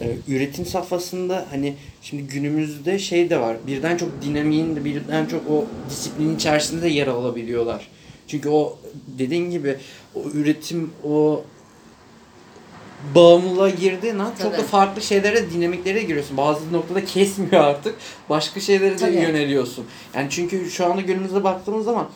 e, 0.00 0.16
üretim 0.28 0.66
safhasında 0.66 1.46
hani 1.50 1.74
şimdi 2.02 2.22
günümüzde 2.22 2.98
şey 2.98 3.30
de 3.30 3.40
var. 3.40 3.56
Birden 3.66 3.96
çok 3.96 4.22
dinamiğin 4.22 4.76
de 4.76 4.84
birden 4.84 5.26
çok 5.26 5.50
o 5.50 5.64
disiplinin 5.90 6.36
içerisinde 6.36 6.82
de 6.82 6.88
yer 6.88 7.06
alabiliyorlar. 7.06 7.88
Çünkü 8.28 8.48
o 8.48 8.78
dediğin 9.18 9.50
gibi 9.50 9.76
o 10.14 10.22
üretim 10.34 10.90
o 11.04 11.44
bağımlılığa 13.14 13.70
girdiğin 13.70 14.18
an 14.18 14.32
çok 14.42 14.58
da 14.58 14.62
farklı 14.62 15.02
şeylere, 15.02 15.50
dinamiklere 15.50 16.02
giriyorsun. 16.02 16.36
Bazı 16.36 16.72
noktada 16.72 17.04
kesmiyor 17.04 17.64
artık. 17.64 17.94
Başka 18.30 18.60
şeylere 18.60 18.90
de 18.90 18.96
Tabii. 18.96 19.16
yöneliyorsun. 19.16 19.84
Yani 20.14 20.26
çünkü 20.30 20.70
şu 20.70 20.86
anda 20.86 21.00
günümüzde 21.00 21.44
baktığımız 21.44 21.84
zaman 21.84 22.08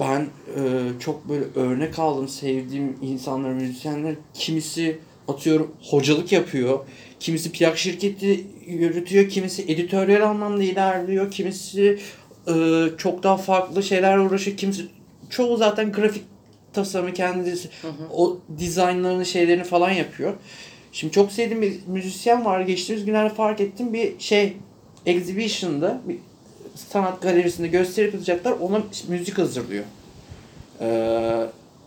ben 0.00 0.20
e, 0.20 0.60
çok 1.00 1.28
böyle 1.28 1.44
örnek 1.54 1.98
aldım 1.98 2.28
sevdiğim 2.28 2.96
insanlar, 3.02 3.50
müzisyenler. 3.50 4.14
Kimisi 4.34 4.98
atıyorum 5.28 5.70
hocalık 5.90 6.32
yapıyor. 6.32 6.78
Kimisi 7.20 7.52
plak 7.52 7.78
şirketi 7.78 8.46
yürütüyor. 8.66 9.28
Kimisi 9.28 9.62
editörel 9.62 10.30
anlamda 10.30 10.62
ilerliyor. 10.62 11.30
Kimisi 11.30 11.98
e, 12.48 12.84
çok 12.98 13.22
daha 13.22 13.36
farklı 13.36 13.82
şeylerle 13.82 14.20
uğraşıyor. 14.20 14.56
Kimisi 14.56 14.86
çoğu 15.30 15.56
zaten 15.56 15.92
grafik 15.92 16.24
tasarımı 16.74 17.12
kendisi 17.12 17.68
o 18.12 18.38
dizaynlarını 18.58 19.26
şeylerini 19.26 19.64
falan 19.64 19.90
yapıyor. 19.90 20.32
Şimdi 20.92 21.12
çok 21.12 21.32
sevdiğim 21.32 21.62
bir 21.62 21.80
müzisyen 21.86 22.44
var. 22.44 22.60
Geçtiğimiz 22.60 23.06
günlerde 23.06 23.34
fark 23.34 23.60
ettim 23.60 23.92
bir 23.92 24.12
şey 24.18 24.56
exhibition'da 25.06 26.00
bir 26.08 26.16
sanat 26.74 27.22
galerisinde 27.22 27.68
gösteri 27.68 28.06
yapacaklar. 28.06 28.52
Ona 28.52 28.82
müzik 29.08 29.38
hazırlıyor. 29.38 29.84
Ee, 30.80 31.46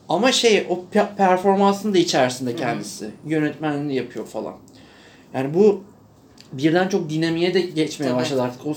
ama 0.09 0.31
şey 0.31 0.65
o 0.69 0.83
pe- 0.93 1.15
performansın 1.15 1.93
da 1.93 1.97
içerisinde 1.97 2.55
kendisi. 2.55 3.09
Yönetmenliğini 3.27 3.95
yapıyor 3.95 4.25
falan. 4.25 4.53
Yani 5.33 5.53
bu 5.53 5.83
birden 6.51 6.87
çok 6.89 7.09
dinamiğe 7.09 7.53
de 7.53 7.61
geçmeye 7.61 8.09
Tabii. 8.09 8.19
başladı 8.19 8.41
artık. 8.41 8.65
O 8.67 8.73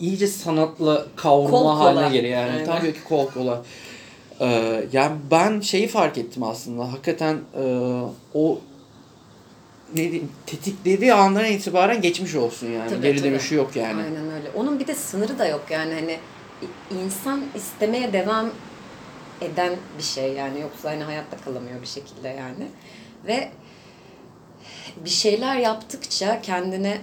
iyice 0.00 0.26
sanatla 0.26 1.06
kavrulma 1.16 1.78
haline 1.78 2.16
geliyor 2.16 2.38
yani. 2.38 2.52
Aynen. 2.52 2.64
Tabii 2.66 2.92
ki 2.92 3.04
kol 3.08 3.26
kola. 3.26 3.62
Ee, 4.42 4.84
yani 4.92 5.16
ben 5.30 5.60
şeyi 5.60 5.88
fark 5.88 6.18
ettim 6.18 6.42
aslında. 6.42 6.92
Hakikaten 6.92 7.38
e, 7.56 7.64
o 8.34 8.58
ne 9.94 10.02
diyeyim, 10.02 10.28
tetiklediği 10.46 11.14
andan 11.14 11.44
itibaren 11.44 12.00
geçmiş 12.02 12.34
olsun 12.34 12.66
yani. 12.66 12.90
Tabii, 12.90 13.02
Geri 13.02 13.18
tabii. 13.18 13.30
dönüşü 13.30 13.54
yok 13.54 13.76
yani. 13.76 14.02
Aynen 14.02 14.30
öyle. 14.32 14.50
Onun 14.56 14.80
bir 14.80 14.86
de 14.86 14.94
sınırı 14.94 15.38
da 15.38 15.46
yok 15.46 15.64
yani 15.70 15.94
hani 15.94 16.18
insan 17.04 17.42
istemeye 17.54 18.12
devam 18.12 18.50
eden 19.40 19.72
bir 19.98 20.02
şey 20.02 20.32
yani 20.32 20.60
yoksa 20.60 20.90
hani 20.90 21.02
hayatta 21.04 21.36
kalamıyor 21.36 21.82
bir 21.82 21.86
şekilde 21.86 22.28
yani. 22.28 22.66
Ve 23.26 23.48
bir 25.04 25.10
şeyler 25.10 25.56
yaptıkça 25.56 26.40
kendine 26.40 26.98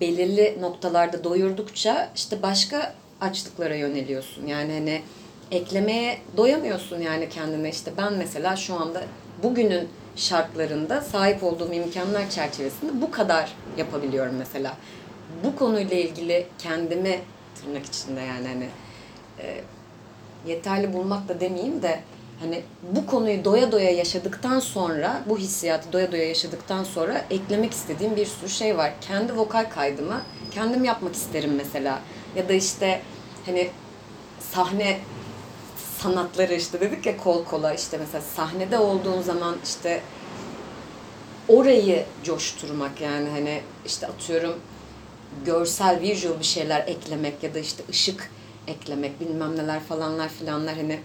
belirli 0.00 0.58
noktalarda 0.60 1.24
doyurdukça 1.24 2.12
işte 2.16 2.42
başka 2.42 2.94
açlıklara 3.20 3.74
yöneliyorsun. 3.74 4.46
Yani 4.46 4.72
hani 4.72 5.02
eklemeye 5.50 6.18
doyamıyorsun 6.36 7.00
yani 7.00 7.28
kendine. 7.28 7.70
İşte 7.70 7.92
ben 7.98 8.12
mesela 8.12 8.56
şu 8.56 8.74
anda 8.74 9.02
bugünün 9.42 9.88
şartlarında 10.16 11.00
sahip 11.00 11.44
olduğum 11.44 11.72
imkanlar 11.72 12.30
çerçevesinde 12.30 13.02
bu 13.02 13.10
kadar 13.10 13.52
yapabiliyorum 13.76 14.34
mesela. 14.38 14.76
Bu 15.44 15.56
konuyla 15.56 15.96
ilgili 15.96 16.46
kendimi 16.58 17.20
tırnak 17.54 17.86
içinde 17.86 18.20
yani 18.20 18.48
hani 18.48 18.68
e, 19.38 19.60
yeterli 20.46 20.92
bulmak 20.92 21.28
da 21.28 21.40
demeyeyim 21.40 21.82
de 21.82 22.00
hani 22.40 22.62
bu 22.82 23.06
konuyu 23.06 23.44
doya 23.44 23.72
doya 23.72 23.90
yaşadıktan 23.90 24.60
sonra 24.60 25.22
bu 25.28 25.38
hissiyatı 25.38 25.92
doya 25.92 26.12
doya 26.12 26.28
yaşadıktan 26.28 26.84
sonra 26.84 27.24
eklemek 27.30 27.72
istediğim 27.72 28.16
bir 28.16 28.26
sürü 28.26 28.48
şey 28.48 28.76
var. 28.76 28.92
Kendi 29.00 29.36
vokal 29.36 29.70
kaydımı 29.70 30.22
kendim 30.50 30.84
yapmak 30.84 31.14
isterim 31.14 31.54
mesela. 31.56 32.00
Ya 32.36 32.48
da 32.48 32.52
işte 32.52 33.00
hani 33.46 33.70
sahne 34.40 34.98
sanatları 36.02 36.54
işte 36.54 36.80
dedik 36.80 37.06
ya 37.06 37.16
kol 37.16 37.44
kola 37.44 37.74
işte 37.74 37.98
mesela 37.98 38.20
sahnede 38.20 38.78
olduğun 38.78 39.22
zaman 39.22 39.56
işte 39.64 40.02
orayı 41.48 42.04
coşturmak 42.24 43.00
yani 43.00 43.28
hani 43.28 43.62
işte 43.86 44.06
atıyorum 44.06 44.54
görsel, 45.46 46.00
visual 46.00 46.38
bir 46.38 46.44
şeyler 46.44 46.80
eklemek 46.86 47.42
ya 47.42 47.54
da 47.54 47.58
işte 47.58 47.82
ışık 47.90 48.30
eklemek 48.66 49.20
bilmem 49.20 49.56
neler 49.56 49.80
falanlar 49.80 50.28
filanlar 50.28 50.74
hani 50.76 51.00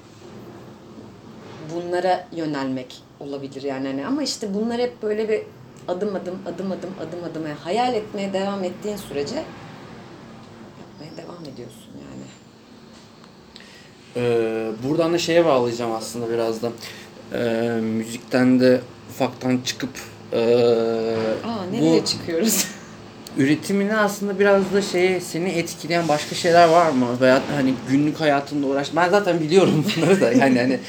bunlara 1.73 2.27
yönelmek 2.31 3.01
olabilir 3.19 3.63
yani 3.63 3.87
hani 3.87 4.07
ama 4.07 4.23
işte 4.23 4.53
bunlar 4.53 4.79
hep 4.79 5.03
böyle 5.03 5.29
bir 5.29 5.41
adım 5.87 6.15
adım 6.15 6.39
adım 6.45 6.71
adım 6.71 6.93
adım 6.99 7.23
adım 7.31 7.55
hayal 7.63 7.93
etmeye 7.93 8.33
devam 8.33 8.63
ettiğin 8.63 8.97
sürece 8.97 9.43
yapmaya 10.79 11.17
devam 11.17 11.53
ediyorsun. 11.53 11.84
Ee, 14.17 14.67
buradan 14.83 15.13
da 15.13 15.17
şeye 15.17 15.45
bağlayacağım 15.45 15.91
aslında 15.91 16.29
biraz 16.29 16.61
da. 16.61 16.71
Ee, 17.33 17.39
müzikten 17.81 18.59
de 18.59 18.81
ufaktan 19.09 19.59
çıkıp 19.65 19.89
ee, 20.33 20.37
Aa 21.45 21.65
nereye 21.71 22.01
bu 22.01 22.05
çıkıyoruz? 22.05 22.67
üretimini 23.37 23.95
aslında 23.97 24.39
biraz 24.39 24.73
da 24.73 24.81
şeye 24.81 25.19
seni 25.21 25.49
etkileyen 25.49 26.07
başka 26.07 26.35
şeyler 26.35 26.67
var 26.67 26.91
mı? 26.91 27.05
Veya 27.21 27.41
hani 27.55 27.73
günlük 27.89 28.19
hayatında 28.19 28.67
uğraş. 28.67 28.95
Ben 28.95 29.09
zaten 29.09 29.39
biliyorum 29.39 29.85
bunları 29.97 30.21
da 30.21 30.31
yani 30.31 30.59
hani 30.59 30.79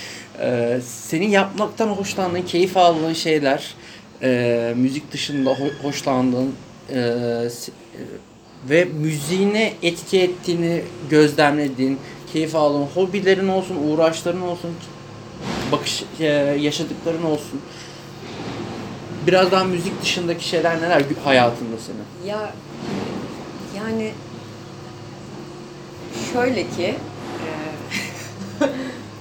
ee, 0.41 0.81
senin 0.87 1.29
yapmaktan 1.29 1.89
hoşlandığın, 1.89 2.43
keyif 2.43 2.77
aldığın 2.77 3.13
şeyler, 3.13 3.75
ee, 4.23 4.73
müzik 4.77 5.13
dışında 5.13 5.51
ho- 5.51 5.83
hoşlandığın 5.83 6.53
se- 6.93 7.71
e, 7.71 8.01
ve 8.71 8.85
müziğine 8.85 9.73
etki 9.83 10.21
ettiğini 10.21 10.83
gözlemlediğin, 11.11 11.99
keyif 12.33 12.55
aldığın 12.55 12.87
hobilerin 12.95 13.49
olsun, 13.49 13.77
uğraşların 13.89 14.43
olsun, 14.43 14.71
bakış 15.73 16.05
e, 16.21 16.25
yaşadıkların 16.61 17.23
olsun. 17.25 17.61
Biraz 19.27 19.51
daha 19.53 19.65
müzik 19.65 20.03
dışındaki 20.03 20.49
şeyler 20.49 20.83
neler 20.83 21.03
hayatında 21.25 21.77
senin? 21.87 22.31
Ya 22.31 22.53
yani 23.77 24.13
şöyle 26.33 26.63
ki 26.63 26.95
e, 27.43 27.51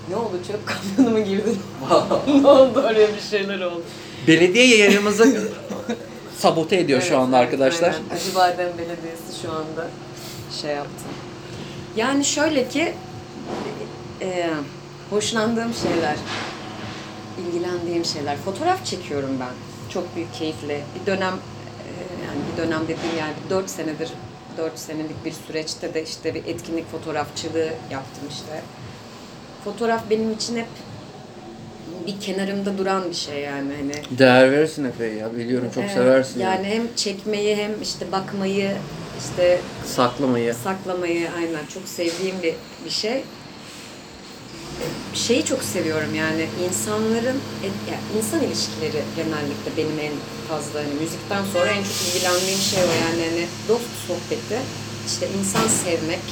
ne 0.10 0.16
oldu 0.16 0.40
çöp 0.48 0.60
kamyonu 0.68 1.18
mu 1.18 1.26
girdin? 1.26 1.60
ne 2.42 2.48
oldu 2.48 2.80
oraya 2.80 3.08
bir 3.16 3.22
şeyler 3.32 3.60
oldu. 3.62 3.84
Belediye 4.28 4.78
yayınımıza 4.78 5.26
sabote 6.38 6.76
ediyor 6.78 7.02
şu 7.02 7.08
Evet, 7.08 7.18
anda 7.18 7.38
evet, 7.38 7.46
arkadaşlar. 7.48 7.94
aynen. 7.94 8.16
Acıbadem 8.16 8.78
Belediyesi 8.78 9.42
şu 9.42 9.52
anda 9.52 9.88
şey 10.62 10.72
yaptı. 10.72 11.04
Yani 11.96 12.26
şöyle 12.26 12.68
ki 12.68 12.94
e, 14.22 14.50
hoşlandığım 15.10 15.74
şeyler, 15.74 16.16
ilgilendiğim 17.40 18.06
şeyler. 18.06 18.38
Fotoğraf 18.38 18.86
çekiyorum 18.86 19.40
ben. 19.40 19.54
Çok 19.90 20.16
büyük 20.16 20.34
keyifle. 20.34 20.82
Bir 21.02 21.06
dönem 21.06 21.34
e, 21.34 21.90
yani 22.26 22.40
bir 22.52 22.64
dönem 22.64 22.82
dediğim 22.84 23.18
yani 23.20 23.34
4 23.50 23.70
senedir 23.70 24.10
4 24.58 24.80
senelik 24.80 25.26
bir 25.26 25.32
süreçte 25.32 25.94
de 25.94 26.04
işte 26.04 26.36
bir 26.36 26.46
etkinlik 26.46 26.92
fotoğrafçılığı 26.92 27.70
yaptım 27.92 28.24
işte. 28.30 28.62
Fotoğraf 29.64 30.10
benim 30.10 30.32
için 30.32 30.56
hep 30.56 30.68
bir 32.08 32.20
kenarımda 32.20 32.78
duran 32.78 33.10
bir 33.10 33.16
şey 33.16 33.42
yani 33.42 33.72
hani. 33.82 34.18
Değer 34.20 34.52
verirsin 34.52 34.84
Efe 34.86 35.06
ya 35.06 35.36
biliyorum 35.36 35.70
çok 35.76 35.84
Evet, 35.84 35.94
seversin. 35.94 36.40
Yani 36.40 36.66
hem 36.68 36.96
çekmeyi 36.96 37.56
hem 37.56 37.82
işte 37.82 38.12
bakmayı, 38.12 38.72
işte 39.20 39.62
Saklamayı. 39.96 40.54
saklamayı 40.64 41.30
aynen 41.38 41.66
çok 41.74 41.88
sevdiğim 41.88 42.42
bir 42.44 42.54
bir 42.86 42.90
şey. 42.90 43.24
Şeyi 45.14 45.46
çok 45.46 45.64
seviyorum 45.64 46.16
yani 46.16 46.46
insanların 46.70 47.40
et- 47.64 47.84
ya 47.92 47.98
insan 48.18 48.42
ilişkileri 48.48 49.02
genellikle 49.16 49.70
benim 49.78 50.00
en 50.00 50.14
fazla 50.50 50.80
hani 50.80 50.94
müzikten 51.02 51.44
sonra 51.54 51.68
en 51.72 51.84
çok 51.84 51.98
ilgilendiğim 52.08 52.60
şey 52.60 52.80
o 52.84 52.88
yani 53.06 53.22
hani 53.30 53.46
dost 53.70 53.92
sohbeti, 54.08 54.60
işte 55.08 55.28
insan 55.40 55.68
sevmek, 55.84 56.26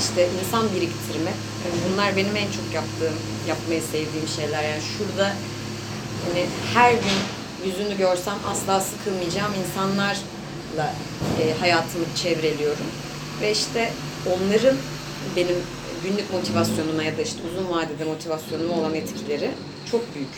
işte 0.00 0.28
insan 0.40 0.64
biriktirmek. 0.74 1.38
Yani 1.64 1.76
bunlar 1.86 2.16
benim 2.16 2.36
en 2.36 2.50
çok 2.58 2.66
yaptığım, 2.74 3.16
yapmayı 3.48 3.82
sevdiğim 3.82 4.28
şeyler. 4.36 4.62
Yani 4.62 4.82
şurada 4.98 5.26
hani 6.26 6.46
her 6.74 6.92
gün 6.92 7.18
yüzünü 7.66 7.96
görsem 7.98 8.38
asla 8.52 8.80
sıkılmayacağım 8.80 9.52
insanlarla 10.76 10.92
e, 11.40 11.60
hayatımı 11.60 12.04
çevreliyorum. 12.16 12.86
Ve 13.40 13.52
işte 13.52 13.90
onların 14.26 14.76
benim 15.36 15.56
günlük 16.04 16.32
motivasyonuma 16.32 17.02
ya 17.02 17.18
da 17.18 17.22
işte 17.22 17.38
uzun 17.52 17.70
vadede 17.70 18.04
motivasyonuma 18.04 18.74
olan 18.74 18.94
etkileri 18.94 19.50
çok 19.90 20.14
büyük. 20.14 20.28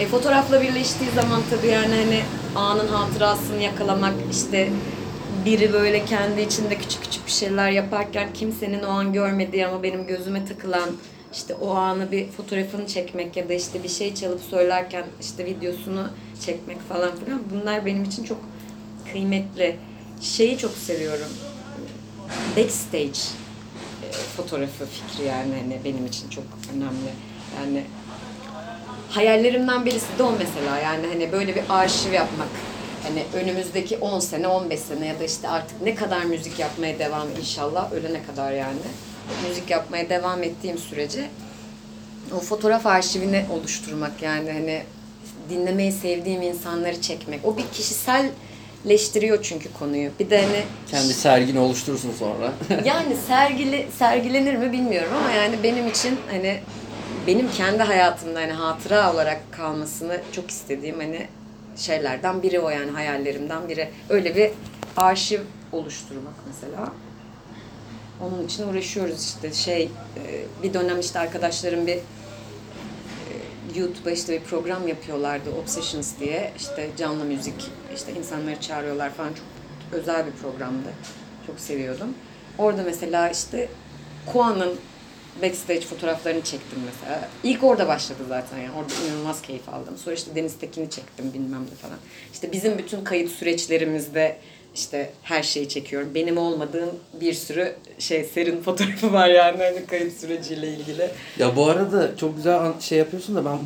E, 0.00 0.06
fotoğrafla 0.06 0.62
birleştiği 0.62 1.10
zaman 1.14 1.40
tabii 1.50 1.66
yani 1.66 1.94
hani 1.94 2.22
anın 2.56 2.88
hatırasını 2.88 3.62
yakalamak 3.62 4.14
işte 4.32 4.68
biri 5.44 5.72
böyle 5.72 6.04
kendi 6.04 6.40
içinde 6.40 6.78
küçük 6.78 7.02
küçük 7.02 7.26
bir 7.26 7.32
şeyler 7.32 7.70
yaparken 7.70 8.28
kimsenin 8.34 8.82
o 8.82 8.88
an 8.88 9.12
görmediği 9.12 9.66
ama 9.66 9.82
benim 9.82 10.06
gözüme 10.06 10.44
takılan 10.44 10.90
işte 11.32 11.54
o 11.54 11.74
anı 11.74 12.12
bir 12.12 12.28
fotoğrafını 12.28 12.86
çekmek 12.86 13.36
ya 13.36 13.48
da 13.48 13.54
işte 13.54 13.82
bir 13.82 13.88
şey 13.88 14.14
çalıp 14.14 14.40
söylerken 14.50 15.04
işte 15.20 15.44
videosunu 15.44 16.08
çekmek 16.46 16.80
falan 16.88 17.10
filan 17.16 17.40
bunlar 17.52 17.86
benim 17.86 18.04
için 18.04 18.24
çok 18.24 18.38
kıymetli. 19.12 19.76
Şeyi 20.20 20.58
çok 20.58 20.72
seviyorum. 20.72 21.28
Backstage 22.56 23.20
e, 24.02 24.12
fotoğrafı 24.36 24.86
fikri 24.86 25.26
yani 25.26 25.54
hani 25.62 25.80
benim 25.84 26.06
için 26.06 26.30
çok 26.30 26.44
önemli. 26.74 27.10
Yani 27.60 27.84
hayallerimden 29.10 29.86
birisi 29.86 30.18
de 30.18 30.22
o 30.22 30.32
mesela 30.38 30.78
yani 30.78 31.06
hani 31.06 31.32
böyle 31.32 31.54
bir 31.54 31.62
arşiv 31.68 32.12
yapmak. 32.12 32.48
Hani 33.02 33.24
önümüzdeki 33.34 33.98
10 33.98 34.20
sene, 34.20 34.48
15 34.48 34.80
sene 34.80 35.06
ya 35.06 35.20
da 35.20 35.24
işte 35.24 35.48
artık 35.48 35.82
ne 35.82 35.94
kadar 35.94 36.24
müzik 36.24 36.58
yapmaya 36.58 36.98
devam 36.98 37.28
inşallah 37.40 37.92
ölene 37.92 38.22
kadar 38.22 38.52
yani. 38.52 38.78
Müzik 39.48 39.70
yapmaya 39.70 40.08
devam 40.08 40.42
ettiğim 40.42 40.78
sürece 40.78 41.28
o 42.36 42.40
fotoğraf 42.40 42.86
arşivini 42.86 43.44
oluşturmak 43.52 44.22
yani 44.22 44.52
hani 44.52 44.82
dinlemeyi 45.50 45.92
sevdiğim 45.92 46.42
insanları 46.42 47.00
çekmek. 47.00 47.44
O 47.44 47.56
bir 47.56 47.64
kişiselleştiriyor 48.82 49.42
çünkü 49.42 49.72
konuyu. 49.72 50.10
Bir 50.20 50.30
de 50.30 50.42
hani 50.42 50.62
Kendi 50.90 51.14
sergini 51.14 51.58
oluşturursun 51.58 52.12
sonra. 52.12 52.52
yani 52.84 53.16
sergili 53.28 53.86
sergilenir 53.98 54.54
mi 54.54 54.72
bilmiyorum 54.72 55.12
ama 55.20 55.30
yani 55.30 55.56
benim 55.62 55.88
için 55.88 56.18
hani 56.30 56.60
benim 57.26 57.50
kendi 57.50 57.82
hayatımda 57.82 58.40
hani 58.40 58.52
hatıra 58.52 59.12
olarak 59.12 59.40
kalmasını 59.52 60.20
çok 60.32 60.50
istediğim 60.50 60.96
hani 60.96 61.26
şeylerden 61.76 62.42
biri 62.42 62.60
o 62.60 62.70
yani 62.70 62.90
hayallerimden 62.90 63.68
biri. 63.68 63.88
Öyle 64.08 64.36
bir 64.36 64.50
arşiv 64.96 65.40
oluşturmak 65.72 66.34
mesela. 66.46 66.92
Onun 68.20 68.46
için 68.46 68.68
uğraşıyoruz 68.68 69.24
işte 69.24 69.52
şey 69.52 69.82
e, 69.82 70.22
bir 70.62 70.74
dönem 70.74 71.00
işte 71.00 71.18
arkadaşlarım 71.18 71.86
bir 71.86 71.98
YouTube'a 73.76 74.10
işte 74.10 74.32
bir 74.32 74.44
program 74.44 74.88
yapıyorlardı 74.88 75.50
Obsessions 75.50 76.12
diye 76.20 76.52
işte 76.58 76.90
canlı 76.98 77.24
müzik 77.24 77.70
işte 77.94 78.12
insanları 78.12 78.60
çağırıyorlar 78.60 79.10
falan 79.10 79.28
çok 79.28 79.46
özel 79.92 80.26
bir 80.26 80.32
programdı. 80.32 80.88
Çok 81.46 81.60
seviyordum. 81.60 82.14
Orada 82.58 82.82
mesela 82.82 83.30
işte 83.30 83.68
Kuan'ın 84.26 84.76
backstage 85.42 85.80
fotoğraflarını 85.80 86.42
çektim 86.42 86.78
mesela. 86.86 87.28
İlk 87.44 87.64
orada 87.64 87.88
başladı 87.88 88.18
zaten 88.28 88.58
yani. 88.58 88.72
Orada 88.76 88.92
inanılmaz 89.06 89.42
keyif 89.42 89.68
aldım. 89.68 89.96
Sonra 89.96 90.14
işte 90.14 90.34
Deniz 90.34 90.58
Tekin'i 90.58 90.90
çektim 90.90 91.32
bilmem 91.34 91.62
ne 91.62 91.76
falan. 91.82 91.98
İşte 92.32 92.52
bizim 92.52 92.78
bütün 92.78 93.04
kayıt 93.04 93.32
süreçlerimizde 93.32 94.38
işte 94.78 95.10
her 95.22 95.42
şeyi 95.42 95.68
çekiyorum. 95.68 96.08
Benim 96.14 96.38
olmadığım 96.38 96.90
bir 97.20 97.32
sürü 97.34 97.74
şey 97.98 98.24
serin 98.24 98.62
fotoğrafı 98.64 99.12
var 99.12 99.28
yani 99.28 99.62
hani 99.62 99.86
kayıt 99.86 100.20
süreciyle 100.20 100.68
ilgili. 100.68 101.10
Ya 101.38 101.56
bu 101.56 101.66
arada 101.70 102.16
çok 102.16 102.36
güzel 102.36 102.72
şey 102.80 102.98
yapıyorsun 102.98 103.36
da 103.36 103.44
ben 103.44 103.58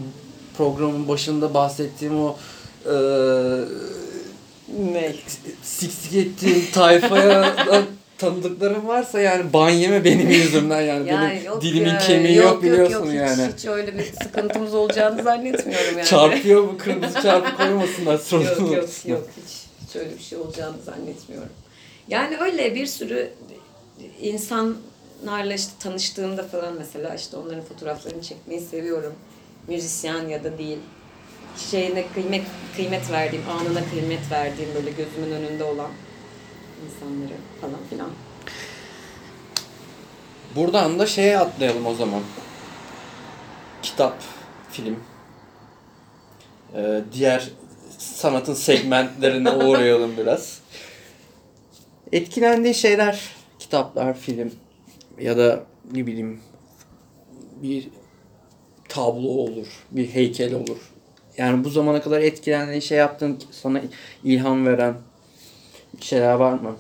programın 0.59 1.09
başında 1.09 1.55
bahsettiğim 1.55 2.21
o 2.25 2.37
eee 2.87 2.93
Ne? 4.93 5.13
siksik 5.63 6.15
ettiğim 6.15 6.65
tayfaya 6.73 7.55
tanıdıklarım 8.19 8.89
varsa 8.89 9.21
yani 9.21 9.53
ban 9.53 9.71
yeme 9.71 10.05
benim 10.05 10.31
yüzümden 10.31 10.81
yani. 10.81 11.07
benim 11.07 11.61
dilimin 11.61 11.89
ya, 11.91 11.99
kemiği 11.99 12.37
yok, 12.37 12.63
biliyorsun 12.63 13.07
hiç- 13.07 13.15
yani. 13.15 13.49
Hiç, 13.59 13.65
öyle 13.67 13.99
bir 13.99 14.05
sıkıntımız 14.23 14.75
olacağını 14.75 15.23
zannetmiyorum 15.23 15.99
yani. 15.99 16.07
Çarpıyor 16.09 16.63
bu 16.63 16.79
kırmızı 16.79 17.23
çarpı 17.23 17.57
koymasınlar 17.57 18.19
sorun 18.19 18.45
yok 18.45 18.61
yok 18.61 18.89
yok 19.07 19.29
hiç, 19.47 19.62
hiç 19.93 19.97
öyle 19.97 20.15
bir 20.15 20.23
şey 20.23 20.39
olacağını 20.39 20.83
zannetmiyorum. 20.83 21.53
Yani 22.09 22.39
öyle 22.39 22.75
bir 22.75 22.87
sürü 22.87 23.33
insanlarla 24.21 25.55
işte 25.55 25.73
tanıştığımda 25.81 26.49
falan 26.49 26.75
mesela 26.79 27.15
işte 27.15 27.37
onların 27.37 27.65
fotoğraflarını 27.65 28.23
çekmeyi 28.23 28.61
seviyorum. 28.61 29.15
Müzisyen 29.69 30.29
ya 30.29 30.45
da 30.45 30.59
değil. 30.59 30.79
Şeyine 31.71 32.05
kıymet 32.15 32.43
kıymet 32.77 33.11
verdiğim, 33.11 33.45
anına 33.49 33.91
kıymet 33.91 34.31
verdiğim 34.31 34.75
böyle 34.75 34.91
gözümün 34.91 35.31
önünde 35.31 35.65
olan 35.65 35.91
insanları 36.87 37.39
falan 37.61 37.81
filan. 37.91 38.11
Buradan 40.57 40.99
da 40.99 41.07
şeye 41.07 41.39
atlayalım 41.39 41.87
o 41.87 41.95
zaman. 41.95 42.23
Kitap, 43.83 44.23
film. 44.71 45.01
Ee, 46.75 47.01
diğer 47.13 47.51
sanatın 48.03 48.55
segmentlerine 48.55 49.51
uğrayalım 49.65 50.17
biraz. 50.17 50.61
Etkilendiği 52.13 52.75
şeyler, 52.75 53.21
kitaplar, 53.59 54.19
film 54.19 54.53
ya 55.21 55.39
da 55.39 55.65
ne 55.93 56.07
bileyim 56.07 56.41
bir 57.63 57.89
tablo 58.89 59.29
olur, 59.29 59.67
bir 59.91 60.09
heykel 60.09 60.55
olur. 60.55 60.93
Yani 61.37 61.65
bu 61.65 61.71
zamana 61.71 62.03
kadar 62.03 62.21
etkilendiğin 62.21 62.81
şey 62.81 62.99
yaptığın, 62.99 63.43
sana 63.51 63.81
ilham 64.25 64.67
veren 64.67 64.95
şeyler 66.01 66.35
var 66.35 66.53
mı? 66.53 66.77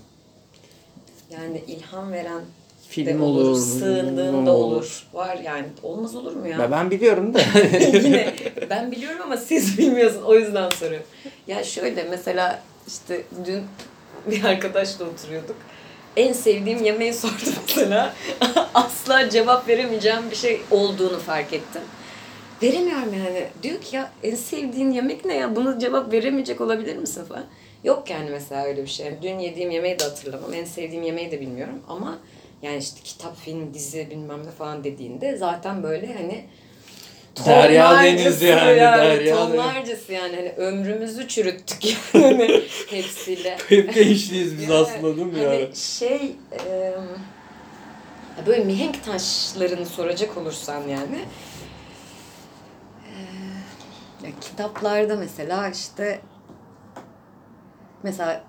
Yani 1.30 1.64
ilham 1.66 2.12
veren 2.12 2.42
Film 2.92 3.18
de 3.18 3.22
olur, 3.22 3.48
olur, 3.48 3.60
sığındığım 3.60 4.32
roman 4.32 4.46
da 4.46 4.52
olur. 4.52 5.06
Var 5.12 5.36
yani. 5.44 5.66
Olmaz 5.82 6.16
olur 6.16 6.36
mu 6.36 6.48
ya? 6.48 6.58
Ya 6.58 6.70
ben 6.70 6.90
biliyorum 6.90 7.34
da. 7.34 7.40
Yine 8.02 8.34
ben 8.70 8.92
biliyorum 8.92 9.18
ama 9.24 9.36
siz 9.36 9.78
bilmiyorsun 9.78 10.22
o 10.22 10.34
yüzden 10.34 10.70
soruyorum. 10.70 11.06
Ya 11.46 11.64
şöyle 11.64 12.02
mesela 12.02 12.62
işte 12.88 13.22
dün 13.46 13.62
bir 14.26 14.44
arkadaşla 14.44 15.04
oturuyorduk. 15.04 15.56
En 16.16 16.32
sevdiğim 16.32 16.84
yemeği 16.84 17.14
sordum 17.14 17.54
mesela. 17.68 18.14
Asla 18.74 19.30
cevap 19.30 19.68
veremeyeceğim 19.68 20.30
bir 20.30 20.36
şey 20.36 20.60
olduğunu 20.70 21.18
fark 21.18 21.52
ettim. 21.52 21.82
Veremiyorum 22.62 23.14
yani. 23.14 23.46
Diyor 23.62 23.80
ki 23.80 23.96
ya 23.96 24.10
en 24.22 24.34
sevdiğin 24.34 24.90
yemek 24.90 25.24
ne 25.24 25.36
ya? 25.36 25.56
Bunu 25.56 25.78
cevap 25.78 26.12
veremeyecek 26.12 26.60
olabilir 26.60 26.96
misin 26.96 27.24
falan. 27.24 27.44
Yok 27.84 28.10
yani 28.10 28.30
mesela 28.30 28.64
öyle 28.64 28.82
bir 28.82 28.88
şey. 28.90 29.12
Dün 29.22 29.38
yediğim 29.38 29.70
yemeği 29.70 29.98
de 29.98 30.04
hatırlamam. 30.04 30.54
En 30.54 30.64
sevdiğim 30.64 31.02
yemeği 31.02 31.30
de 31.30 31.40
bilmiyorum. 31.40 31.80
Ama 31.88 32.18
yani 32.62 32.76
işte 32.76 33.00
kitap, 33.04 33.36
film, 33.36 33.74
dizi 33.74 34.10
bilmem 34.10 34.46
ne 34.46 34.50
falan 34.50 34.84
dediğinde 34.84 35.36
zaten 35.36 35.82
böyle 35.82 36.14
hani 36.14 36.46
Derya 37.46 38.02
deniz 38.02 38.42
yani, 38.42 38.60
derya 38.60 38.98
deniz. 38.98 39.30
tonlarcası 39.30 40.12
yani 40.12 40.36
hani 40.36 40.52
ömrümüzü 40.52 41.28
çürüttük 41.28 41.84
yani 42.14 42.62
hepsiyle. 42.90 43.58
Hep 43.68 43.94
gençliyiz 43.94 44.58
biz 44.58 44.68
Yani 44.68 44.74
aslında 44.74 45.16
değil 45.16 45.26
mi 45.26 45.44
hani 45.44 45.60
yani? 45.60 45.76
şey 45.76 46.36
e, 46.70 46.94
böyle 48.46 48.64
mihenk 48.64 49.04
taşlarını 49.04 49.86
soracak 49.86 50.36
olursan 50.36 50.80
yani 50.88 51.18
e, 53.06 54.26
ya 54.26 54.32
kitaplarda 54.40 55.16
mesela 55.16 55.68
işte 55.68 56.20
mesela 58.02 58.44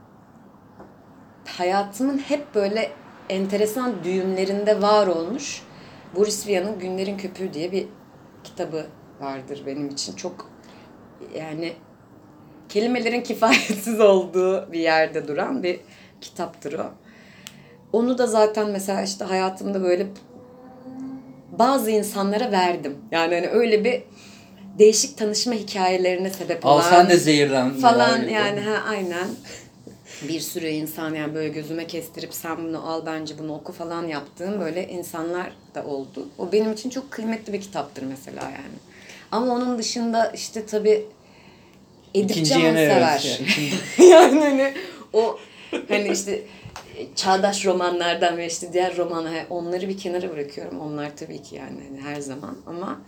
hayatımın 1.46 2.18
hep 2.18 2.56
böyle 2.56 2.92
enteresan 3.30 3.94
düğümlerinde 4.04 4.82
var 4.82 5.08
olmuş 5.08 5.62
Boris 6.16 6.48
Vian'ın 6.48 6.80
Günlerin 6.80 7.18
Köpüğü 7.18 7.54
diye 7.54 7.72
bir 7.72 7.86
kitabı 8.44 8.86
vardır 9.20 9.64
benim 9.66 9.90
için. 9.90 10.16
Çok 10.16 10.50
yani 11.36 11.74
kelimelerin 12.70 13.22
kifayetsiz 13.24 14.00
olduğu 14.00 14.72
bir 14.72 14.80
yerde 14.80 15.28
duran 15.28 15.64
bir 15.64 15.80
kitaptır 16.22 16.80
o. 16.80 16.86
Onu 17.94 18.18
da 18.18 18.28
zaten 18.28 18.70
mesela 18.70 19.02
işte 19.02 19.26
hayatımda 19.26 19.84
böyle 19.84 20.08
bazı 21.52 21.92
insanlara 21.92 22.52
verdim. 22.52 22.98
Yani 23.12 23.36
hani 23.36 23.48
öyle 23.48 23.84
bir 23.84 24.04
değişik 24.80 25.18
tanışma 25.18 25.54
hikayelerine 25.54 26.30
sebep 26.30 26.66
olan 26.66 26.78
Al 26.78 26.82
sen 26.82 27.10
de 27.10 27.18
zehirlen. 27.18 27.74
falan 27.74 28.22
Yani. 28.22 28.60
ha 28.60 28.84
aynen. 28.90 29.28
Bir 30.28 30.40
sürü 30.40 30.68
insan 30.68 31.16
yani 31.16 31.36
böyle 31.36 31.50
gözüme 31.50 31.88
kestirip 31.88 32.34
sen 32.34 32.58
bunu 32.58 32.90
al 32.90 33.06
bence 33.06 33.40
bunu 33.40 33.54
oku 33.56 33.74
falan 33.74 34.08
yaptığım 34.08 34.60
böyle 34.60 34.88
insanlar 34.88 35.54
da 35.76 35.86
oldu. 35.86 36.28
O 36.38 36.52
benim 36.52 36.74
için 36.74 36.90
çok 36.90 37.12
kıymetli 37.12 37.54
bir 37.54 37.62
kitaptır 37.62 38.04
mesela 38.04 38.44
yani. 38.44 38.78
Ama 39.32 39.54
onun 39.54 39.78
dışında 39.78 40.32
işte 40.36 40.66
tabii 40.66 41.06
Edip 42.14 42.32
İkinci 42.32 42.50
Cansever. 42.50 43.38
yeni 43.40 43.50
evet. 43.60 44.12
yani 44.12 44.40
hani 44.40 44.74
o 45.14 45.40
hani 45.88 46.08
işte 46.08 46.44
çağdaş 47.16 47.66
romanlardan 47.66 48.38
ve 48.38 48.48
işte 48.48 48.74
diğer 48.74 48.98
romanlar 48.98 49.46
onları 49.50 49.90
bir 49.90 49.98
kenara 49.98 50.30
bırakıyorum. 50.30 50.80
Onlar 50.80 51.18
tabii 51.18 51.42
ki 51.42 51.56
yani 51.56 51.80
hani 51.90 52.02
her 52.02 52.22
zaman 52.22 52.58
ama 52.68 53.02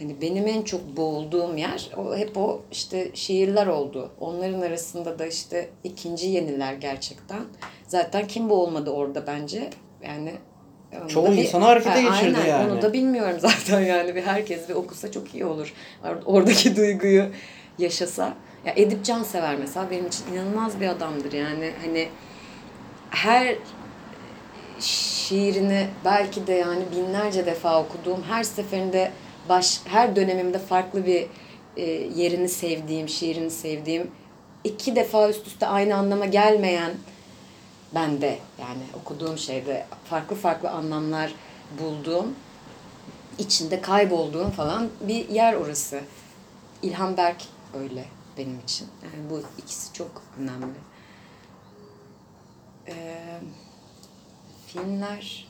hani 0.00 0.20
benim 0.20 0.46
en 0.46 0.62
çok 0.62 0.96
boğulduğum 0.96 1.56
yer 1.56 1.90
o 1.96 2.16
hep 2.16 2.36
o 2.36 2.60
işte 2.72 3.10
şiirler 3.14 3.66
oldu. 3.66 4.10
Onların 4.20 4.60
arasında 4.60 5.18
da 5.18 5.26
işte 5.26 5.68
ikinci 5.84 6.26
yeniler 6.26 6.72
gerçekten. 6.74 7.40
Zaten 7.86 8.26
kim 8.26 8.50
boğulmadı 8.50 8.90
orada 8.90 9.26
bence? 9.26 9.70
Yani 10.04 10.32
Çoğu 11.08 11.26
da 11.26 11.32
bir- 11.32 11.36
insanı 11.36 11.64
harekete 11.64 12.02
Ha, 12.02 12.20
geçirdi 12.20 12.38
aynen, 12.38 12.48
yani. 12.50 12.72
Onu 12.72 12.82
da 12.82 12.92
bilmiyorum 12.92 13.36
zaten 13.40 13.80
yani 13.80 14.14
bir 14.14 14.22
herkes 14.22 14.68
bir 14.68 14.74
okusa 14.74 15.10
çok 15.12 15.34
iyi 15.34 15.44
olur. 15.44 15.74
Or- 16.04 16.24
Oradaki 16.24 16.76
duyguyu 16.76 17.24
yaşasa. 17.78 18.34
Ya 18.66 18.72
Edip 18.76 19.04
Cansever 19.04 19.56
mesela 19.56 19.90
benim 19.90 20.06
için 20.06 20.24
inanılmaz 20.32 20.80
bir 20.80 20.88
adamdır 20.88 21.32
yani 21.32 21.70
hani 21.84 22.08
her 23.10 23.56
şiirini 24.80 25.86
belki 26.04 26.46
de 26.46 26.52
yani 26.52 26.82
binlerce 26.96 27.46
defa 27.46 27.80
okuduğum 27.82 28.22
her 28.22 28.42
seferinde 28.44 29.10
baş 29.50 29.80
her 29.84 30.16
dönemimde 30.16 30.58
farklı 30.58 31.06
bir 31.06 31.26
e, 31.76 31.82
yerini 32.16 32.48
sevdiğim, 32.48 33.08
şiirini 33.08 33.50
sevdiğim 33.50 34.10
iki 34.64 34.96
defa 34.96 35.28
üst 35.28 35.46
üste 35.46 35.66
aynı 35.66 35.96
anlama 35.96 36.26
gelmeyen 36.26 36.92
bende 37.94 38.38
yani 38.60 38.82
okuduğum 39.00 39.38
şeyde 39.38 39.86
farklı 40.04 40.36
farklı 40.36 40.70
anlamlar 40.70 41.34
bulduğum 41.80 42.34
içinde 43.38 43.80
kaybolduğum 43.80 44.50
falan 44.50 44.88
bir 45.00 45.28
yer 45.28 45.54
orası. 45.54 46.00
İlhan 46.82 47.16
Berk 47.16 47.42
öyle 47.74 48.04
benim 48.38 48.60
için. 48.60 48.88
Yani 49.02 49.30
bu 49.30 49.42
ikisi 49.62 49.92
çok 49.92 50.22
önemli. 50.40 50.78
Ee, 52.88 53.40
filmler, 54.66 55.48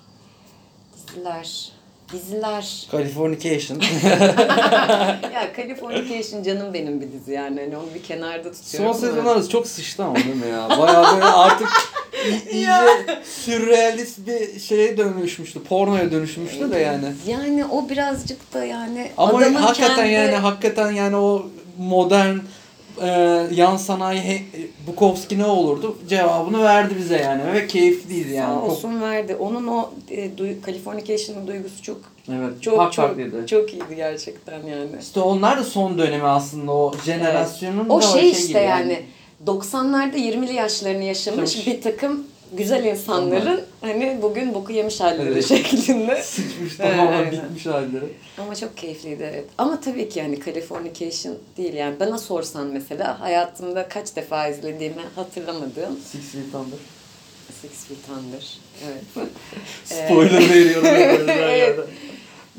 diziler, 0.95 1.73
diziler. 2.13 2.87
Californication. 2.93 3.81
ya 5.35 5.51
Californication 5.57 6.43
canım 6.43 6.75
benim 6.75 7.01
bir 7.01 7.13
dizi 7.13 7.33
yani. 7.33 7.61
Hani 7.61 7.77
onu 7.77 7.87
bir 7.95 8.03
kenarda 8.03 8.55
Son 8.55 8.63
tutuyorum. 8.63 8.91
ama- 8.91 8.99
sezonlar 9.01 9.49
çok 9.49 9.67
sıçtı 9.67 10.05
ama 10.05 10.15
değil 10.17 10.27
mi 10.35 10.49
ya? 10.49 10.79
Bayağı 10.79 11.15
böyle 11.15 11.25
artık 11.25 11.69
iyice 12.53 12.73
sürrealist 13.25 14.19
bir 14.27 14.61
şeye 14.61 14.97
dönüşmüştü. 14.97 15.63
Pornoya 15.65 16.11
dönüşmüştü 16.13 16.71
de 16.71 16.79
yani. 16.79 17.13
Yani 17.27 17.65
o 17.65 17.89
birazcık 17.89 18.55
da 18.55 18.65
yani 18.65 19.11
Ama 19.17 19.41
hakikaten 19.63 19.97
kendi- 19.97 20.13
yani 20.13 20.35
hakikaten 20.37 20.93
yani 20.93 21.17
o 21.17 21.47
modern 21.79 22.37
e, 23.03 23.09
yan 23.55 23.77
sanayi 23.77 24.21
he, 24.21 24.43
Bukowski 24.87 25.39
ne 25.39 25.45
olurdu? 25.45 25.99
Cevabını 26.09 26.63
verdi 26.63 26.95
bize 26.99 27.17
yani 27.17 27.53
ve 27.53 27.67
keyifliydi 27.67 28.33
yani. 28.35 28.55
Sağ 28.55 28.61
Çok- 28.61 28.71
olsun 28.71 29.01
verdi. 29.03 29.35
Onun 29.37 29.67
o 29.67 29.91
e, 30.11 30.39
duy, 30.39 30.53
Californication'ın 30.67 31.47
duygusu 31.47 31.83
çok 31.83 32.01
evet, 32.29 32.63
çok 32.63 32.77
fark 32.77 32.93
çok 32.93 33.05
farklıydı. 33.07 33.47
çok 33.47 33.73
iyiydi 33.73 33.97
gerçekten 33.97 34.63
yani. 34.67 34.89
İşte 35.01 35.21
onlar 35.21 35.59
da 35.59 35.65
son 35.65 35.99
dönemi 35.99 36.25
aslında 36.25 36.73
o 36.73 36.93
jenerasyonun 37.05 37.89
O 37.89 37.99
da 37.99 38.07
şey, 38.07 38.21
gibi 38.23 38.31
işte 38.31 38.61
yani 38.61 39.03
90'larda 39.47 40.17
20'li 40.17 40.55
yaşlarını 40.55 41.05
yaşamış 41.05 41.41
Yaşamış. 41.57 41.67
bir 41.67 41.83
takım 41.83 42.27
güzel 42.53 42.85
insanların 42.85 43.61
hani 43.81 44.19
bugün 44.23 44.55
boku 44.55 44.73
yemiş 44.73 45.01
halleri 45.01 45.33
Evet. 45.33 45.47
şeklinde. 45.49 46.23
Sıçmış 46.23 46.77
tamamen 46.77 47.31
bitmiş 47.33 47.67
halleri. 47.67 48.05
Ama 48.39 48.55
çok 48.57 48.77
keyifliydi 48.77 49.23
evet. 49.33 49.45
Ama 49.59 49.81
tabii 49.81 50.09
ki 50.09 50.19
yani 50.19 50.45
Californication 50.45 51.39
değil 51.57 51.75
yani. 51.75 52.01
Bana 52.01 52.19
sorsan 52.19 52.67
mesela 52.67 53.21
hayatımda 53.21 53.89
kaç 53.89 54.17
defa 54.17 54.49
izlediğimi 54.49 55.03
hatırlamadığım 55.15 55.99
Six 56.13 56.21
Feet 56.33 56.55
Under. 56.55 56.79
Six 57.63 57.71
Feet 57.89 58.19
Under. 58.19 58.59
Evet. 58.87 59.29
Spoiler 59.85 60.51
veriyorum. 60.51 60.85
böyle 60.85 61.33
her 61.35 61.49
Evet. 61.59 61.79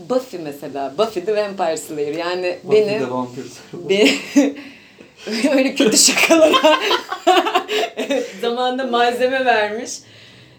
Buffy 0.09 0.37
mesela. 0.37 0.93
Buffy 0.97 1.19
the 1.25 1.35
Vampire 1.35 1.77
Slayer. 1.77 2.13
Yani 2.15 2.57
Buffy 2.63 2.77
benim 2.81 2.99
the 2.99 3.11
Vampire 3.11 3.45
Slayer. 3.71 4.09
Öyle 5.57 5.76
kötü 5.76 5.97
şakalara 5.97 6.53
zamanında 8.41 8.84
malzeme 8.84 9.45
vermiş 9.45 9.91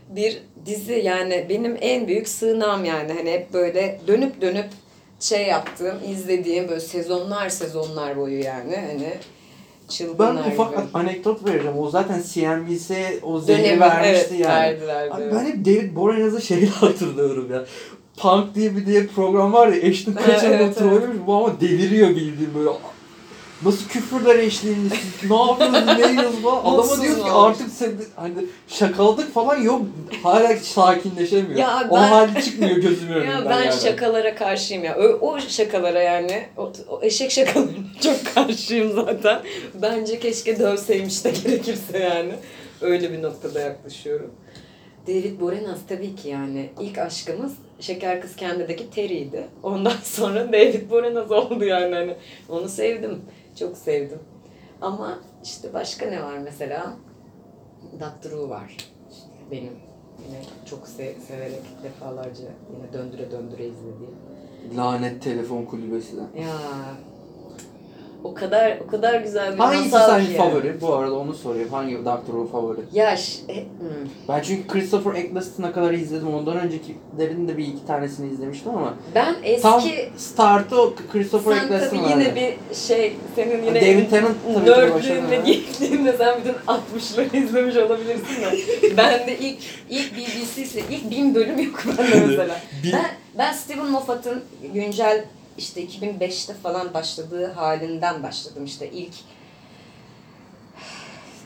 bir 0.08 0.38
dizi 0.66 1.02
yani 1.04 1.46
benim 1.48 1.76
en 1.80 2.08
büyük 2.08 2.28
sığınağım 2.28 2.84
yani 2.84 3.12
hani 3.12 3.30
hep 3.30 3.52
böyle 3.52 4.00
dönüp 4.06 4.40
dönüp 4.40 4.66
şey 5.20 5.46
yaptığım, 5.46 5.96
izlediğim 6.08 6.68
böyle 6.68 6.80
sezonlar 6.80 7.48
sezonlar 7.48 8.16
boyu 8.16 8.38
yani 8.38 8.76
hani 8.76 9.08
Ben 9.08 9.88
çılgınlar 9.88 10.52
ufak 10.52 10.70
gibi. 10.70 10.82
anekdot 10.94 11.44
vereceğim. 11.44 11.78
O 11.78 11.90
zaten 11.90 12.22
CNBC 12.32 13.18
o 13.22 13.40
zehri 13.40 13.80
vermişti 13.80 14.26
evet, 14.30 14.40
yani. 14.40 14.54
verdi, 14.54 14.86
verdi, 14.86 15.14
Abi 15.14 15.22
evet. 15.22 15.34
ben 15.34 15.44
hep 15.44 15.64
David 15.64 15.96
Boreanaz'ı 15.96 16.42
şeyle 16.42 16.66
hatırlıyorum 16.80 17.52
ya. 17.52 17.64
Punk 18.16 18.54
diye 18.54 18.76
bir 18.76 18.86
diye 18.86 19.06
program 19.06 19.52
var 19.52 19.68
ya 19.68 19.90
Ashton 19.90 20.12
Evet, 20.12 20.24
Kutcher'ın 20.24 20.58
evet, 20.58 20.76
trollüymüş 20.76 21.26
bu 21.26 21.34
ama 21.34 21.60
deliriyor 21.60 22.08
bildiğin 22.10 22.54
böyle. 22.54 22.70
Nasıl 23.64 23.88
küfürler 23.88 24.38
eşliğinde 24.38 24.94
siz 24.94 25.30
ne 25.30 25.36
yapıyorsunuz 25.36 25.86
ne 25.98 26.10
yiyorsunuz 26.10 26.42
falan. 26.42 26.60
Adama 26.60 26.76
Mutsuz 26.76 27.02
diyor 27.02 27.16
ki 27.16 27.30
artık 27.30 27.70
sen 27.70 27.92
hani 28.16 28.34
şakaladık 28.68 29.34
falan 29.34 29.56
yok. 29.56 29.82
Hala 30.22 30.56
sakinleşemiyor. 30.56 31.58
Ya 31.58 31.86
O 31.90 31.96
ben- 31.96 32.08
hali 32.08 32.44
çıkmıyor 32.44 32.76
gözümün 32.76 33.12
önünden 33.14 33.30
Ya 33.42 33.50
ben 33.50 33.62
yani. 33.64 33.80
şakalara 33.80 34.34
karşıyım 34.34 34.84
ya. 34.84 34.96
O, 34.98 35.02
o 35.28 35.40
şakalara 35.40 36.02
yani, 36.02 36.42
o, 36.56 36.72
o 36.88 37.02
eşek 37.02 37.30
şakalarına 37.30 37.70
çok 38.02 38.34
karşıyım 38.34 38.92
zaten. 38.94 39.40
Bence 39.82 40.18
keşke 40.20 40.58
dövseymiş 40.58 41.24
de 41.24 41.30
gerekirse 41.44 41.98
yani. 41.98 42.32
Öyle 42.80 43.12
bir 43.12 43.22
noktada 43.22 43.60
yaklaşıyorum. 43.60 44.30
David 45.06 45.40
Boreanaz 45.40 45.78
tabii 45.88 46.16
ki 46.16 46.28
yani 46.28 46.70
ilk 46.80 46.98
aşkımız 46.98 47.52
Şeker 47.80 48.20
Kız 48.20 48.36
Kendi'deki 48.36 48.90
Terry'ydi. 48.90 49.44
Ondan 49.62 49.92
sonra 50.04 50.52
David 50.52 50.90
Boreanaz 50.90 51.32
oldu 51.32 51.64
yani 51.64 51.94
hani. 51.94 52.14
Onu 52.48 52.68
sevdim. 52.68 53.18
Çok 53.58 53.76
sevdim. 53.76 54.18
Ama 54.80 55.18
işte 55.44 55.74
başka 55.74 56.06
ne 56.06 56.22
var 56.22 56.38
mesela? 56.38 56.96
Doctor 57.92 58.30
Who 58.30 58.48
var. 58.48 58.76
İşte 59.10 59.26
benim 59.50 59.72
yine 60.26 60.40
çok 60.70 60.84
se- 60.84 61.20
severek 61.20 61.62
defalarca 61.82 62.44
yine 62.76 62.92
döndüre 62.92 63.30
döndüre 63.30 63.66
izlediğim. 63.66 64.14
Lanet 64.76 65.22
telefon 65.22 65.64
kulübesi. 65.64 66.16
Ya 66.16 66.56
o 68.24 68.34
kadar 68.34 68.78
o 68.86 68.90
kadar 68.90 69.20
güzel 69.20 69.52
bir 69.52 69.58
Hangisi 69.58 69.88
masal 69.94 70.18
senin 70.20 70.26
ki 70.30 70.36
favori? 70.36 70.80
Bu 70.80 70.94
arada 70.94 71.14
onu 71.14 71.34
sorayım. 71.34 71.68
Hangi 71.68 71.94
Doctor 71.96 72.32
Who 72.34 72.46
favori? 72.46 72.80
Ya 72.92 73.16
ş- 73.16 73.38
e, 73.48 73.54
hmm. 73.56 74.08
Ben 74.28 74.40
çünkü 74.42 74.66
Christopher 74.68 75.14
Eccleston'a 75.14 75.72
kadar 75.72 75.92
izledim. 75.92 76.34
Ondan 76.34 76.56
öncekilerin 76.56 77.48
de 77.48 77.56
bir 77.56 77.64
iki 77.66 77.86
tanesini 77.86 78.32
izlemiştim 78.32 78.72
ama 78.74 78.94
ben 79.14 79.34
eski 79.44 79.62
tam 79.62 79.82
startı 80.16 80.80
o 80.82 80.94
Christopher 81.12 81.52
sen 81.56 81.64
Eccleston 81.66 81.96
tabii 81.96 82.02
vardı. 82.10 82.20
yine 82.20 82.34
bir 82.36 82.76
şey 82.76 83.16
senin 83.36 83.62
yine 83.64 83.80
David 83.80 84.10
Tennant 84.10 84.36
tabii 84.54 84.66
nördlüğünle 84.70 85.36
gittiğinde 85.46 86.12
sen 86.18 86.34
bütün 86.40 86.54
60'ları 86.66 87.36
izlemiş 87.44 87.76
olabilirsin 87.76 88.42
de. 88.42 88.96
ben 88.96 89.26
de 89.26 89.38
ilk 89.38 89.58
ilk 89.90 90.12
BBC 90.16 90.62
ise 90.62 90.80
ilk 90.90 91.10
bin 91.10 91.34
bölüm 91.34 91.58
yok 91.58 91.82
bende 91.98 92.26
mesela. 92.26 92.60
Ben 92.92 93.06
ben 93.38 93.52
Stephen 93.52 93.86
Moffat'ın 93.90 94.40
güncel 94.74 95.24
işte 95.58 95.84
2005'te 95.84 96.54
falan 96.54 96.94
başladığı 96.94 97.52
halinden 97.52 98.22
başladım 98.22 98.64
işte 98.64 98.90
ilk 98.90 99.14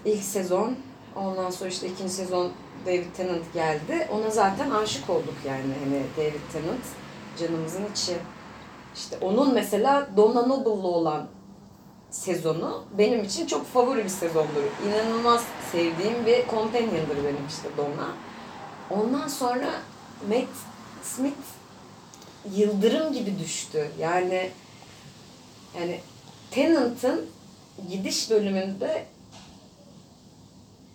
ilk 0.05 0.23
sezon 0.23 0.77
ondan 1.17 1.51
sonra 1.51 1.71
işte 1.71 1.89
ikinci 1.89 2.13
sezon 2.13 2.53
David 2.87 3.15
Tennant 3.17 3.53
geldi. 3.55 4.09
Ona 4.13 4.31
zaten 4.31 4.71
aşık 4.71 5.11
olduk 5.11 5.35
yani 5.47 5.73
hani 5.85 6.03
David 6.17 6.53
Tennant 6.53 6.85
canımızın 7.39 7.87
içi. 7.93 8.17
İşte 8.95 9.19
onun 9.21 9.55
mesela 9.55 10.09
Donna 10.17 10.47
Noble'la 10.47 10.89
olan 10.89 11.27
sezonu 12.11 12.85
benim 12.99 13.25
için 13.25 13.47
çok 13.47 13.67
favori 13.67 14.05
bir 14.05 14.09
sezondur. 14.09 14.63
İnanılmaz 14.87 15.45
sevdiğim 15.73 16.27
bir 16.27 16.49
companion'dır 16.51 17.25
benim 17.25 17.47
işte 17.49 17.69
Donna. 17.77 18.09
Ondan 18.91 19.29
sonra 19.29 19.71
Matt 20.29 20.49
Smith 21.03 21.56
yıldırım 22.57 23.13
gibi 23.13 23.39
düştü. 23.39 23.89
Yani 24.01 24.51
yani 25.79 26.01
Tennant'ın 26.51 27.27
gidiş 27.91 28.31
bölümünde 28.31 29.05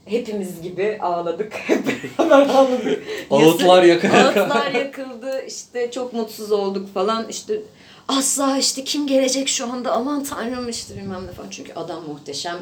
hepimiz 0.06 0.62
gibi 0.62 0.98
ağladık. 1.02 1.54
Hep 1.68 1.88
beraber 2.20 2.50
ağladık. 2.50 3.04
Ağıtlar 3.32 3.84
yaka. 3.84 4.10
Ağıtlar 4.10 4.72
yakıldı. 4.72 5.46
İşte 5.48 5.92
çok 5.92 6.14
mutsuz 6.14 6.52
olduk 6.52 6.94
falan. 6.94 7.30
İşte 7.30 7.62
asla 8.08 8.58
işte 8.58 8.84
kim 8.84 9.08
gelecek 9.08 9.48
şu 9.48 9.72
anda 9.74 9.92
aman 9.92 10.24
tanrım 10.24 10.70
işte 10.70 10.96
bilmem 10.96 11.28
ne 11.28 11.32
falan. 11.32 11.50
Çünkü 11.50 11.74
adam 11.74 12.04
muhteşem 12.08 12.58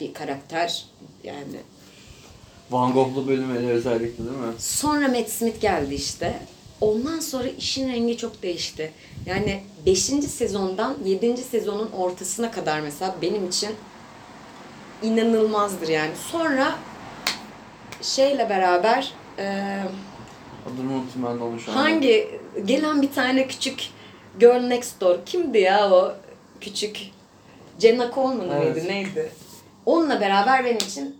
bir 0.00 0.14
karakter. 0.14 0.84
Yani 1.24 1.60
Van 2.70 2.92
Gogh'lu 2.92 3.28
bölümleri 3.28 3.66
özellikle 3.66 4.24
değil 4.24 4.38
mi? 4.38 4.52
Sonra 4.58 5.08
Matt 5.08 5.28
Smith 5.30 5.60
geldi 5.60 5.94
işte. 5.94 6.40
Ondan 6.82 7.20
sonra 7.20 7.48
işin 7.48 7.88
rengi 7.92 8.16
çok 8.16 8.42
değişti. 8.42 8.92
Yani 9.26 9.60
5. 9.86 9.98
sezondan 10.00 10.96
7. 11.04 11.36
sezonun 11.36 11.90
ortasına 11.92 12.50
kadar 12.50 12.80
mesela 12.80 13.14
benim 13.22 13.48
için 13.48 13.70
inanılmazdır 15.02 15.88
yani. 15.88 16.10
Sonra 16.30 16.74
şeyle 18.02 18.48
beraber 18.50 19.12
eee 19.38 19.82
Adını 20.66 20.92
unuttum 20.92 21.22
ben 21.26 21.38
de 21.38 21.42
onu 21.44 21.60
şu 21.60 21.70
anda. 21.72 21.80
hangi 21.80 22.40
gelen 22.64 23.02
bir 23.02 23.12
tane 23.12 23.46
küçük 23.48 23.88
Girl 24.40 24.60
Next 24.66 25.00
Door 25.00 25.18
kimdi 25.26 25.58
ya 25.58 25.90
o 25.92 26.12
küçük 26.60 27.00
Jenna 27.78 28.10
Coleman 28.14 28.50
Evet. 28.62 28.74
mıydı 28.76 28.88
neydi? 28.88 29.32
Onunla 29.86 30.20
beraber 30.20 30.64
benim 30.64 30.76
için 30.76 31.16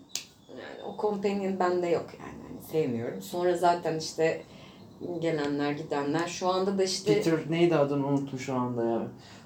yani 0.50 0.82
o 0.86 1.02
companion 1.02 1.58
bende 1.60 1.86
yok 1.88 2.06
yani. 2.20 2.32
Hani 2.48 2.72
sevmiyorum. 2.72 3.22
Sonra 3.22 3.56
zaten 3.56 3.98
işte 3.98 4.42
gelenler 5.20 5.72
gidenler 5.72 6.26
şu 6.26 6.48
anda 6.48 6.78
da 6.78 6.84
işte 6.84 7.14
Peter 7.14 7.34
neydi 7.50 7.76
adını 7.76 8.06
unuttum 8.06 8.38
şu 8.38 8.54
anda 8.54 8.84
ya. 8.84 9.02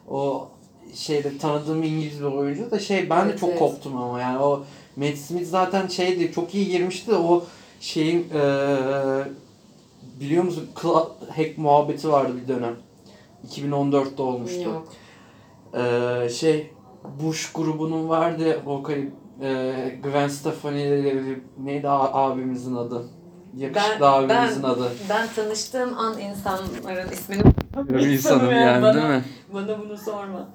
O 0.09 0.48
şeyde 0.94 1.38
tanıdığım 1.38 1.82
İngiliz 1.82 2.20
bir 2.20 2.24
oyuncu 2.24 2.70
da 2.70 2.78
şey 2.78 3.11
ben 3.11 3.24
de 3.26 3.30
Evet, 3.30 3.40
çok 3.40 3.48
evet. 3.50 3.59
koptum 3.59 3.96
ama 3.96 4.20
yani 4.20 4.38
o 4.38 4.64
Matt 4.96 5.16
Smith 5.18 5.46
zaten 5.48 5.86
şeydi 5.86 6.32
çok 6.32 6.54
iyi 6.54 6.68
girmişti 6.68 7.11
de 7.11 7.14
o 7.14 7.44
şeyin 7.80 8.26
eee 8.34 9.22
biliyor 10.20 10.44
musun 10.44 10.68
Cla- 10.76 11.09
hack 11.36 11.59
muhabbeti 11.59 12.09
vardı 12.12 12.32
bir 12.42 12.48
dönem. 12.48 12.76
2014'te 13.48 14.22
olmuştu. 14.22 14.62
yok. 14.62 14.88
Eee 15.74 16.28
şey 16.28 16.70
Bush 17.22 17.52
grubunun 17.52 18.09
vardı 18.09 18.61
vokali 18.66 19.11
eee 19.42 19.98
Gwen 20.02 20.28
Stefani 20.28 21.12
neydi 21.64 21.88
abimizin 21.88 22.74
adı? 22.76 23.04
Yakışıklı 23.57 24.00
Ben- 24.00 24.07
abimizin 24.07 24.62
ben- 24.62 24.68
adı. 24.68 24.90
Ben 25.09 25.28
tanıştığım 25.36 25.98
an 25.98 26.18
insanların 26.18 27.12
ismini 27.12 27.42
Bir 27.76 28.09
insanım 28.09 28.50
yani 28.50 28.82
bana, 28.82 28.94
değil 28.94 29.07
mi? 29.07 29.24
Bana 29.54 29.78
bunu 29.78 29.98
sorma. 29.98 30.48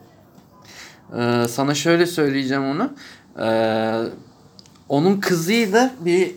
Ee, 1.18 1.48
sana 1.48 1.76
şöyle 1.76 2.06
söyleyeceğim 2.06 2.64
onu. 2.66 2.94
Ee, 3.40 4.04
onun 4.90 5.20
kızıyla 5.20 5.94
bir 6.00 6.36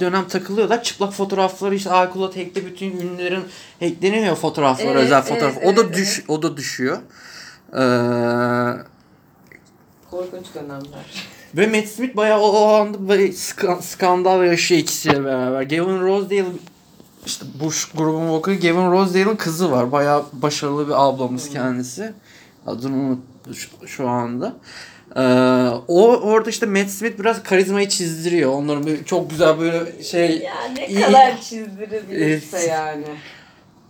dönem 0.00 0.28
takılıyorlar. 0.28 0.82
Çıplak 0.82 1.12
fotoğrafları 1.12 1.74
işte 1.74 1.90
iCloud 1.90 2.36
hack'te 2.36 2.66
bütün 2.66 2.86
ünlülerin 3.00 3.44
hackleniyor 3.80 4.24
ya 4.24 4.34
fotoğraflar, 4.34 4.86
Evet, 4.86 5.04
özel 5.04 5.16
evet, 5.18 5.28
fotoğraf. 5.28 5.56
o 5.56 5.60
evet, 5.62 5.76
da 5.76 5.82
evet. 5.82 5.94
düş 5.96 6.24
o 6.28 6.42
da 6.42 6.56
düşüyor. 6.56 6.98
Ee, 7.72 7.80
Korkunç 10.10 10.46
dönemler. 10.54 11.30
Ve 11.56 11.66
Matt 11.66 11.88
Smith 11.88 12.16
bayağı 12.16 12.40
o, 12.40 12.66
anda 12.74 13.08
böyle 13.08 13.26
ska- 13.26 13.82
skandal 13.82 14.44
yaşıyor 14.44 14.80
ikisiyle 14.80 15.24
beraber. 15.24 15.62
Gavin 15.62 16.00
Rosedale 16.00 16.44
işte 17.26 17.46
Bush 17.60 17.84
grubun 17.94 18.28
vokali 18.28 18.60
Gavin 18.60 18.90
Rosedale'ın 18.92 19.36
kızı 19.36 19.70
var. 19.70 19.92
Bayağı 19.92 20.24
başarılı 20.32 20.88
bir 20.88 21.06
ablamız 21.08 21.46
Hmm. 21.46 21.52
kendisi. 21.52 22.12
Adını 22.66 22.96
unuttum 22.96 23.54
şu, 23.54 23.68
şu 23.88 24.08
anda. 24.08 24.52
Ee, 25.16 25.20
o 25.88 26.16
orada 26.16 26.50
işte 26.50 26.66
Matt 26.66 26.90
Smith 26.90 27.18
biraz 27.20 27.42
karizmayı 27.42 27.88
çizdiriyor. 27.88 28.52
Onların 28.52 28.86
böyle 28.86 29.04
çok 29.04 29.30
güzel 29.30 29.58
böyle 29.58 30.02
şey. 30.02 30.38
Ya 30.38 30.52
ne 30.76 30.88
İyi. 30.88 31.00
kadar 31.00 31.40
çizdirebilirse 31.40 32.56
Evet. 32.58 32.68
yani. 32.68 33.04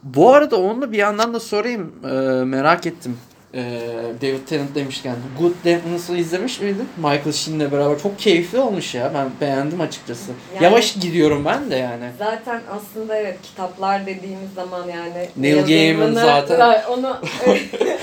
Bu 0.03 0.35
arada 0.35 0.57
onu 0.57 0.83
da 0.83 0.93
bir 0.93 0.99
yandan 0.99 1.35
da 1.35 1.41
sorayım. 1.41 1.93
Ee, 2.05 2.09
merak 2.45 2.87
ettim. 2.87 3.17
Ee, 3.55 3.81
David 4.23 4.47
Tennant 4.47 4.75
demişken. 4.75 5.17
Good 5.39 5.53
Dano'su 5.65 6.17
izlemiş 6.17 6.61
miydin? 6.61 6.89
Michael 6.97 7.33
Sheen'le 7.33 7.73
beraber. 7.73 7.99
Çok 8.03 8.19
keyifli 8.19 8.59
olmuş 8.59 8.95
ya. 8.95 9.11
Ben 9.15 9.31
beğendim 9.41 9.81
açıkçası. 9.81 10.31
Yani- 10.55 10.65
Yavaş 10.65 10.95
gidiyorum 10.95 11.45
ben 11.45 11.71
de 11.71 11.77
yani. 11.77 12.11
Zaten 12.19 12.63
aslında 12.71 13.17
evet 13.17 13.39
kitaplar 13.43 14.07
dediğimiz 14.07 14.53
zaman 14.55 14.89
yani 14.89 15.29
Neil 15.37 15.67
Gaiman 15.67 16.13
zaten. 16.13 16.83
Onu 16.91 17.17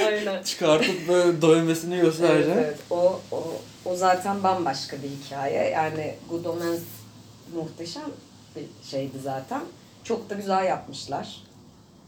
aynen. 0.07 0.43
Çıkartıp 0.43 1.07
böyle 1.07 1.41
dövmesini 1.41 1.93
Evet, 1.93 2.03
göstereceğim. 2.03 2.59
evet. 2.63 2.79
O, 2.89 3.19
o, 3.31 3.43
o 3.85 3.95
zaten 3.95 4.43
bambaşka 4.43 4.97
bir 5.03 5.09
hikaye. 5.25 5.69
Yani 5.69 6.15
Good 6.29 6.45
Omens 6.45 6.79
muhteşem 7.55 8.03
bir 8.55 8.89
şeydi 8.91 9.17
zaten. 9.23 9.61
Çok 10.03 10.29
da 10.29 10.35
güzel 10.35 10.65
yapmışlar. 10.65 11.35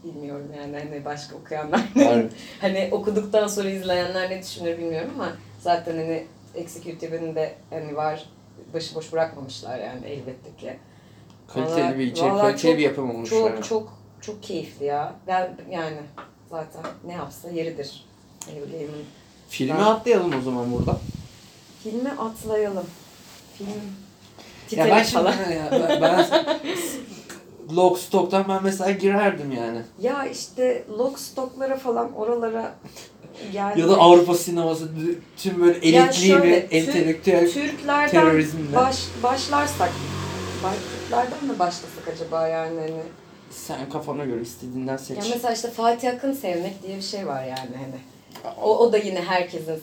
Bilmiyorum 0.04 0.46
yani 0.58 0.78
hani 0.78 1.04
başka 1.04 1.36
okuyanlar 1.36 1.80
ne- 1.96 2.28
hani 2.60 2.88
okuduktan 2.92 3.46
sonra 3.46 3.70
izleyenler 3.70 4.30
ne 4.30 4.42
düşünür 4.42 4.78
bilmiyorum 4.78 5.10
ama 5.14 5.32
zaten 5.60 5.96
hani 5.96 6.26
Executive'in 6.54 7.34
de 7.34 7.54
hani 7.70 7.96
var 7.96 8.24
başıboş 8.74 9.12
bırakmamışlar 9.12 9.78
yani 9.78 10.06
elbette 10.06 10.56
ki. 10.58 10.76
Kaliteli 11.48 11.82
Vallahi- 11.84 11.98
bir 11.98 12.06
içerik, 12.06 12.32
kaliteli 12.40 12.62
çok- 12.72 12.78
bir 12.78 12.84
yapım 12.84 13.10
olmuş 13.10 13.30
Çok 13.30 13.50
yani. 13.50 13.62
çok 13.64 13.98
çok 14.20 14.42
keyifli 14.42 14.84
ya. 14.84 15.14
Ben 15.26 15.56
yani 15.70 15.96
zaten 16.50 16.82
ne 17.06 17.12
yapsa 17.12 17.50
yeridir. 17.50 18.04
Neil 18.48 18.70
Gaiman. 18.72 18.94
Filmi 19.48 19.78
Ben- 19.78 19.84
atlayalım 19.84 20.38
o 20.38 20.42
zaman 20.42 20.72
burada. 20.72 20.98
Filmi 21.82 22.10
atlayalım. 22.10 22.86
Film 23.58 23.68
Ya 23.68 23.74
ben 24.86 25.04
Titanic 25.04 25.04
şimdi 25.10 25.12
falan. 25.24 25.32
ya, 25.50 25.68
ben, 25.72 26.02
ben 26.02 26.26
Lockstock'tan 27.76 28.44
ben 28.48 28.60
mesela 28.62 28.90
girerdim 28.90 29.52
yani. 29.52 29.78
Ya 30.00 30.26
işte 30.26 30.84
Lockstock'lara 30.98 31.76
falan 31.76 32.12
oralara 32.12 32.74
geldi. 33.52 33.80
Ya 33.80 33.88
da 33.88 33.96
Avrupa 33.96 34.34
sineması 34.34 34.88
tüm 35.36 35.60
böyle 35.60 36.12
şöyle, 36.12 36.68
Tür- 36.68 36.76
entelektüel 36.76 37.50
Türklerden 37.52 38.10
terörizmle. 38.10 38.76
baş, 38.76 38.96
başlarsak 39.22 39.90
baş- 40.64 40.74
Türklerden 41.02 41.44
mi 41.44 41.58
başlasak 41.58 42.08
acaba 42.14 42.48
yani 42.48 42.80
hani? 42.80 43.02
Sen 43.50 43.90
kafana 43.90 44.24
göre 44.24 44.40
istediğinden 44.42 44.96
seç. 44.96 45.18
Ya 45.18 45.24
mesela 45.34 45.54
işte 45.54 45.70
Fatih 45.70 46.10
Akın 46.10 46.32
sevmek 46.32 46.82
diye 46.82 46.96
bir 46.96 47.02
şey 47.02 47.26
var 47.26 47.44
yani 47.44 47.70
hani. 47.76 48.00
O, 48.62 48.78
o 48.78 48.92
da 48.92 48.98
yine 48.98 49.22
herkesin 49.22 49.82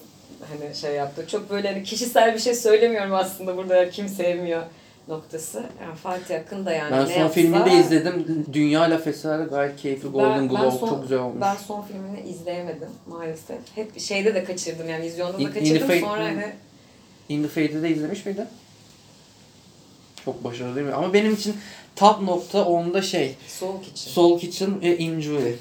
hani 0.50 0.76
şey 0.76 0.96
yaptığı. 0.96 1.28
Çok 1.28 1.50
böyle 1.50 1.72
hani 1.72 1.84
kişisel 1.84 2.34
bir 2.34 2.40
şey 2.40 2.56
söylemiyorum 2.56 3.14
aslında 3.14 3.58
burada 3.58 3.90
kim 3.90 4.08
sevmiyor 4.08 4.64
noktası. 5.08 5.64
Yani 5.82 5.96
Fatih 5.96 6.36
Akın 6.36 6.66
da 6.66 6.72
yani 6.72 6.92
ben 6.92 7.06
ne 7.06 7.14
son 7.14 7.20
yapsa, 7.20 7.34
filmini 7.34 7.66
de 7.66 7.80
izledim. 7.80 8.46
Dünya 8.54 8.82
La 8.82 8.98
Festivali 8.98 9.50
gayet 9.50 9.82
keyifli. 9.82 10.10
Golden 10.10 10.50
Globe 10.50 10.72
son, 10.72 10.90
çok 10.90 11.02
güzel 11.02 11.20
olmuş. 11.20 11.42
Ben 11.42 11.56
son 11.56 11.82
filmini 11.82 12.30
izleyemedim 12.30 12.90
maalesef. 13.08 13.58
Hep 13.76 14.00
şeyde 14.00 14.36
de 14.36 14.44
kaçırdım 14.44 14.90
yani 14.90 15.04
vizyonda 15.04 15.38
da 15.38 15.42
In 15.42 15.48
kaçırdım 15.48 15.90
Fate- 15.90 16.00
sonra 16.00 16.24
hani 16.24 16.54
In 17.30 17.44
the 17.44 17.50
Fade'i 17.50 17.84
de 17.84 17.90
izlemiş 17.90 18.26
miydin? 18.26 18.46
Çok 20.26 20.44
başarılı 20.44 20.76
değil 20.76 20.88
mi? 20.88 20.94
Ama 20.94 21.14
benim 21.14 21.34
için 21.34 21.56
top 21.96 22.22
nokta 22.22 22.66
onda 22.66 23.02
şey. 23.02 23.36
soğuk 23.48 23.88
için. 23.88 24.12
Soul 24.12 24.40
Kitchen 24.40 24.82
ve 24.82 24.98
Injury. 24.98 25.56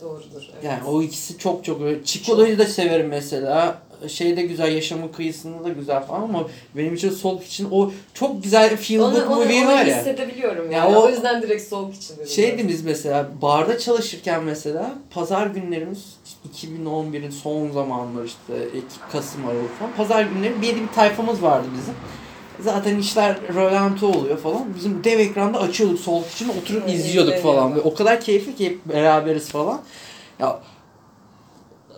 Doğrudur. 0.00 0.42
Evet. 0.52 0.64
Yani 0.64 0.84
o 0.84 1.02
ikisi 1.02 1.38
çok 1.38 1.64
çok 1.64 1.82
öyle. 1.82 2.04
Chico'yu 2.04 2.58
da 2.58 2.66
severim 2.66 3.08
mesela. 3.08 3.82
Şey 4.08 4.36
de 4.36 4.42
güzel, 4.42 4.74
yaşamın 4.74 5.08
kıyısında 5.08 5.64
da 5.64 5.68
güzel 5.68 6.02
falan 6.02 6.22
ama 6.22 6.48
benim 6.76 6.94
için 6.94 7.10
Soul 7.10 7.40
Kitchen 7.40 7.66
o 7.70 7.90
çok 8.14 8.42
güzel 8.42 8.76
feel 8.76 9.00
onu, 9.00 9.14
good 9.14 9.26
onu, 9.26 9.36
movie 9.36 9.60
onu 9.64 9.66
var 9.72 9.84
ya. 9.86 9.98
hissedebiliyorum 9.98 10.70
Ya 10.70 10.78
yani. 10.78 10.96
o- 10.96 11.02
o, 11.02 11.08
yüzden 11.08 11.42
direkt 11.42 11.68
soğuk 11.68 11.94
için 11.94 12.14
dedim. 12.16 12.26
Şeydi 12.26 12.68
biz 12.68 12.84
mesela 12.84 13.28
barda 13.42 13.78
çalışırken 13.78 14.42
mesela 14.44 14.92
pazar 15.10 15.46
günlerimiz 15.46 16.16
2011'in 16.54 17.30
son 17.30 17.70
zamanları 17.70 18.26
işte 18.26 18.52
Ekim, 18.66 18.82
Kasım 19.12 19.46
Aralık 19.48 19.78
falan 19.78 19.92
pazar 19.96 20.22
günleri 20.22 20.62
bir 20.62 20.74
bir 20.76 20.88
tayfamız 20.94 21.42
vardı 21.42 21.66
bizim. 21.78 21.94
Zaten 22.60 22.98
işler 22.98 23.36
rölanti 23.54 24.04
oluyor 24.04 24.38
falan. 24.38 24.74
Bizim 24.76 25.04
dev 25.04 25.18
ekranda 25.18 25.60
açıyorduk 25.60 26.00
sol 26.00 26.22
için 26.34 26.48
oturup 26.48 26.88
izliyorduk 26.88 27.36
falan. 27.36 27.76
Ve 27.76 27.80
o 27.80 27.94
kadar 27.94 28.20
keyifli 28.20 28.56
ki 28.56 28.64
hep 28.66 28.86
beraberiz 28.86 29.48
falan. 29.48 29.80
Ya 30.38 30.60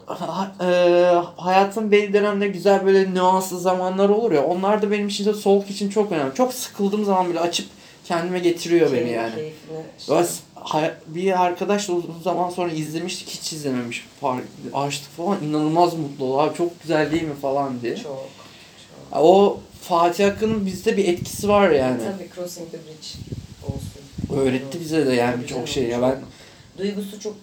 ha- 0.07 0.55
e, 0.61 0.67
hayatın 1.37 1.91
belli 1.91 2.13
dönemde 2.13 2.49
güzel 2.49 2.87
böyle 2.87 3.15
nüanslı 3.15 3.61
zamanlar 3.61 4.09
olur 4.09 4.33
ya. 4.33 4.45
Onlar 4.45 4.83
da 4.83 4.91
benim 4.91 5.09
için 5.09 5.25
de 5.25 5.35
soğuk 5.35 5.71
için 5.71 5.89
çok 5.91 6.13
önemli. 6.13 6.35
Çok 6.35 6.53
sıkıldığım 6.55 7.05
zaman 7.05 7.31
bile 7.31 7.41
açıp 7.41 7.67
kendime 8.05 8.39
getiriyor 8.39 8.93
beni 8.93 9.01
Keyif- 9.01 9.13
yani. 9.15 9.35
Keyfini. 9.35 9.79
Böyle 10.09 10.27
hay- 10.55 10.95
bir 11.07 11.45
arkadaşla 11.45 11.95
uzun 11.95 12.21
zaman 12.25 12.51
sonra 12.51 12.73
izlemiştik 12.73 13.29
hiç 13.29 13.53
izlememiş. 13.53 14.07
Açtık 14.75 15.17
falan 15.17 15.45
inanılmaz 15.45 15.95
mutlu 15.95 16.25
oldu. 16.25 16.41
Abi 16.41 16.57
çok 16.57 16.83
güzel 16.83 17.11
değil 17.13 17.23
mi 17.23 17.35
falan 17.43 17.81
diye. 17.83 17.97
Çok. 17.97 18.05
çok. 19.13 19.23
O 19.23 19.59
Fatih 19.83 20.27
Akın'ın 20.29 20.67
bizde 20.67 20.97
bir 20.97 21.09
etkisi 21.09 21.49
var 21.49 21.71
yani. 21.71 21.99
Tabii 21.99 22.29
Crossing 22.35 22.71
the 22.71 22.79
Bridge 22.79 23.09
olsun. 23.67 24.41
Öğretti 24.41 24.81
bize 24.81 25.07
de 25.07 25.13
yani 25.13 25.41
Güzel 25.43 25.59
çok 25.59 25.69
şey 25.69 25.85
ya 25.85 26.03
ben 26.03 26.17
Duygusu 26.79 27.21
çok 27.21 27.35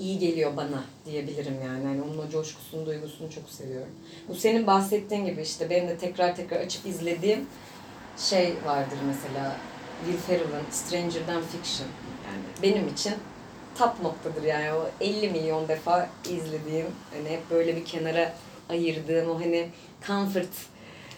iyi 0.00 0.18
geliyor 0.18 0.56
bana 0.56 0.84
diyebilirim 1.06 1.56
yani. 1.64 1.84
yani 1.84 2.02
onun 2.02 2.18
o 2.18 2.30
coşkusunu, 2.30 2.86
duygusunu 2.86 3.30
çok 3.30 3.50
seviyorum. 3.50 3.92
Bu 4.28 4.34
senin 4.34 4.66
bahsettiğin 4.66 5.24
gibi 5.24 5.42
işte 5.42 5.70
benim 5.70 5.88
de 5.88 5.98
tekrar 5.98 6.36
tekrar 6.36 6.60
açıp 6.60 6.86
izlediğim 6.86 7.46
şey 8.18 8.54
vardır 8.64 8.98
mesela 9.06 9.56
Will 10.04 10.20
Ferrell'ın 10.26 10.70
Stranger'dan 10.70 11.42
Fiction. 11.42 11.88
Yani 12.26 12.42
benim 12.62 12.88
için 12.88 13.14
top 13.78 14.02
noktadır 14.02 14.42
yani 14.42 14.72
o 14.72 14.90
50 15.00 15.30
milyon 15.30 15.68
defa 15.68 16.08
izlediğim 16.24 16.86
hani 17.14 17.28
hep 17.28 17.50
böyle 17.50 17.76
bir 17.76 17.84
kenara 17.84 18.34
ayırdığım 18.68 19.30
o 19.30 19.40
hani 19.40 19.68
comfort 20.06 20.48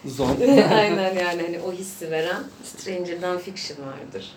zor. 0.05 0.29
Aynen 0.71 1.15
yani 1.15 1.41
hani 1.41 1.59
o 1.59 1.71
hissi 1.71 2.11
veren 2.11 2.43
Stranger'dan 2.63 3.37
Fiction 3.37 3.87
vardır. 3.87 4.31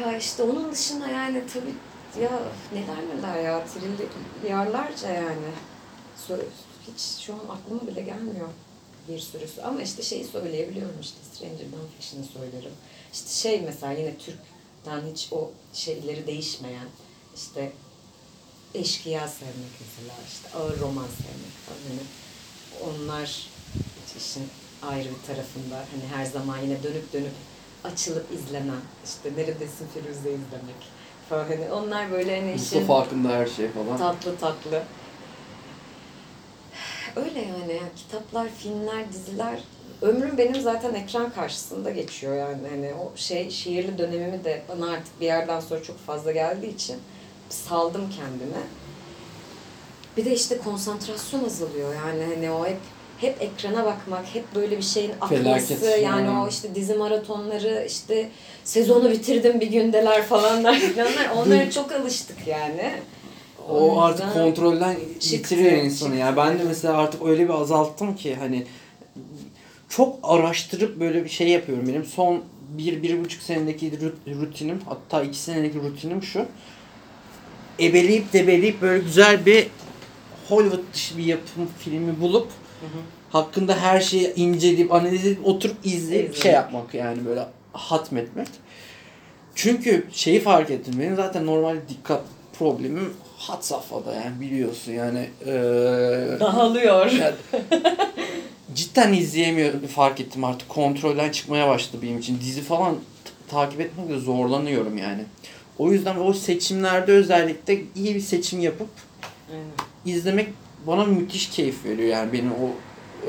Ya 0.00 0.16
işte 0.16 0.42
onun 0.42 0.72
dışında 0.72 1.08
yani 1.08 1.42
tabii 1.54 1.74
ya 2.22 2.42
neler 2.72 3.16
neler 3.16 3.44
ya 3.44 3.64
trilyarlarca 3.66 5.08
yani. 5.08 5.50
Hiç 6.86 7.00
şu 7.00 7.34
an 7.34 7.38
aklıma 7.38 7.86
bile 7.86 8.00
gelmiyor 8.00 8.48
bir 9.08 9.18
sürüsü. 9.18 9.62
Ama 9.62 9.82
işte 9.82 10.02
şeyi 10.02 10.24
söyleyebiliyorum 10.24 11.00
işte 11.00 11.18
Stranger'dan 11.32 11.80
Fiction'ı 11.98 12.24
söylerim. 12.24 12.72
İşte 13.12 13.30
şey 13.30 13.60
mesela 13.60 13.92
yine 13.92 14.18
Türk'ten 14.18 15.02
hiç 15.12 15.28
o 15.32 15.50
şeyleri 15.72 16.26
değişmeyen 16.26 16.88
işte 17.36 17.72
eşkıya 18.74 19.28
sevmek 19.28 19.72
mesela 19.80 20.14
işte 20.28 20.58
ağır 20.58 20.80
roman 20.80 21.06
sevmek 21.06 21.54
falan 21.66 21.78
hani 21.88 22.00
onlar 22.86 23.48
işin 24.16 24.48
ayrı 24.82 25.08
bir 25.08 25.26
tarafında 25.26 25.76
hani 25.76 26.06
her 26.14 26.24
zaman 26.24 26.58
yine 26.58 26.82
dönüp 26.82 27.12
dönüp 27.12 27.32
açılıp 27.84 28.32
izlenen 28.32 28.80
işte 29.04 29.32
neredesin 29.36 29.88
Firuze 29.94 30.30
izlemek 30.30 30.97
hani 31.36 31.72
onlar 31.72 32.10
böyle 32.10 32.40
hani 32.40 32.52
Mustafa 32.52 32.76
işin 32.76 32.86
farkında 32.86 33.28
her 33.28 33.46
şey 33.46 33.68
falan. 33.68 33.98
tatlı 33.98 34.36
tatlı. 34.36 34.82
Öyle 37.16 37.40
yani, 37.40 37.72
yani 37.72 37.90
kitaplar, 37.96 38.48
filmler, 38.48 39.12
diziler 39.12 39.58
ömrüm 40.02 40.38
benim 40.38 40.60
zaten 40.60 40.94
ekran 40.94 41.30
karşısında 41.30 41.90
geçiyor 41.90 42.36
yani 42.36 42.68
hani 42.70 42.94
o 42.94 43.16
şey 43.16 43.50
şiirli 43.50 43.98
dönemimi 43.98 44.44
de 44.44 44.62
bana 44.68 44.90
artık 44.90 45.20
bir 45.20 45.26
yerden 45.26 45.60
sonra 45.60 45.82
çok 45.82 45.98
fazla 45.98 46.32
geldiği 46.32 46.74
için 46.74 46.96
saldım 47.48 48.10
kendime. 48.10 48.62
Bir 50.16 50.24
de 50.24 50.34
işte 50.34 50.58
konsantrasyon 50.58 51.44
azalıyor 51.44 51.94
yani 51.94 52.24
hani 52.34 52.50
o 52.50 52.66
hep 52.66 52.78
hep 53.20 53.42
ekrana 53.42 53.84
bakmak, 53.84 54.24
hep 54.34 54.54
böyle 54.54 54.76
bir 54.76 54.82
şeyin 54.82 55.10
akması 55.20 55.34
Felaket. 55.74 56.02
yani 56.02 56.28
Hmm. 56.28 56.40
o 56.42 56.48
işte 56.48 56.74
dizi 56.74 56.94
maratonları 56.94 57.84
işte 57.88 58.28
sezonu 58.64 59.10
bitirdim 59.10 59.60
bir 59.60 59.66
gündeler 59.66 60.22
falanlar 60.26 60.74
filanlar 60.78 61.28
onlara 61.36 61.70
çok 61.70 61.92
alıştık 61.92 62.46
yani. 62.46 62.92
O 63.68 64.00
artık 64.00 64.26
yüzden 64.26 64.42
kontrolden 64.44 64.94
çıktı, 65.20 65.34
yitiriyor 65.34 65.72
insanı 65.72 66.16
ya. 66.16 66.36
Ben 66.36 66.48
de 66.48 66.52
çıktı. 66.52 66.68
mesela 66.68 66.96
artık 66.98 67.22
öyle 67.26 67.44
bir 67.44 67.54
azalttım 67.54 68.16
ki 68.16 68.34
hani 68.34 68.66
çok 69.88 70.16
araştırıp 70.22 71.00
böyle 71.00 71.24
bir 71.24 71.28
şey 71.30 71.48
yapıyorum. 71.48 71.88
Benim 71.88 72.04
son 72.04 72.42
bir, 72.68 73.02
bir 73.02 73.24
buçuk 73.24 73.42
senedeki 73.42 73.90
rut- 73.92 74.40
rutinim 74.40 74.80
hatta 74.88 75.22
iki 75.22 75.38
senedeki 75.38 75.78
rutinim 75.78 76.22
şu. 76.22 76.46
Ebeleyip 77.80 78.32
debeleyip 78.32 78.82
böyle 78.82 79.04
güzel 79.04 79.46
bir 79.46 79.66
Hollywood 80.48 80.80
dışı 80.94 81.18
bir 81.18 81.24
yapım 81.24 81.68
filmi 81.78 82.20
bulup 82.20 82.48
hakkında 83.30 83.76
her 83.80 84.00
şeyi 84.00 84.34
inceleyip 84.34 84.92
analiz 84.92 85.26
edip 85.26 85.46
oturup 85.46 85.76
izleyip 85.84 86.24
İzlemek. 86.24 86.42
şey 86.42 86.52
yapmak 86.52 86.94
yani 86.94 87.26
böyle 87.26 87.46
hatmetmek. 87.72 88.48
Çünkü 89.54 90.06
şeyi 90.12 90.40
fark 90.40 90.70
ettim. 90.70 90.94
Benim 91.00 91.16
zaten 91.16 91.46
normal 91.46 91.76
dikkat 91.88 92.22
problemim 92.58 93.12
hat 93.38 93.64
safhada 93.64 94.14
yani 94.14 94.40
biliyorsun 94.40 94.92
yani. 94.92 95.28
Eee 95.46 96.40
Dağılıyor. 96.40 97.06
yani 97.10 97.34
cidden 98.74 99.12
izleyemiyorum 99.12 99.86
fark 99.86 100.20
ettim 100.20 100.44
artık 100.44 100.68
kontrolden 100.68 101.30
çıkmaya 101.30 101.68
başladı 101.68 102.02
benim 102.02 102.18
için. 102.18 102.40
Dizi 102.40 102.62
falan 102.62 102.96
takip 103.48 103.80
etmekte 103.80 104.18
zorlanıyorum 104.18 104.98
yani. 104.98 105.22
O 105.78 105.92
yüzden 105.92 106.16
o 106.16 106.32
seçimlerde 106.32 107.12
özellikle 107.12 107.78
iyi 107.96 108.14
bir 108.14 108.20
seçim 108.20 108.60
yapıp 108.60 108.88
Aynen. 109.52 110.16
izlemek 110.16 110.48
bana 110.88 111.04
müthiş 111.04 111.50
keyif 111.50 111.84
veriyor 111.84 112.08
yani 112.08 112.32
benim 112.32 112.52
o 112.52 112.68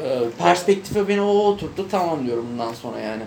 e, 0.01 0.29
perspektife 0.37 1.07
beni 1.07 1.21
o 1.21 1.27
oturttu 1.27 1.89
tamam 1.91 2.25
diyorum 2.25 2.47
bundan 2.51 2.73
sonra 2.73 2.99
yani. 2.99 3.23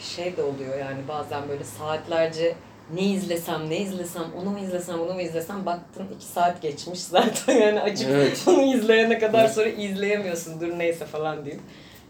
şey 0.00 0.36
de 0.36 0.42
oluyor 0.42 0.78
yani 0.78 0.98
bazen 1.08 1.48
böyle 1.48 1.64
saatlerce 1.64 2.54
ne 2.94 3.00
izlesem 3.02 3.70
ne 3.70 3.78
izlesem 3.78 4.22
onu 4.42 4.50
mu 4.50 4.58
izlesem 4.58 4.98
bunu 4.98 5.14
mu 5.14 5.20
izlesem 5.20 5.66
baktın 5.66 6.06
iki 6.16 6.24
saat 6.26 6.62
geçmiş 6.62 7.00
zaten 7.02 7.54
yani 7.54 7.80
açıp 7.80 8.08
Evet. 8.10 8.44
onu 8.48 8.62
izleyene 8.62 9.18
kadar 9.18 9.40
Evet. 9.44 9.52
sonra 9.54 9.68
izleyemiyorsun 9.68 10.60
dur 10.60 10.78
neyse 10.78 11.06
falan 11.06 11.44
deyip 11.44 11.60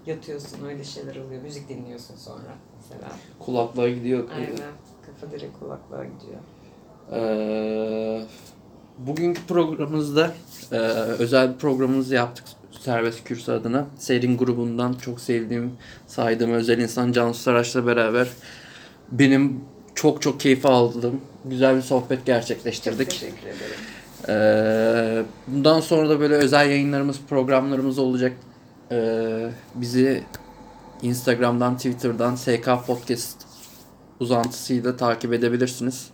yatıyorsun 0.07 0.65
öyle 0.69 0.85
şeyler 0.85 1.17
oluyor 1.17 1.43
müzik 1.43 1.69
dinliyorsun 1.69 2.17
sonra 2.17 2.55
mesela 2.77 3.13
Kulaklığa 3.39 3.89
gidiyor. 3.89 4.25
aynen 4.35 4.73
kafa 5.07 5.33
direkt 5.33 5.59
kulaklığa 5.59 6.05
gidiyor. 6.05 6.41
Ee, 7.13 8.23
bugünkü 8.99 9.41
programımızda 9.49 10.33
e, 10.73 10.77
özel 11.19 11.53
bir 11.53 11.59
programımızı 11.59 12.15
yaptık 12.15 12.45
Serbest 12.81 13.25
Kürsü 13.25 13.53
adına. 13.53 13.87
Serin 13.99 14.37
grubundan 14.39 14.93
çok 14.93 15.21
sevdiğim, 15.21 15.73
saydığım 16.07 16.53
özel 16.53 16.79
insan 16.79 17.13
Cansu 17.13 17.41
Saraç'la 17.41 17.87
beraber 17.87 18.29
benim 19.13 19.61
çok 19.95 20.23
çok 20.23 20.41
keyif 20.41 20.67
aldığım 20.67 21.21
güzel 21.45 21.77
bir 21.77 21.83
sohbet 21.83 22.19
Çok 22.19 22.27
gerçekleştirdik. 22.27 23.11
teşekkür 23.11 23.47
ederim. 23.47 23.77
Ee, 24.29 25.23
bundan 25.47 25.81
sonra 25.81 26.09
da 26.09 26.21
böyle 26.21 26.35
özel 26.35 26.71
yayınlarımız, 26.71 27.21
programlarımız 27.29 27.99
olacak. 27.99 28.33
Ee, 28.93 29.51
bizi 29.75 30.23
Instagram'dan, 31.03 31.77
Twitter'dan 31.77 32.35
SK 32.35 32.69
Podcast 32.87 33.37
uzantısıyla 34.21 34.97
takip 34.97 35.33
edebilirsiniz. 35.33 36.11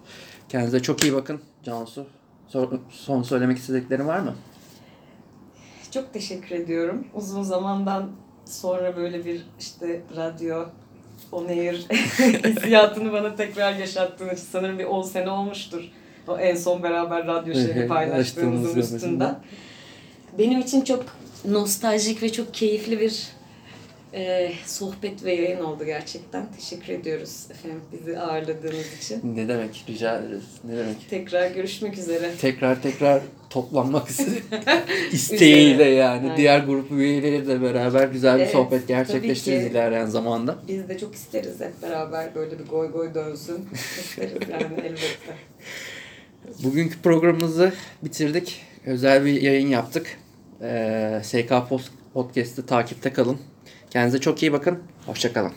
Kendinize 0.48 0.82
çok 0.82 1.02
iyi 1.02 1.14
bakın. 1.14 1.40
Cansu, 1.64 2.06
so- 2.52 2.78
son 2.90 3.22
söylemek 3.22 3.58
istediklerin 3.58 4.06
var 4.06 4.18
mı? 4.18 4.34
Çok 5.90 6.12
teşekkür 6.12 6.56
ediyorum. 6.56 7.04
Uzun 7.14 7.42
zamandan 7.42 8.10
sonra 8.44 8.96
böyle 8.96 9.24
bir 9.24 9.46
işte 9.60 10.00
radyo 10.16 10.64
on 11.32 11.46
air 11.46 11.74
hissiyatını 12.44 13.12
bana 13.12 13.34
tekrar 13.36 13.72
yaşattığın 13.74 14.28
için 14.28 14.44
sanırım 14.50 14.78
bir 14.78 14.84
10 14.84 15.02
sene 15.02 15.30
olmuştur. 15.30 15.82
O 16.28 16.38
en 16.38 16.56
son 16.56 16.82
beraber 16.82 17.26
radyo 17.26 17.54
şeyini 17.54 17.86
paylaştığımızın 17.88 18.80
üstünden. 18.80 19.38
Benim 20.38 20.60
için 20.60 20.80
çok 20.80 21.04
nostaljik 21.44 22.22
ve 22.22 22.32
çok 22.32 22.54
keyifli 22.54 23.00
bir 23.00 23.26
e, 24.14 24.52
sohbet 24.66 25.24
ve 25.24 25.32
yayın 25.34 25.60
oldu 25.60 25.84
gerçekten. 25.84 26.46
Teşekkür 26.56 26.92
ediyoruz 26.92 27.46
efendim 27.50 27.80
bizi 27.92 28.18
ağırladığınız 28.18 28.98
için. 29.00 29.36
Ne 29.36 29.48
demek? 29.48 29.84
Rica 29.88 30.18
ederiz. 30.18 30.44
Ne 30.64 30.76
demek? 30.76 31.10
Tekrar 31.10 31.50
görüşmek 31.50 31.98
üzere. 31.98 32.30
Tekrar 32.40 32.82
tekrar 32.82 33.22
toplanmak 33.50 34.08
isteğiyle 35.12 35.84
yani. 35.84 36.22
Aynen. 36.22 36.36
Diğer 36.36 36.58
grup 36.60 36.90
üyeleriyle 36.92 37.46
de 37.46 37.62
beraber 37.62 38.08
güzel 38.08 38.36
bir 38.36 38.42
Evet, 38.42 38.52
sohbet 38.52 38.88
gerçekleştiririz 38.88 39.66
ilerleyen 39.66 40.06
zamanda. 40.06 40.56
Biz 40.68 40.88
de 40.88 40.98
çok 40.98 41.14
isteriz 41.14 41.60
hep 41.60 41.82
beraber 41.82 42.34
böyle 42.34 42.58
bir 42.58 42.64
goy 42.66 42.90
goy 42.92 43.14
dönsün. 43.14 43.68
İsteriz 43.74 44.32
yani 44.50 44.62
elbette. 44.84 45.34
Bugünkü 46.64 47.02
programımızı 47.02 47.72
bitirdik. 48.04 48.62
Özel 48.86 49.24
bir 49.24 49.42
yayın 49.42 49.68
yaptık. 49.68 50.18
Ee, 50.62 51.20
SK 51.24 51.48
Post- 51.68 51.90
Podcast'ı 52.14 52.66
takipte 52.66 53.12
kalın. 53.12 53.38
Kendinize 53.92 54.20
çok 54.20 54.42
iyi 54.42 54.52
bakın. 54.52 54.78
Hoşçakalın. 55.06 55.52